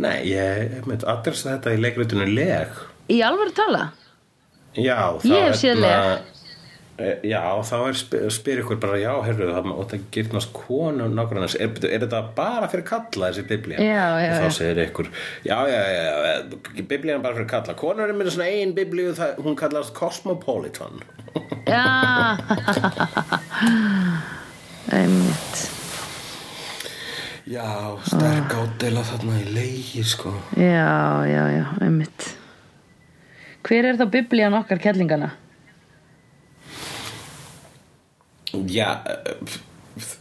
nei, 0.03 0.17
ég 0.31 0.85
mynd 0.87 1.05
adressa 1.09 1.55
þetta 1.55 1.73
í 1.75 1.81
leikritinu 1.81 2.27
leg 2.29 2.81
Í 3.09 3.21
alvöru 3.23 3.53
tala? 3.55 3.85
Já, 4.77 4.97
Ég 5.23 5.47
hef 5.47 5.55
séð 5.61 5.79
hérna- 5.81 6.35
Eh, 6.97 7.19
Já, 7.29 7.43
þá 7.61 7.75
er 7.91 7.97
spyr, 8.33 8.63
ykkur 8.63 8.79
bara 8.81 8.97
já, 8.97 9.11
heyrðu, 9.21 9.51
það 9.53 9.99
gyrnast 10.15 10.49
konu 10.55 11.05
nágrannars, 11.13 11.53
er, 11.61 11.69
er 11.85 12.01
þetta 12.07 12.21
bara 12.33 12.65
fyrir 12.71 12.87
kalla 12.89 13.29
þessi 13.29 13.43
biblía? 13.51 13.77
Já, 13.77 14.07
já, 14.17 14.31
og 14.31 14.39
þá 14.41 14.47
já. 14.47 14.55
segir 14.55 14.81
ykkur, 14.87 15.09
já, 15.45 15.57
já, 15.69 15.81
já, 15.93 16.01
já 16.25 16.81
biblían 16.89 17.19
er 17.19 17.23
bara 17.27 17.37
fyrir 17.37 17.49
kalla, 17.53 17.77
konur 17.77 18.09
er 18.09 18.17
með 18.17 18.31
svona 18.33 18.49
ein 18.49 18.73
biblíu, 18.73 19.13
hún 19.45 19.53
kallast 19.59 19.93
Cosmopolitan 19.93 20.97
Já 21.69 21.85
Einmitt 24.97 25.76
Já, 27.47 27.95
sterk 28.03 28.51
ádela 28.59 29.05
þarna 29.07 29.37
í 29.39 29.45
leigi, 29.55 30.01
sko. 30.03 30.33
Já, 30.59 31.23
já, 31.23 31.43
já, 31.53 31.63
einmitt. 31.79 32.25
Hver 33.63 33.87
er 33.87 33.99
þá 33.99 34.03
biblían 34.11 34.57
okkar 34.57 34.81
kellingana? 34.83 35.29
Já, 38.51 38.89
eh, 39.07 39.55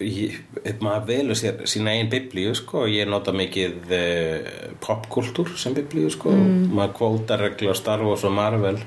ég, 0.07 0.39
maður 0.79 1.09
velur 1.11 1.39
sér 1.41 1.67
sína 1.67 1.97
einn 1.99 2.13
biblíu, 2.13 2.55
sko. 2.55 2.87
Ég 2.87 3.11
nota 3.11 3.35
mikið 3.35 3.91
uh, 3.99 4.49
popkultúr 4.87 5.51
sem 5.59 5.75
biblíu, 5.75 6.07
sko. 6.15 6.31
Mm. 6.31 6.71
maður 6.79 6.95
kvótar 7.01 7.43
reglu 7.43 7.75
á 7.75 7.77
Star 7.79 8.07
Wars 8.07 8.23
og 8.23 8.39
Marvel. 8.39 8.79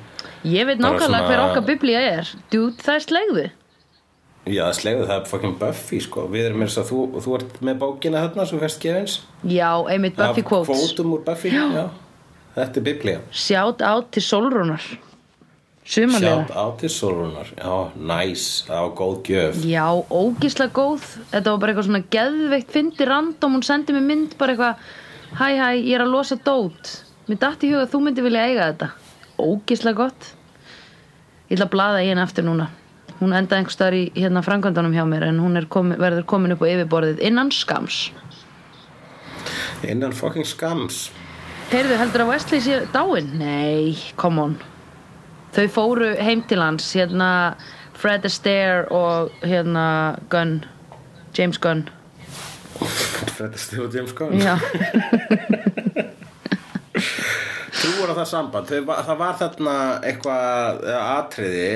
Ég 0.47 0.63
veit 0.63 0.80
nákvæmlega 0.80 1.10
svona- 1.12 1.25
hver 1.28 1.47
okkar 1.49 1.67
biblía 1.67 2.08
er. 2.21 2.36
Dude, 2.47 2.80
það 2.80 2.95
er 2.95 3.10
slegðu 3.10 3.49
Já, 4.47 4.63
slegðu, 4.73 5.04
það 5.10 5.17
er 5.19 5.25
fucking 5.30 5.58
Buffy, 5.60 5.99
sko. 6.02 6.23
Við 6.32 6.47
erum 6.47 6.63
þess 6.63 6.80
að 6.82 6.88
þú, 6.89 6.99
þú 7.25 7.34
ert 7.38 7.60
með 7.65 7.82
bókina 7.84 8.23
þarna 8.23 8.45
svo 8.49 8.62
fyrst 8.62 8.80
gefins. 8.82 9.17
Já, 9.43 9.69
einmitt 9.91 10.15
Buffy 10.17 10.41
Af 10.41 10.47
quotes. 10.47 10.71
Kvótum 10.71 11.13
úr 11.17 11.25
Buffy, 11.28 11.52
já. 11.54 11.89
Þetta 12.56 12.82
er 12.82 12.86
biblía. 12.88 13.19
Sjátt 13.36 13.84
át 13.86 14.10
til 14.15 14.23
Sumarlega. 15.89 16.45
Sjátt 16.45 16.52
á 16.54 16.65
til 16.78 16.89
Sólrunar 16.93 17.47
Já, 17.58 17.89
næs, 17.97 18.43
það 18.67 18.82
var 18.86 18.91
góð 18.97 19.21
gjöf. 19.25 19.62
Já, 19.65 19.86
ógislega 20.10 20.73
góð. 20.73 21.06
Þetta 21.32 21.54
var 21.54 21.62
bara 21.63 21.73
eitthvað 21.73 21.88
svona 21.88 22.02
geðveikt 22.13 22.73
Fyndi 22.75 23.08
random, 23.10 23.56
hún 23.58 23.65
sendi 23.65 23.95
mér 23.95 24.06
mynd 24.06 24.36
bara 24.38 24.54
eitthvað 24.54 24.84
Hæ, 25.39 25.47
hæ, 25.58 25.69
ég 25.82 25.95
er 25.97 26.04
að 26.06 26.13
losa 26.13 26.38
dót. 26.45 26.91
Mér 27.30 27.41
datt 27.41 27.65
í 27.65 27.71
huga 27.73 27.88
að 27.88 27.93
þú 27.93 28.04
myndi 28.06 28.25
vilja 28.25 28.45
eiga 28.49 28.69
þetta. 28.71 28.91
Ógislega 29.41 29.97
gott. 30.04 30.30
Ég 31.49 31.58
ætla 31.58 31.69
að 31.69 31.73
blaða 31.73 32.06
í 32.06 32.12
henni 32.12 32.25
aftur 32.25 32.45
núna 32.45 32.69
Hún 33.19 33.34
endaði 33.36 33.60
einhvers 33.60 33.75
staðar 33.75 33.97
í 33.97 34.03
hérna 34.15 34.41
framkvæmdanum 34.45 34.93
hjá 34.95 35.03
mér 35.08 35.25
En 35.27 35.41
hún 35.43 35.60
komi, 35.67 35.97
verður 35.99 36.23
komin 36.29 36.55
upp 36.55 36.63
á 36.63 36.71
yfirborðið 36.71 37.19
innan 37.27 37.51
skams. 37.51 38.12
Innan 39.84 40.15
fucking 40.15 40.47
skams? 40.47 41.10
Heyrðu, 41.69 41.97
heldur 42.00 42.23
að 42.23 42.31
Wesley 42.31 42.63
sé 42.63 42.79
dáinn? 42.93 43.33
Nei, 43.39 43.98
come 44.19 44.41
on. 44.41 44.56
Þau 45.54 45.67
fóru 45.73 46.13
heim 46.15 46.41
til 46.48 46.62
hans 46.63 46.87
Hérna 46.96 47.56
Fred 48.00 48.25
Astaire 48.25 48.87
og 48.96 49.35
hérna 49.43 50.15
Gunn 50.31 50.63
James 51.35 51.60
Gunn. 51.60 51.89
Fred 53.35 53.54
Astaire 53.54 53.85
og 53.85 53.96
James 53.96 54.15
Gunn? 54.15 54.39
Já, 54.39 54.56
Trúar 57.79 58.12
á 58.12 58.15
það 58.17 58.27
samband. 58.27 58.71
Það 58.71 59.15
var 59.19 59.39
þarna 59.39 59.75
eitthvað 60.08 60.83
atriði. 61.00 61.71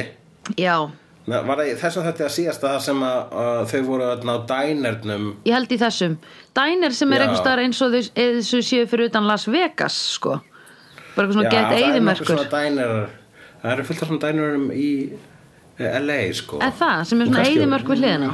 Já 0.60 0.92
Nei, 1.24 1.38
Var 1.48 1.60
það 1.60 1.70
í 1.70 1.76
þessum 1.80 2.04
þetta 2.04 2.26
að 2.26 2.34
síðasta 2.36 2.70
það 2.74 2.82
sem 2.84 3.04
að, 3.08 3.20
að 3.44 3.60
þau 3.72 3.82
voru 3.88 4.08
á 4.12 4.38
dænernum? 4.50 5.28
Ég 5.48 5.56
held 5.56 5.72
í 5.72 5.78
þessum. 5.80 6.18
Diner 6.60 6.96
sem 6.98 7.14
er 7.16 7.22
Já. 7.22 7.26
einhvers 7.26 7.44
staðar 7.44 7.62
eins 7.64 7.80
og 7.86 7.94
þau 7.94 8.02
eða 8.26 8.42
þau 8.50 8.64
séu 8.70 8.90
fyrir 8.92 9.12
utan 9.12 9.30
Las 9.30 9.48
Vegas 9.48 10.00
sko. 10.18 10.40
Bara 11.14 11.28
eitthvað 11.28 11.38
svona 11.38 11.48
Já, 11.48 11.54
gett 11.54 12.42
er 12.44 12.50
dænerar 12.52 13.12
Það 13.64 13.72
eru 13.72 13.84
fullt 13.88 14.02
af 14.04 14.10
svona 14.10 14.24
dænerum 14.26 14.64
í 14.76 14.88
eh, 15.80 16.00
LA 16.04 16.20
sko. 16.36 16.60
Er 16.60 16.74
það 16.76 17.04
sem 17.08 17.22
er 17.24 17.30
svona 17.30 17.46
eyðimörk 17.48 17.92
við 17.94 18.02
hliðina? 18.02 18.32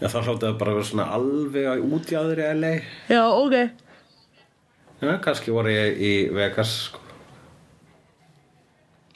Já, 0.00 0.06
þá 0.12 0.18
hljótaðu 0.22 0.56
bara 0.60 0.72
að 0.72 0.78
vera 0.78 0.88
svona 0.90 1.08
alveg 1.16 1.84
útjáður 1.96 2.40
í 2.40 2.46
LA 2.56 2.72
Já, 3.12 3.22
ok. 3.28 3.58
Já, 5.04 5.12
kannski 5.24 5.52
voru 5.52 5.74
ég 5.74 6.00
í 6.00 6.14
Vegas 6.32 6.72
sko. 6.86 7.05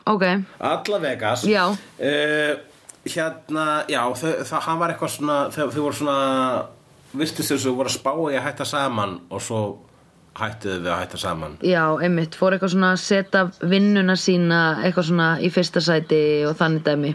Ok, 0.07 0.25
Alla 0.61 0.99
Vegas. 1.03 1.45
Já. 1.45 1.77
Eh, 1.99 2.57
Hérna, 3.01 3.85
já, 3.89 4.03
þau, 4.13 4.33
það, 4.45 4.61
hann 4.67 4.81
var 4.81 4.93
eitthvað 4.93 5.13
svona 5.15 5.37
þau, 5.55 5.71
þau 5.73 5.85
voru 5.87 5.97
svona 5.97 6.17
Vistist 7.17 7.49
þessu, 7.51 7.73
voru 7.75 7.89
að 7.89 7.95
spá 7.97 8.11
í 8.29 8.37
að 8.37 8.45
hætta 8.45 8.67
saman 8.69 9.15
Og 9.33 9.41
svo 9.43 9.61
hættuðu 10.37 10.83
við 10.85 10.91
að 10.93 11.01
hætta 11.01 11.19
saman. 11.19 11.57
Já, 11.65 11.83
einmitt 12.05 12.37
Fór 12.39 12.55
eitthvað 12.55 12.75
svona 12.75 12.93
að 12.93 13.01
setja 13.03 13.43
vinnuna 13.73 14.19
sína 14.21 14.61
Eitthvað 14.85 15.09
svona 15.09 15.31
í 15.41 15.51
fyrsta 15.53 15.83
sæti 15.83 16.21
og 16.47 16.55
þannig 16.61 16.85
dæmi. 16.87 17.15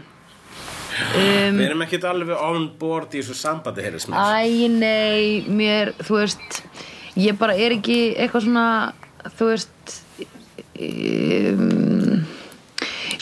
Um, 0.96 1.56
Við 1.60 1.64
erum 1.68 1.86
ekkert 1.86 2.06
alveg 2.08 2.34
on 2.40 2.68
board 2.80 3.14
í 3.14 3.22
þessu 3.22 3.36
sambandi 3.36 3.84
Æ, 3.86 4.68
nei, 4.72 5.44
mér, 5.48 5.92
þú 6.00 6.22
veist 6.22 6.62
ég 7.20 7.36
bara 7.40 7.56
er 7.56 7.76
ekki 7.76 8.14
eitthvað 8.16 8.46
svona 8.46 8.66
þú 9.36 9.50
veist 9.50 9.96
um, 10.80 12.24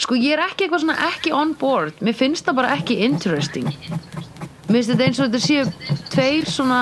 sko 0.03 0.17
ég 0.19 0.35
er 0.35 0.43
ekki 0.45 0.65
eitthvað 0.65 0.83
svona 0.85 1.09
ekki 1.11 1.33
on 1.35 1.53
board, 1.59 1.99
mér 2.03 2.17
finnst 2.17 2.47
það 2.47 2.59
bara 2.61 2.75
ekki 2.77 2.99
interesting. 3.05 3.69
Mér 4.67 4.79
finnst 4.79 4.91
þetta 4.93 5.05
eins 5.07 5.19
og 5.19 5.27
þetta 5.29 5.43
séu 5.45 5.63
tveir 6.13 6.49
svona 6.49 6.81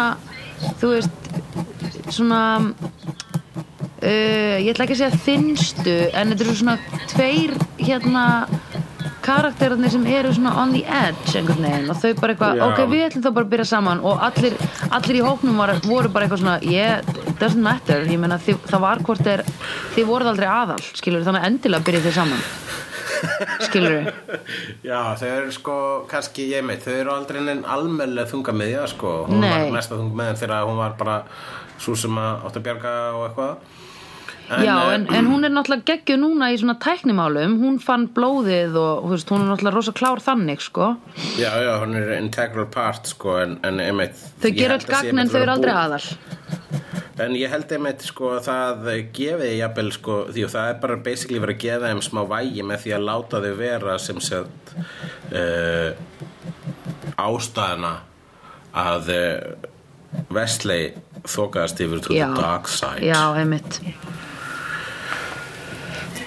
þú 0.80 0.94
veist 0.94 1.14
svona 2.14 2.42
uh, 4.04 4.56
ég 4.62 4.72
ætla 4.74 4.86
ekki 4.86 4.98
að 4.98 5.02
segja 5.02 5.24
þinnstu 5.26 5.98
en 6.12 6.34
þetta 6.34 6.46
eru 6.46 6.56
svona 6.60 6.78
tveir 7.12 7.52
hérna 7.82 8.26
karakterarnir 9.24 9.92
sem 9.92 10.04
eru 10.12 10.34
svona 10.36 10.56
on 10.60 10.74
the 10.76 10.84
edge 10.84 11.38
einhvern 11.40 11.64
veginn. 11.64 11.92
Og 11.92 12.00
þau 12.02 12.12
bara 12.20 12.34
eitthvað, 12.34 12.64
ok 12.66 12.80
við 12.92 13.06
ætlum 13.06 13.24
þá 13.24 13.30
bara 13.30 13.46
að 13.46 13.54
byrja 13.54 13.68
saman. 13.70 14.02
Og 14.04 14.26
allir, 14.28 14.58
allir 14.90 15.20
í 15.20 15.24
hóknum 15.24 15.62
var, 15.62 15.72
voru 15.86 16.12
bara 16.12 16.28
eitthvað 16.28 16.44
svona 16.44 16.58
yeah, 16.68 17.00
doesn't 17.40 17.64
matter, 17.64 18.04
ég 18.12 18.20
meina 18.20 18.40
þið, 18.42 18.60
það 18.68 18.84
var 18.84 19.04
hvort 19.08 19.30
er, 19.32 19.46
þið 19.96 20.10
voruð 20.12 20.34
aldrei 20.34 20.50
aðal 20.52 20.82
skilur 20.90 21.24
þannig 21.24 21.44
að 21.44 21.50
endilega 21.52 21.88
byrja 21.88 22.04
þið 22.08 22.18
saman 22.20 22.44
skilur 23.68 24.10
Já, 24.90 25.00
þau 25.20 25.30
eru 25.30 25.54
sko, 25.56 25.78
kannski 26.12 26.50
ég 26.52 26.66
meit, 26.66 26.84
þau 26.86 26.96
eru 26.96 27.14
aldrei 27.16 27.44
neinn 27.44 27.64
almennilega 27.64 28.32
þunga 28.32 28.56
með 28.58 28.74
já, 28.74 28.82
sko. 28.94 29.14
Hún 29.30 29.44
Nei. 29.44 29.52
var 29.52 29.78
mesta 29.78 30.00
þunga 30.00 30.20
með 30.24 30.36
þegar 30.44 30.68
hún 30.70 30.82
var 30.82 30.98
bara 31.00 31.22
svo 31.82 31.96
sem 32.00 32.20
að 32.20 32.48
átti 32.48 32.62
að 32.62 32.68
bjarga 32.68 32.94
og 33.14 33.26
eitthvað. 33.30 33.80
Já, 34.50 34.76
eh, 34.92 34.96
en, 34.96 35.06
en 35.16 35.28
hún 35.32 35.46
er 35.48 35.54
náttúrulega 35.54 35.88
geggju 35.88 36.18
núna 36.20 36.50
í 36.52 36.58
svona 36.60 36.76
tæknimálum, 36.84 37.56
hún 37.62 37.80
fann 37.82 38.10
blóðið 38.16 38.76
og 38.80 39.08
veist, 39.14 39.32
hún 39.32 39.46
er 39.46 39.54
náttúrulega 39.54 39.76
rosa 39.78 39.94
klár 39.96 40.22
þannig, 40.24 40.62
sko. 40.66 40.90
Já, 41.40 41.50
já, 41.64 41.72
hún 41.82 41.96
er 41.98 42.12
integral 42.20 42.68
part, 42.72 43.08
sko, 43.10 43.38
en, 43.44 43.56
en 43.64 43.80
einmitt... 43.84 44.20
Þau 44.44 44.50
ég 44.52 44.68
held 44.68 44.76
öll 44.76 44.78
að 44.84 45.00
sé 45.00 45.10
gagn 45.10 45.24
en 45.24 45.32
þau 45.32 45.40
eru 45.42 45.56
aldrei 45.56 45.74
aðal. 45.74 46.04
En 47.22 47.36
ég 47.38 47.52
held 47.52 47.70
einmitt, 47.76 48.02
sko, 48.08 48.32
að 48.40 48.48
það 48.48 48.88
gefi 49.14 49.50
jafnvel, 49.60 49.92
sko, 49.94 50.16
því 50.34 50.46
og 50.48 50.54
það 50.56 50.70
er 50.72 50.80
bara 50.82 50.96
basically 51.06 51.42
verið 51.44 51.60
að 51.60 51.66
gefa 51.68 51.92
þeim 51.92 52.02
smá 52.08 52.22
vægi 52.32 52.66
með 52.66 52.82
því 52.86 52.96
að 52.96 53.06
láta 53.10 53.42
þau 53.44 53.52
vera 53.60 53.98
sem 54.02 54.24
sett 54.24 54.74
uh, 55.38 55.92
ástæðana 57.22 57.94
að 58.82 59.14
uh, 59.14 59.70
Wesley 60.34 60.90
þókaðast 61.30 61.86
yfir 61.86 62.02
the 62.08 62.26
dark 62.34 62.68
side. 62.72 63.06
já, 63.06 63.22
einmitt. 63.38 63.80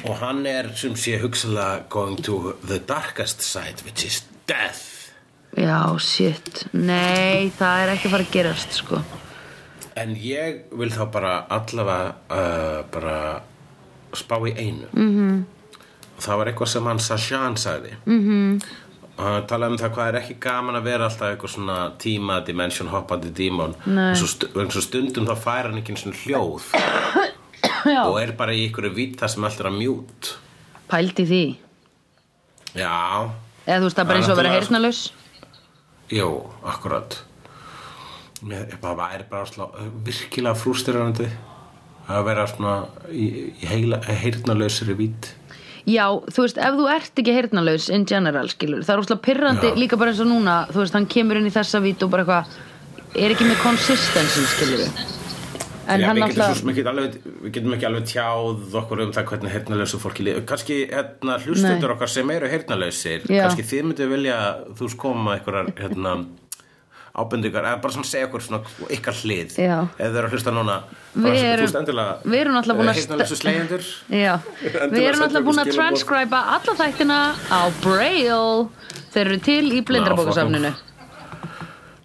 Og 0.07 0.15
hann 0.23 0.47
er 0.47 0.71
sem 0.79 0.95
sé 0.95 1.19
hugsalega 1.19 1.83
going 1.91 2.23
to 2.23 2.55
the 2.63 2.79
darkest 2.79 3.43
side, 3.43 3.83
which 3.83 4.07
is 4.07 4.23
death. 4.47 5.11
Já, 5.57 5.99
shit. 5.99 6.67
Nei, 6.71 7.51
það 7.59 7.83
er 7.83 7.95
ekki 7.97 8.07
að 8.07 8.15
fara 8.15 8.27
að 8.27 8.35
gerast, 8.39 8.83
sko. 8.85 9.03
En 9.97 10.17
ég 10.21 10.65
vil 10.77 10.91
þá 10.93 11.05
bara 11.13 11.35
allavega 11.53 12.15
uh, 12.29 12.81
bara 12.93 13.21
spá 14.17 14.37
í 14.49 14.53
einu. 14.57 14.89
Mm 14.93 15.13
-hmm. 15.15 15.45
Það 16.21 16.37
var 16.37 16.47
eitthvað 16.51 16.69
sem 16.73 16.87
hann 16.87 16.99
Sashan 16.99 17.57
sagði. 17.57 17.95
Mm 18.05 18.21
-hmm. 18.25 18.67
Og 19.17 19.25
hann 19.25 19.47
talaði 19.47 19.73
um 19.73 19.79
það 19.79 19.95
hvað 19.95 20.09
er 20.09 20.21
ekki 20.21 20.35
gaman 20.41 20.77
að 20.77 20.83
vera 20.83 21.05
alltaf 21.05 21.29
eitthvað 21.29 21.51
svona 21.51 21.93
tíma 21.99 22.41
dimension 22.45 22.89
hoppandi 22.89 23.31
dímon. 23.33 23.75
Nei. 23.87 24.11
En 24.11 24.17
svo, 24.17 24.27
stu, 24.27 24.81
stundum 24.81 25.27
þá 25.27 25.37
fær 25.37 25.63
hann 25.63 25.79
ekki 25.79 25.93
einu 25.93 26.03
svona 26.03 26.17
hljóð 26.17 26.63
og 28.09 28.23
er 28.23 28.33
bara 28.33 28.53
í 28.53 28.69
ykkur 28.69 28.95
vitt 28.95 29.21
það 29.21 29.29
sem 29.29 29.45
allt 29.45 29.61
er 29.61 29.67
að 29.67 29.79
mjút. 29.79 30.37
Pældi 30.89 31.27
því. 31.27 31.57
Já, 32.75 33.31
Eða 33.67 33.81
þú 33.81 33.89
veist, 33.89 33.97
það 33.99 34.07
bara 34.07 34.19
eins 34.21 34.29
og 34.31 34.37
vera 34.39 34.51
heyrnalaus. 34.55 35.01
Jú, 36.15 36.29
akkurat 36.63 37.17
Mér 38.47 38.77
bara 38.83 39.11
er 39.17 39.27
bara 39.31 39.47
slá, 39.49 39.67
virkilega 40.07 40.55
frústirandi 40.59 41.27
að 42.07 42.29
vera 42.29 42.47
svona 42.47 42.77
í, 43.11 43.51
í 43.59 43.67
heila, 43.67 43.99
heyrnalausri 44.07 44.95
vít 44.99 45.33
Já, 45.87 46.07
þú 46.35 46.43
veist, 46.43 46.57
ef 46.59 46.79
þú 46.79 46.87
ert 46.91 47.21
ekki 47.23 47.35
heyrnalaus 47.35 47.91
in 47.95 48.07
general, 48.11 48.49
skilur, 48.51 48.83
það 48.87 48.95
er 48.95 49.03
úrslega 49.03 49.23
pyrrandi 49.27 49.69
Já. 49.71 49.77
líka 49.79 49.99
bara 49.99 50.15
eins 50.15 50.23
og 50.23 50.31
núna, 50.31 50.57
þú 50.71 50.83
veist, 50.83 50.97
hann 50.99 51.11
kemur 51.11 51.39
inn 51.39 51.47
í 51.47 51.55
þessa 51.55 51.83
vít 51.83 52.03
og 52.03 52.11
bara 52.15 52.25
eitthvað, 52.25 52.57
er 53.15 53.35
ekki 53.37 53.51
með 53.51 53.61
consistency, 53.63 54.49
skilur 54.55 55.15
En 55.87 56.03
Já, 56.03 56.09
við, 56.11 56.17
getum, 56.19 56.25
alltaf, 56.27 56.57
svo, 56.59 56.67
við, 56.67 56.79
getum 56.81 56.91
alveg, 56.91 57.19
við 57.45 57.53
getum 57.55 57.75
ekki 57.77 57.87
alveg 57.87 58.07
tjáð 58.11 58.73
okkur 58.81 59.03
um 59.05 59.13
það 59.15 59.29
hvernig 59.31 59.53
heyrnalausu 59.55 60.01
fólki 60.03 60.25
liður 60.27 60.47
kannski 60.51 60.79
hérna, 60.91 61.37
hlustundur 61.45 61.95
okkar 61.95 62.11
sem 62.11 62.33
eru 62.35 62.51
heyrnalausir 62.51 63.29
Já. 63.31 63.45
kannski 63.45 63.67
þið 63.71 63.87
myndu 63.87 64.09
vilja 64.11 64.41
þú 64.73 64.89
veist 64.89 64.99
koma 64.99 65.37
einhverjar 65.37 65.71
hérna, 65.79 66.17
ábendingar, 67.17 67.65
eða 67.65 67.81
bara 67.83 67.95
svona 67.97 68.09
segja 68.09 68.27
okkur 68.29 68.45
svona 68.45 68.61
ykkar 68.93 69.17
hlið, 69.23 69.55
Já. 69.57 69.77
eða 69.97 70.11
þau 70.13 70.19
eru 70.21 70.29
að 70.29 70.35
hlusta 70.37 70.53
núna 70.57 70.77
Við 71.17 71.39
erum- 71.49 72.23
við 72.27 72.41
erum 72.43 72.57
náttúrulega 72.59 72.81
búin 72.81 72.91
að 72.93 72.99
já, 74.25 74.35
Endilega 74.67 74.91
við 74.93 75.09
erum 75.09 75.25
alltaf 75.27 75.47
búin 75.49 75.63
að 75.63 75.73
transcriba 75.73 76.43
alla 76.57 76.77
þættina 76.83 77.19
á 77.49 77.61
Braille, 77.81 78.69
þeir 79.15 79.25
eru 79.27 79.41
til 79.49 79.65
í 79.73 79.81
blindrabókasafninu. 79.89 80.75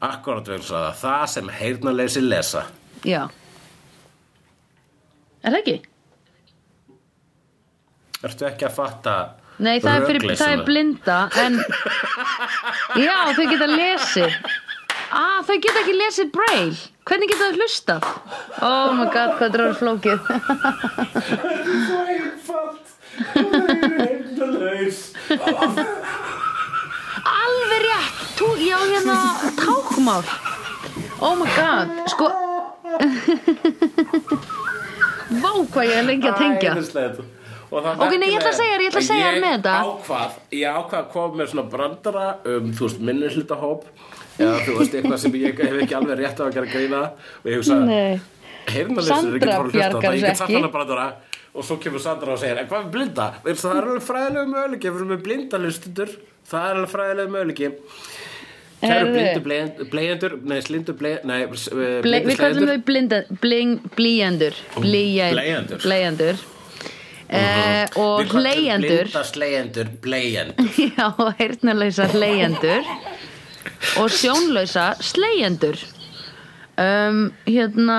Akkurat 0.02 0.48
vegna 0.48 0.88
það. 0.98 1.26
Sem 1.30 1.52
heyrnaleysi 1.60 2.24
lesa. 2.26 2.64
Já. 3.06 3.28
Er 5.42 5.52
það 5.54 5.60
ekki? 5.62 5.78
Ertu 8.22 8.46
ekki 8.46 8.68
að 8.68 8.76
fatta 8.78 9.14
Nei, 9.62 9.78
það 9.82 9.96
er, 9.96 10.04
fyrir, 10.10 10.34
það 10.38 10.52
er 10.56 10.62
blinda 10.66 11.18
en 11.42 11.58
Já, 13.06 13.16
þau 13.38 13.46
geta 13.50 13.68
lesið 13.70 14.36
Ah, 15.12 15.42
þau 15.44 15.58
geta 15.60 15.82
ekki 15.82 15.96
lesið 15.98 16.32
Braille. 16.36 16.78
Hvernig 17.10 17.32
geta 17.32 17.50
þau 17.50 17.58
hlustað? 17.60 18.06
Oh 18.64 18.94
my 18.96 19.08
god, 19.12 19.32
hvað 19.40 19.58
orðið 19.60 19.78
flókið. 19.82 20.20
Svo 21.88 22.00
einfalt 22.06 22.86
Það 23.22 23.68
er 23.72 23.92
heyrnalaus 23.98 25.00
Alveg 27.32 27.82
rétt. 27.86 28.22
Tú, 28.40 28.48
Já, 28.62 28.78
hérna, 28.88 29.18
tákmál 29.60 30.24
Oh 31.20 31.36
my 31.38 31.50
god, 31.58 31.92
sko 32.14 32.32
Vá, 35.42 35.52
hvað 35.72 35.86
ég 35.88 35.96
er 35.96 36.08
lengi 36.08 36.28
að 36.28 36.40
tengja. 36.42 36.74
Það 36.76 37.22
Ok, 37.72 38.18
nei, 38.20 38.28
ég 38.28 38.42
ætla 38.42 38.52
að 38.52 38.58
segja 38.58 38.74
þér, 38.74 38.82
ég 38.84 38.90
ætla 38.90 39.00
að 39.00 39.06
segja 39.08 39.28
þér 39.30 39.38
með 39.40 39.54
þetta. 39.54 39.72
Ég 39.72 39.92
ákvað, 39.92 40.34
ég 40.60 40.68
ákvað 40.76 40.98
að 41.00 41.06
koma 41.14 41.40
með 41.40 41.48
svona 41.54 41.72
brandara 41.72 42.26
um, 42.52 42.66
þú 42.76 42.84
veist, 42.84 43.00
minni 43.08 43.30
hlutahóp 43.32 43.86
eða 44.42 44.62
þú 44.68 44.78
veist, 44.80 44.96
eitthvað 45.00 45.20
sem 45.24 45.38
ég 45.42 45.62
hef 45.66 45.82
ekki 45.86 45.98
alveg 46.00 46.22
rétt 46.22 46.42
á 46.42 46.44
að 46.46 46.56
gera 46.58 46.72
greina 46.72 47.02
og 47.12 47.52
ég 47.52 47.62
hugsa, 47.62 47.78
Nei. 47.86 48.22
heyrnarleysir 48.72 49.30
er 49.30 49.38
ekki 49.40 49.52
fór 49.52 49.58
að 49.58 49.70
hlusta 49.70 49.92
þetta, 49.96 50.16
ég 50.16 50.26
get 50.26 50.42
sagt 50.42 50.56
hana 50.58 50.74
brandara 50.74 51.08
og 51.52 51.68
svo 51.68 51.78
kemur 51.84 52.00
Sandra 52.00 52.36
og 52.36 52.40
segir, 52.40 52.62
en 52.62 52.68
hvað 52.70 52.86
er 52.86 52.92
blinda? 52.94 53.30
Það 53.44 53.72
er 53.76 53.88
alveg 53.88 54.06
fræðilegu 54.08 54.52
möguleiki, 54.54 54.88
ef 54.88 54.94
við 54.94 55.02
erum 55.02 55.10
með 55.12 55.24
blinda 55.26 55.60
hlustundur, 55.60 56.14
það 56.48 56.68
er 56.68 56.78
alveg 56.80 56.94
fræðilegu 56.94 57.34
möguleiki. 57.36 57.72
Kæru 58.82 59.12
blindu 59.14 59.86
bleiendur, 59.92 60.38
nei, 60.48 60.58
slindu 60.66 60.96
bleið, 60.98 61.26
nei, 61.30 61.44
Ble, 61.46 61.90
blindu 62.02 62.32
Við 62.32 62.40
kallum 62.40 62.72
þau 62.72 62.80
blinda, 62.88 63.20
Blíjendur. 63.44 64.58
Bleiendur. 64.80 65.84
Bleijendur 65.84 66.40
eh, 67.30 67.86
Og 67.94 68.24
Við 68.24 68.32
köllum 68.32 68.48
hleyendur 68.48 69.04
Blinda 69.06 69.24
slegjendur, 69.30 69.92
bleiendur 70.02 70.80
Já, 70.98 71.12
heyrnalausa 71.38 72.10
hleyendur 72.16 72.90
Og 74.02 74.12
sjónlausa 74.14 74.92
slegjendur 75.04 75.80
um, 76.80 77.26
Hérna 77.48 77.98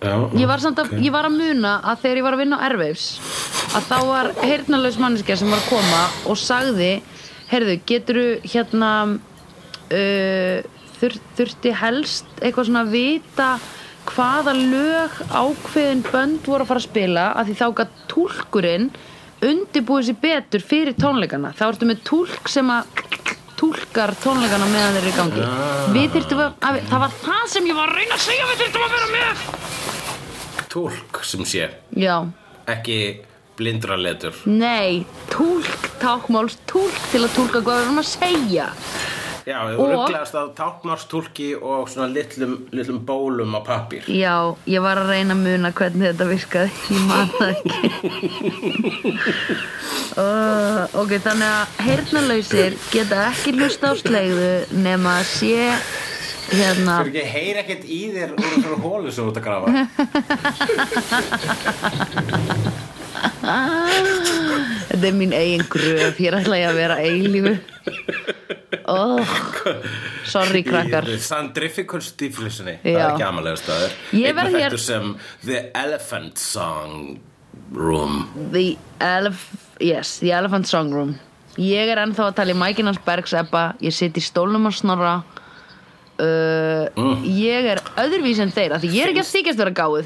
Já, 0.00 0.14
ég 0.32 0.48
var, 0.48 0.62
samt 0.62 0.78
að, 0.80 0.94
ég 1.04 1.12
var 1.12 1.26
að 1.28 1.34
muna 1.36 1.74
að 1.84 1.98
þegar 2.06 2.18
ég 2.18 2.24
var 2.24 2.34
að 2.36 2.40
vinna 2.40 2.56
á 2.56 2.64
Airwaves 2.64 3.02
að 3.76 3.88
þá 3.90 3.98
var 4.08 4.28
heyrnalaus 4.40 4.96
manneskja 4.96 5.36
sem 5.36 5.50
var 5.52 5.60
að 5.60 5.66
koma 5.74 5.98
og 6.24 6.38
sagði 6.40 6.88
heyrðu, 7.50 7.74
geturðu 7.84 8.30
hérna 8.48 8.92
uh, 9.12 10.80
þur, 10.96 11.18
þurfti 11.36 11.74
helst 11.82 12.32
eitthvað 12.40 12.70
svona 12.70 12.86
að 12.86 12.94
vita 12.96 13.50
hvaða 14.08 14.56
lög 14.56 15.20
ákveðin 15.28 16.02
bönd 16.08 16.48
voru 16.48 16.64
að 16.64 16.72
fara 16.72 16.82
að 16.82 16.88
spila 16.88 17.26
að 17.36 17.50
því 17.50 17.58
þá 17.60 17.66
gat 17.82 18.02
túlkurinn 18.10 18.88
undirbúið 19.50 20.08
sér 20.08 20.18
betur 20.20 20.64
fyrir 20.64 20.96
tónleikana. 20.96 21.52
Þá 21.56 21.64
ertu 21.70 21.88
með 21.88 22.02
túlk 22.08 22.48
sem 22.52 22.72
að 22.72 22.88
túlkar 23.60 24.14
tónleikana 24.24 24.68
meðan 24.72 24.96
þeir 24.96 25.02
eru 25.04 25.12
í 25.12 25.16
gangi. 25.20 25.48
Við 25.94 26.12
þyrftum 26.16 26.44
að, 26.46 26.52
að, 26.64 26.82
það 26.90 27.02
var 27.04 27.16
það 27.20 27.48
sem 27.54 27.70
ég 27.70 27.80
var 27.80 27.92
að 27.92 27.98
reyna 28.00 28.16
að 28.16 28.26
segja 28.26 28.50
við 28.50 28.62
þyrftum 28.64 28.86
að 28.86 28.94
vera 28.96 29.10
með. 29.16 29.48
Túlk 30.70 31.24
sem 31.26 31.48
sé. 31.50 31.66
Já, 31.98 32.16
Ekki 32.70 33.00
blindraletur 33.60 34.36
Nei, 34.48 35.04
túlk, 35.32 35.88
tákmáls, 36.00 36.56
túlk 36.70 36.96
til 37.12 37.24
að 37.24 37.34
túlka 37.36 37.60
hvað 37.60 37.80
við 37.80 37.86
erum 37.86 38.02
að 38.02 38.08
segja 38.08 38.68
Já, 39.50 39.58
þú 39.74 39.86
rugglaðast 39.90 40.36
að 40.38 40.50
táknárstúlki 40.60 41.48
og 41.58 41.88
svona 41.90 42.06
litlum, 42.12 42.52
litlum 42.76 43.00
bólum 43.06 43.56
á 43.58 43.60
pappír. 43.66 44.04
Já, 44.06 44.54
ég 44.70 44.84
var 44.84 45.00
að 45.00 45.10
reyna 45.10 45.34
að 45.34 45.42
muna 45.46 45.72
hvernig 45.74 46.06
þetta 46.12 46.26
virkaði. 46.30 46.70
Ég 46.94 47.02
man 47.08 47.28
það 47.34 47.48
ekki. 47.56 47.78
Uh, 50.20 50.86
ok, 51.00 51.12
þannig 51.22 51.48
að 51.48 51.62
heyrnalausir 51.86 52.72
geta 52.92 53.16
ekki 53.30 53.50
hlusta 53.58 53.84
á 53.90 53.94
slegðu 53.98 54.52
nema 54.82 55.10
að 55.20 55.26
sé 55.30 55.54
hérna 56.50 56.96
Fyrir 57.04 57.14
ekki, 57.14 57.24
heyr 57.30 57.56
ekkert 57.62 57.84
í 57.86 58.00
þér 58.14 58.30
úr 58.34 58.42
einhverju 58.50 58.78
hólu 58.82 59.10
sem 59.14 59.22
þú 59.22 59.30
ert 59.30 59.38
að 59.38 59.46
grafa 59.46 59.68
Þetta 64.90 65.06
er 65.08 65.14
mín 65.16 65.32
eigin 65.36 65.62
gröf, 65.70 66.18
hér 66.18 66.36
ætla 66.40 66.58
ég 66.60 66.68
að 66.70 66.78
vera 66.80 66.96
eilífu. 67.04 67.52
Oh, 68.90 69.22
Sorry 70.26 70.62
krakkar. 70.66 71.06
Sandrifical 71.22 72.00
Stiflisinni 72.02 72.76
Það 72.82 72.96
er 72.96 73.04
ekki 73.12 73.24
amalega 73.26 73.58
staður 73.58 73.92
Ég 74.18 74.34
verð 74.36 74.54
hér- 74.56 74.64
hér 74.72 74.76
sem 74.82 75.10
The 75.44 75.60
Elephant 75.78 76.38
Song 76.42 77.18
Room. 77.74 78.24
The, 78.54 78.64
elef 79.04 79.44
yes, 79.82 80.16
the 80.22 80.32
Elephant 80.34 80.66
Song 80.70 80.90
Room. 80.94 81.12
Ég 81.60 81.90
er 81.92 81.98
ennþá 82.02 82.28
að 82.30 82.36
tala 82.40 82.54
í 82.54 82.58
mækinans 82.58 82.98
Bergseppa 83.04 83.64
Ég 83.82 83.94
sitt 83.94 84.16
í 84.18 84.22
stólnum 84.22 84.66
að 84.70 84.78
snorra. 84.80 85.14
Uh, 86.20 86.90
Ég 87.24 87.64
er 87.74 87.78
öðruvís 88.02 88.40
en 88.44 88.50
þeir 88.52 88.74
af 88.76 88.82
Því 88.82 88.90
ég 88.92 89.06
er 89.06 89.12
ekki 89.14 89.22
að 89.22 89.30
þykjast 89.34 89.62
vera 89.62 89.72
gáð 89.72 90.02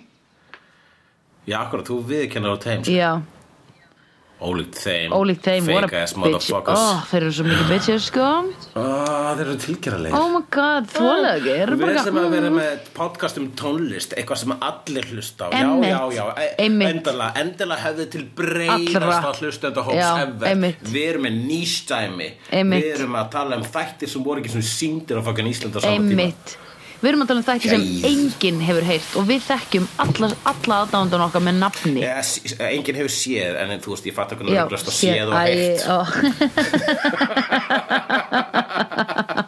Já, 1.46 1.56
akkurat, 1.62 1.86
þú 1.86 2.00
viðkennar 2.10 2.54
á 2.54 2.58
þeim 2.58 2.84
sko. 2.84 2.94
Já, 2.96 3.10
Ólíkt 4.36 4.76
þeim 4.76 5.12
ólíkt 5.16 5.46
þeim 5.48 5.68
what 5.72 5.84
a 5.86 5.88
bitch. 5.88 6.50
oh, 6.52 6.98
Þeir 7.08 7.22
eru 7.22 7.30
svo 7.32 7.44
mikið 7.46 7.68
bitches 7.72 8.08
sko. 8.10 8.24
Oh, 8.76 9.30
Þeir 9.38 9.40
eru 9.46 9.54
tilgerðarlega 9.62 10.18
Oh 10.18 10.26
my 10.34 10.42
god, 10.52 10.90
eru 11.54 11.78
Við 11.80 12.00
ætlum 12.02 12.18
að 12.20 12.34
vera 12.34 12.50
með 12.52 12.90
podcast 12.98 13.40
um 13.40 13.46
tónlist 13.56 14.12
Eitthvað 14.12 14.42
sem 14.42 14.52
allir 14.58 15.08
hlusta 15.14 15.48
á. 15.48 15.56
Einmitt. 15.56 15.88
Já, 15.88 16.02
já, 16.12 16.20
já, 16.20 16.26
e- 16.44 16.50
Einmitt. 16.66 16.92
endilega 16.98 17.30
Endilega 17.46 17.84
hefði 17.86 18.08
til 18.12 18.26
breyðast 18.42 19.64
þetta 19.64 19.86
hóps 19.88 20.02
Já. 20.02 20.12
Við 20.84 21.00
erum 21.06 21.26
með 21.30 21.40
nýstæmi. 21.48 22.30
Við 22.52 22.86
erum 22.92 23.18
að 23.22 23.32
tala 23.38 23.56
um 23.62 23.66
þættir 23.72 24.12
sem 24.12 24.28
voru 24.28 24.44
ekki 24.44 24.52
sem 24.58 24.68
síndir 24.68 25.16
á 25.16 25.24
fokkan 25.24 25.48
Ísland 25.48 25.80
á 25.80 25.80
sama 25.80 25.96
tíma. 25.96 26.28
Einmitt 26.28 26.58
Við 27.02 27.08
erum 27.10 27.22
að 27.24 27.28
tala 27.30 27.40
um 27.42 27.46
þætti 27.46 27.68
sem 27.72 27.82
enginn 28.08 28.60
hefur 28.64 28.84
heyrt 28.88 29.10
og 29.20 29.24
við 29.28 29.40
þekkjum 29.46 29.86
alla, 30.04 30.28
alla 30.52 30.74
aðdándan 30.84 31.24
okkar 31.26 31.42
með 31.44 31.54
nafni 31.60 32.00
Ja, 32.02 32.14
enginn 32.70 32.96
hefur 33.02 33.12
séð 33.12 33.52
en 33.60 33.68
þú 33.84 33.90
veist, 33.94 34.06
ég 34.08 34.14
fatt 34.16 34.32
okkur 34.36 34.48
Já, 34.48 34.62
rugglast 34.64 34.88
að 34.88 34.96
séð- 34.96 35.16
séð 35.16 35.26
og 35.28 35.34
heyrt. 35.36 35.84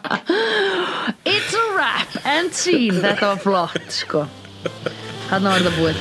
It's 1.25 1.53
a 1.53 1.63
rap 1.77 2.07
and 2.25 2.53
scene 2.53 3.01
Þetta 3.01 3.25
var 3.33 3.39
flott 3.43 3.89
sko 3.93 4.25
Þarna 5.29 5.47
var 5.55 5.59
þetta 5.65 5.73
búið 5.79 5.97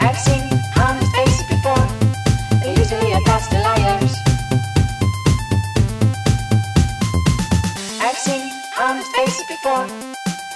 I've 0.00 0.16
seen 0.24 0.44
honest 0.80 1.12
faces 1.16 1.44
before. 1.50 1.84
They're 2.62 2.78
usually 2.80 3.12
a 3.12 3.20
pass 3.26 3.48
to 3.52 3.58
liars. 3.60 4.14
I've 8.00 8.16
seen 8.16 8.40
honest 8.80 9.10
faces 9.18 9.44
before. 9.50 9.84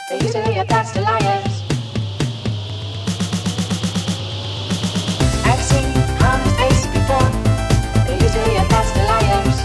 They're 0.07 0.23
usually 0.23 0.59
a 0.59 0.65
pass 0.67 0.93
to 0.93 1.01
liars. 1.01 1.63
I've 5.47 5.63
seen 5.63 5.87
honest 6.21 6.57
faces 6.59 6.87
before. 6.93 7.31
They're 8.05 8.23
usually 8.23 8.57
a 8.57 8.65
pass 8.69 8.93
to 8.93 9.03
liars. 9.11 9.57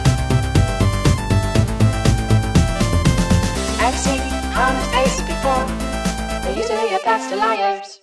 I've 3.81 3.97
seen 3.97 4.21
honest 4.55 4.91
faces 4.91 5.21
before. 5.27 5.65
They're 6.41 6.55
usually 6.55 6.95
a 6.95 6.99
pass 6.99 7.29
to 7.31 7.35
liars. 7.35 7.98